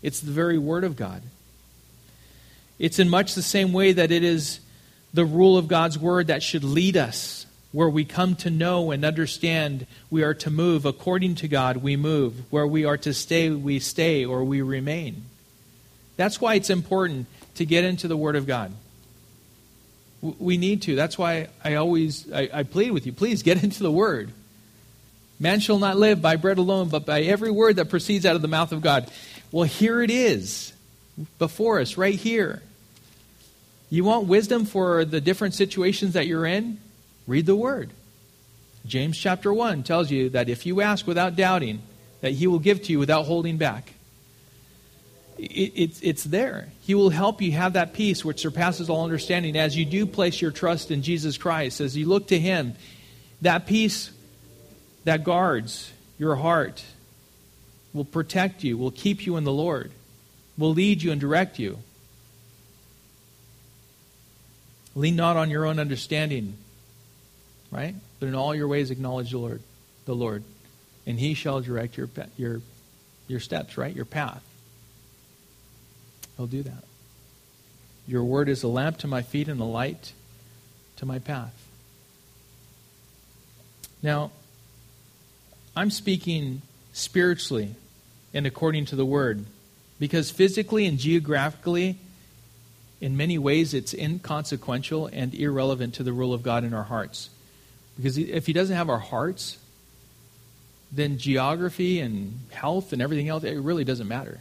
It's 0.02 0.20
the 0.20 0.32
very 0.32 0.58
Word 0.58 0.84
of 0.84 0.96
God. 0.96 1.22
It's 2.78 2.98
in 2.98 3.08
much 3.08 3.34
the 3.34 3.42
same 3.42 3.72
way 3.72 3.92
that 3.92 4.10
it 4.10 4.22
is 4.22 4.60
the 5.12 5.24
rule 5.24 5.56
of 5.56 5.68
God's 5.68 5.98
Word 5.98 6.28
that 6.28 6.42
should 6.42 6.64
lead 6.64 6.96
us, 6.96 7.46
where 7.72 7.88
we 7.88 8.04
come 8.04 8.36
to 8.36 8.50
know 8.50 8.90
and 8.90 9.04
understand 9.04 9.86
we 10.10 10.22
are 10.22 10.34
to 10.34 10.50
move 10.50 10.86
according 10.86 11.34
to 11.36 11.48
God, 11.48 11.78
we 11.78 11.96
move. 11.96 12.50
Where 12.50 12.66
we 12.66 12.84
are 12.84 12.96
to 12.98 13.12
stay, 13.12 13.50
we 13.50 13.78
stay 13.78 14.24
or 14.24 14.44
we 14.44 14.62
remain. 14.62 15.24
That's 16.16 16.40
why 16.40 16.54
it's 16.54 16.70
important 16.70 17.26
to 17.56 17.66
get 17.66 17.84
into 17.84 18.08
the 18.08 18.16
Word 18.16 18.36
of 18.36 18.46
God. 18.46 18.72
We 20.20 20.56
need 20.56 20.82
to. 20.82 20.96
That's 20.96 21.16
why 21.16 21.48
I 21.62 21.74
always 21.74 22.30
I, 22.32 22.48
I 22.52 22.62
plead 22.64 22.90
with 22.90 23.06
you. 23.06 23.12
Please 23.12 23.42
get 23.42 23.62
into 23.64 23.82
the 23.82 23.92
Word. 23.92 24.32
Man 25.40 25.60
shall 25.60 25.78
not 25.78 25.96
live 25.96 26.20
by 26.20 26.36
bread 26.36 26.58
alone, 26.58 26.88
but 26.88 27.06
by 27.06 27.22
every 27.22 27.52
word 27.52 27.76
that 27.76 27.90
proceeds 27.90 28.26
out 28.26 28.34
of 28.34 28.42
the 28.42 28.48
mouth 28.48 28.72
of 28.72 28.82
God. 28.82 29.08
Well, 29.52 29.64
here 29.64 30.02
it 30.02 30.10
is 30.10 30.72
before 31.38 31.80
us, 31.80 31.96
right 31.96 32.16
here. 32.16 32.60
You 33.88 34.02
want 34.02 34.26
wisdom 34.26 34.64
for 34.64 35.04
the 35.04 35.20
different 35.20 35.54
situations 35.54 36.14
that 36.14 36.26
you're 36.26 36.44
in? 36.44 36.78
Read 37.26 37.46
the 37.46 37.54
Word. 37.54 37.90
James 38.84 39.16
chapter 39.16 39.52
1 39.52 39.84
tells 39.84 40.10
you 40.10 40.30
that 40.30 40.48
if 40.48 40.66
you 40.66 40.80
ask 40.80 41.06
without 41.06 41.36
doubting, 41.36 41.82
that 42.20 42.32
He 42.32 42.46
will 42.46 42.58
give 42.58 42.82
to 42.82 42.92
you 42.92 42.98
without 42.98 43.26
holding 43.26 43.58
back 43.58 43.92
it, 45.38 45.72
it's, 45.74 46.00
it's 46.00 46.24
there. 46.24 46.68
He 46.82 46.94
will 46.94 47.10
help 47.10 47.40
you 47.40 47.52
have 47.52 47.74
that 47.74 47.92
peace 47.92 48.24
which 48.24 48.40
surpasses 48.40 48.90
all 48.90 49.04
understanding 49.04 49.56
as 49.56 49.76
you 49.76 49.84
do 49.84 50.04
place 50.06 50.40
your 50.40 50.50
trust 50.50 50.90
in 50.90 51.02
Jesus 51.02 51.38
Christ. 51.38 51.80
As 51.80 51.96
you 51.96 52.06
look 52.06 52.28
to 52.28 52.38
Him, 52.38 52.74
that 53.42 53.66
peace 53.66 54.10
that 55.04 55.24
guards 55.24 55.92
your 56.18 56.36
heart 56.36 56.84
will 57.94 58.04
protect 58.04 58.64
you, 58.64 58.76
will 58.76 58.90
keep 58.90 59.26
you 59.26 59.36
in 59.36 59.44
the 59.44 59.52
Lord, 59.52 59.92
will 60.56 60.72
lead 60.72 61.02
you 61.02 61.12
and 61.12 61.20
direct 61.20 61.58
you. 61.58 61.78
Lean 64.94 65.14
not 65.14 65.36
on 65.36 65.48
your 65.48 65.64
own 65.64 65.78
understanding, 65.78 66.56
right? 67.70 67.94
But 68.18 68.26
in 68.26 68.34
all 68.34 68.54
your 68.54 68.66
ways 68.66 68.90
acknowledge 68.90 69.30
the 69.30 69.38
Lord, 69.38 69.62
the 70.06 70.14
Lord, 70.14 70.42
and 71.06 71.18
He 71.18 71.34
shall 71.34 71.60
direct 71.60 71.96
your 71.96 72.08
your 72.36 72.60
your 73.28 73.38
steps, 73.38 73.78
right? 73.78 73.94
Your 73.94 74.04
path. 74.04 74.42
He'll 76.38 76.46
do 76.46 76.62
that. 76.62 76.84
Your 78.06 78.24
word 78.24 78.48
is 78.48 78.62
a 78.62 78.68
lamp 78.68 78.96
to 78.98 79.06
my 79.06 79.20
feet 79.20 79.48
and 79.48 79.60
a 79.60 79.64
light 79.64 80.14
to 80.96 81.04
my 81.04 81.18
path. 81.18 81.52
Now, 84.02 84.30
I'm 85.76 85.90
speaking 85.90 86.62
spiritually 86.92 87.74
and 88.32 88.46
according 88.46 88.86
to 88.86 88.96
the 88.96 89.04
word 89.04 89.44
because 89.98 90.30
physically 90.30 90.86
and 90.86 90.96
geographically, 90.96 91.98
in 93.00 93.16
many 93.16 93.36
ways, 93.36 93.74
it's 93.74 93.92
inconsequential 93.92 95.08
and 95.12 95.34
irrelevant 95.34 95.94
to 95.94 96.02
the 96.04 96.12
rule 96.12 96.32
of 96.32 96.42
God 96.42 96.64
in 96.64 96.72
our 96.72 96.84
hearts. 96.84 97.30
Because 97.96 98.16
if 98.16 98.46
He 98.46 98.52
doesn't 98.52 98.76
have 98.76 98.88
our 98.88 98.98
hearts, 98.98 99.58
then 100.92 101.18
geography 101.18 101.98
and 101.98 102.40
health 102.50 102.92
and 102.92 103.02
everything 103.02 103.28
else, 103.28 103.42
it 103.42 103.58
really 103.58 103.84
doesn't 103.84 104.08
matter. 104.08 104.40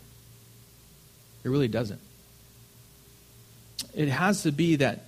It 1.48 1.50
really 1.50 1.70
doesn't. 1.70 2.02
It 3.96 4.10
has 4.10 4.44
to 4.44 4.52
be 4.52 4.76
that 4.76 5.06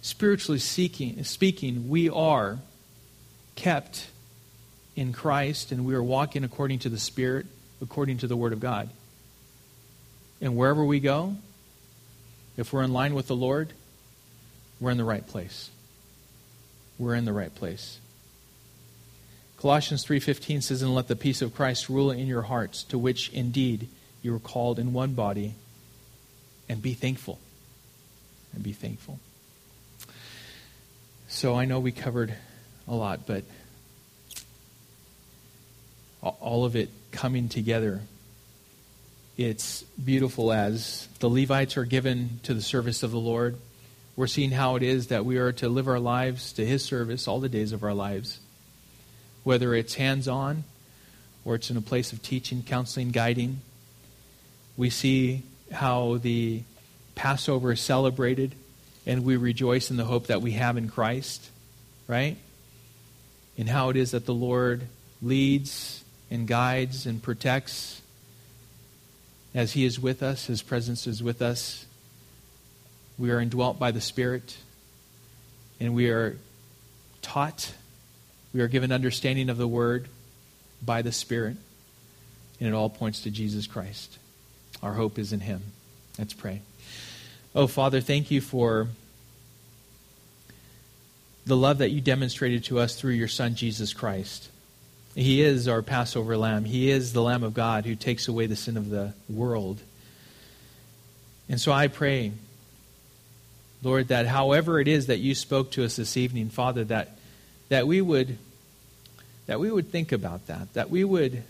spiritually 0.00 0.58
seeking, 0.58 1.22
speaking, 1.24 1.90
we 1.90 2.08
are 2.08 2.58
kept 3.54 4.06
in 4.96 5.12
Christ 5.12 5.70
and 5.70 5.84
we 5.84 5.94
are 5.94 6.02
walking 6.02 6.42
according 6.42 6.78
to 6.80 6.88
the 6.88 6.98
Spirit, 6.98 7.44
according 7.82 8.16
to 8.18 8.26
the 8.26 8.34
Word 8.34 8.54
of 8.54 8.60
God. 8.60 8.88
And 10.40 10.56
wherever 10.56 10.82
we 10.82 11.00
go, 11.00 11.36
if 12.56 12.72
we're 12.72 12.82
in 12.82 12.94
line 12.94 13.14
with 13.14 13.26
the 13.26 13.36
Lord, 13.36 13.74
we're 14.80 14.90
in 14.90 14.96
the 14.96 15.04
right 15.04 15.26
place. 15.26 15.68
We're 16.98 17.14
in 17.14 17.26
the 17.26 17.34
right 17.34 17.54
place. 17.54 17.98
Colossians 19.58 20.02
3:15 20.02 20.62
says 20.62 20.80
and 20.80 20.94
let 20.94 21.08
the 21.08 21.14
peace 21.14 21.42
of 21.42 21.54
Christ 21.54 21.90
rule 21.90 22.10
in 22.10 22.26
your 22.26 22.42
hearts 22.42 22.84
to 22.84 22.96
which 22.96 23.28
indeed 23.34 23.90
you 24.22 24.32
were 24.32 24.38
called 24.38 24.78
in 24.78 24.92
one 24.92 25.14
body, 25.14 25.54
and 26.68 26.80
be 26.80 26.94
thankful. 26.94 27.38
And 28.54 28.62
be 28.62 28.72
thankful. 28.72 29.18
So 31.28 31.54
I 31.54 31.64
know 31.64 31.80
we 31.80 31.92
covered 31.92 32.34
a 32.86 32.94
lot, 32.94 33.26
but 33.26 33.44
all 36.22 36.64
of 36.64 36.76
it 36.76 36.90
coming 37.10 37.48
together. 37.48 38.02
It's 39.36 39.82
beautiful 39.82 40.52
as 40.52 41.08
the 41.18 41.28
Levites 41.28 41.76
are 41.76 41.84
given 41.84 42.40
to 42.44 42.54
the 42.54 42.62
service 42.62 43.02
of 43.02 43.10
the 43.10 43.18
Lord. 43.18 43.56
We're 44.14 44.26
seeing 44.26 44.50
how 44.50 44.76
it 44.76 44.82
is 44.82 45.06
that 45.08 45.24
we 45.24 45.38
are 45.38 45.52
to 45.52 45.68
live 45.68 45.88
our 45.88 45.98
lives 45.98 46.52
to 46.54 46.66
His 46.66 46.84
service 46.84 47.26
all 47.26 47.40
the 47.40 47.48
days 47.48 47.72
of 47.72 47.82
our 47.82 47.94
lives. 47.94 48.38
Whether 49.42 49.74
it's 49.74 49.94
hands 49.94 50.28
on 50.28 50.64
or 51.44 51.54
it's 51.54 51.70
in 51.70 51.76
a 51.76 51.82
place 51.82 52.12
of 52.12 52.22
teaching, 52.22 52.62
counseling, 52.62 53.10
guiding, 53.10 53.62
we 54.76 54.90
see 54.90 55.42
how 55.70 56.18
the 56.18 56.62
Passover 57.14 57.72
is 57.72 57.80
celebrated, 57.80 58.54
and 59.06 59.24
we 59.24 59.36
rejoice 59.36 59.90
in 59.90 59.96
the 59.96 60.04
hope 60.04 60.28
that 60.28 60.42
we 60.42 60.52
have 60.52 60.76
in 60.76 60.88
Christ, 60.88 61.50
right? 62.08 62.36
And 63.58 63.68
how 63.68 63.90
it 63.90 63.96
is 63.96 64.12
that 64.12 64.26
the 64.26 64.34
Lord 64.34 64.86
leads 65.20 66.04
and 66.30 66.46
guides 66.46 67.06
and 67.06 67.22
protects 67.22 68.00
as 69.54 69.72
He 69.72 69.84
is 69.84 70.00
with 70.00 70.22
us, 70.22 70.46
His 70.46 70.62
presence 70.62 71.06
is 71.06 71.22
with 71.22 71.42
us. 71.42 71.84
We 73.18 73.30
are 73.30 73.40
indwelt 73.40 73.78
by 73.78 73.90
the 73.90 74.00
Spirit, 74.00 74.56
and 75.78 75.94
we 75.94 76.08
are 76.08 76.38
taught, 77.20 77.74
we 78.54 78.60
are 78.62 78.68
given 78.68 78.90
understanding 78.90 79.50
of 79.50 79.58
the 79.58 79.68
Word 79.68 80.08
by 80.84 81.02
the 81.02 81.12
Spirit, 81.12 81.56
and 82.58 82.68
it 82.68 82.72
all 82.74 82.88
points 82.88 83.20
to 83.22 83.30
Jesus 83.30 83.66
Christ. 83.66 84.18
Our 84.82 84.94
hope 84.94 85.18
is 85.18 85.32
in 85.32 85.40
Him. 85.40 85.62
Let's 86.18 86.34
pray. 86.34 86.62
Oh, 87.54 87.66
Father, 87.66 88.00
thank 88.00 88.30
you 88.30 88.40
for 88.40 88.88
the 91.44 91.56
love 91.56 91.78
that 91.78 91.90
you 91.90 92.00
demonstrated 92.00 92.64
to 92.64 92.78
us 92.78 92.96
through 92.96 93.12
your 93.12 93.28
Son, 93.28 93.54
Jesus 93.54 93.92
Christ. 93.92 94.48
He 95.14 95.42
is 95.42 95.68
our 95.68 95.82
Passover 95.82 96.36
lamb. 96.36 96.64
He 96.64 96.90
is 96.90 97.12
the 97.12 97.22
Lamb 97.22 97.42
of 97.42 97.52
God 97.52 97.84
who 97.84 97.94
takes 97.94 98.28
away 98.28 98.46
the 98.46 98.56
sin 98.56 98.76
of 98.76 98.88
the 98.88 99.12
world. 99.28 99.80
And 101.48 101.60
so 101.60 101.70
I 101.72 101.88
pray, 101.88 102.32
Lord, 103.82 104.08
that 104.08 104.26
however 104.26 104.80
it 104.80 104.88
is 104.88 105.08
that 105.08 105.18
you 105.18 105.34
spoke 105.34 105.72
to 105.72 105.84
us 105.84 105.96
this 105.96 106.16
evening, 106.16 106.48
Father, 106.48 106.84
that, 106.84 107.18
that 107.68 107.86
we 107.86 108.00
would 108.00 108.38
that 109.46 109.58
we 109.58 109.70
would 109.70 109.90
think 109.90 110.12
about 110.12 110.46
that, 110.46 110.72
that 110.74 110.88
we 110.88 111.02
would, 111.02 111.42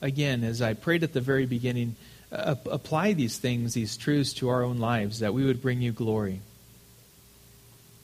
again, 0.00 0.44
as 0.44 0.62
I 0.62 0.74
prayed 0.74 1.02
at 1.02 1.12
the 1.12 1.20
very 1.20 1.44
beginning, 1.44 1.96
apply 2.36 3.14
these 3.14 3.38
things, 3.38 3.74
these 3.74 3.96
truths 3.96 4.32
to 4.34 4.48
our 4.48 4.62
own 4.62 4.78
lives, 4.78 5.20
that 5.20 5.34
we 5.34 5.44
would 5.44 5.62
bring 5.62 5.80
you 5.80 5.92
glory. 5.92 6.40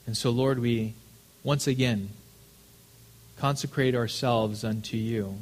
And 0.05 0.17
so, 0.17 0.31
Lord, 0.31 0.59
we 0.59 0.93
once 1.43 1.67
again 1.67 2.09
consecrate 3.37 3.95
ourselves 3.95 4.63
unto 4.63 4.97
you. 4.97 5.37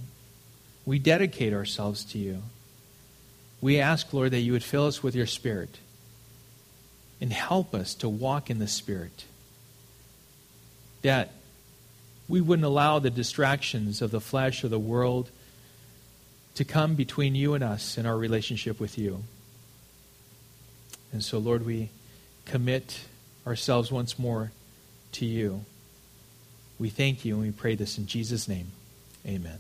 We 0.86 1.00
dedicate 1.00 1.54
ourselves 1.54 2.04
to 2.06 2.18
you. 2.18 2.44
We 3.62 3.80
ask, 3.80 4.12
Lord, 4.14 4.32
that 4.32 4.40
you 4.40 4.54
would 4.54 4.64
fill 4.64 4.88
us 4.88 5.04
with 5.04 5.16
your 5.16 5.28
Spirit 5.28 5.78
and 7.20 7.32
help 7.32 7.76
us 7.76 7.94
to 7.96 8.10
walk 8.10 8.50
in 8.50 8.60
the 8.60 8.68
Spirit. 8.68 9.26
That 11.04 11.32
we 12.28 12.42
wouldn't 12.42 12.66
allow 12.66 13.00
the 13.00 13.10
distractions 13.10 14.02
of 14.02 14.12
the 14.12 14.22
flesh 14.22 14.64
or 14.64 14.68
the 14.68 14.80
world 14.80 15.30
to 16.56 16.66
come 16.66 16.96
between 16.96 17.36
you 17.36 17.54
and 17.54 17.64
us 17.64 17.98
in 17.98 18.06
our 18.06 18.18
relationship 18.18 18.80
with 18.80 18.98
you. 18.98 19.24
And 21.14 21.24
so, 21.24 21.38
Lord, 21.38 21.66
we 21.66 21.90
commit 22.46 23.02
ourselves 23.46 23.92
once 23.92 24.20
more 24.20 24.52
to 25.14 25.26
you. 25.26 25.66
We 26.80 26.90
thank 26.90 27.26
you 27.26 27.36
and 27.36 27.44
we 27.44 27.52
pray 27.52 27.76
this 27.76 27.98
in 27.98 28.08
Jesus' 28.08 28.48
name. 28.48 28.72
Amen. 29.26 29.60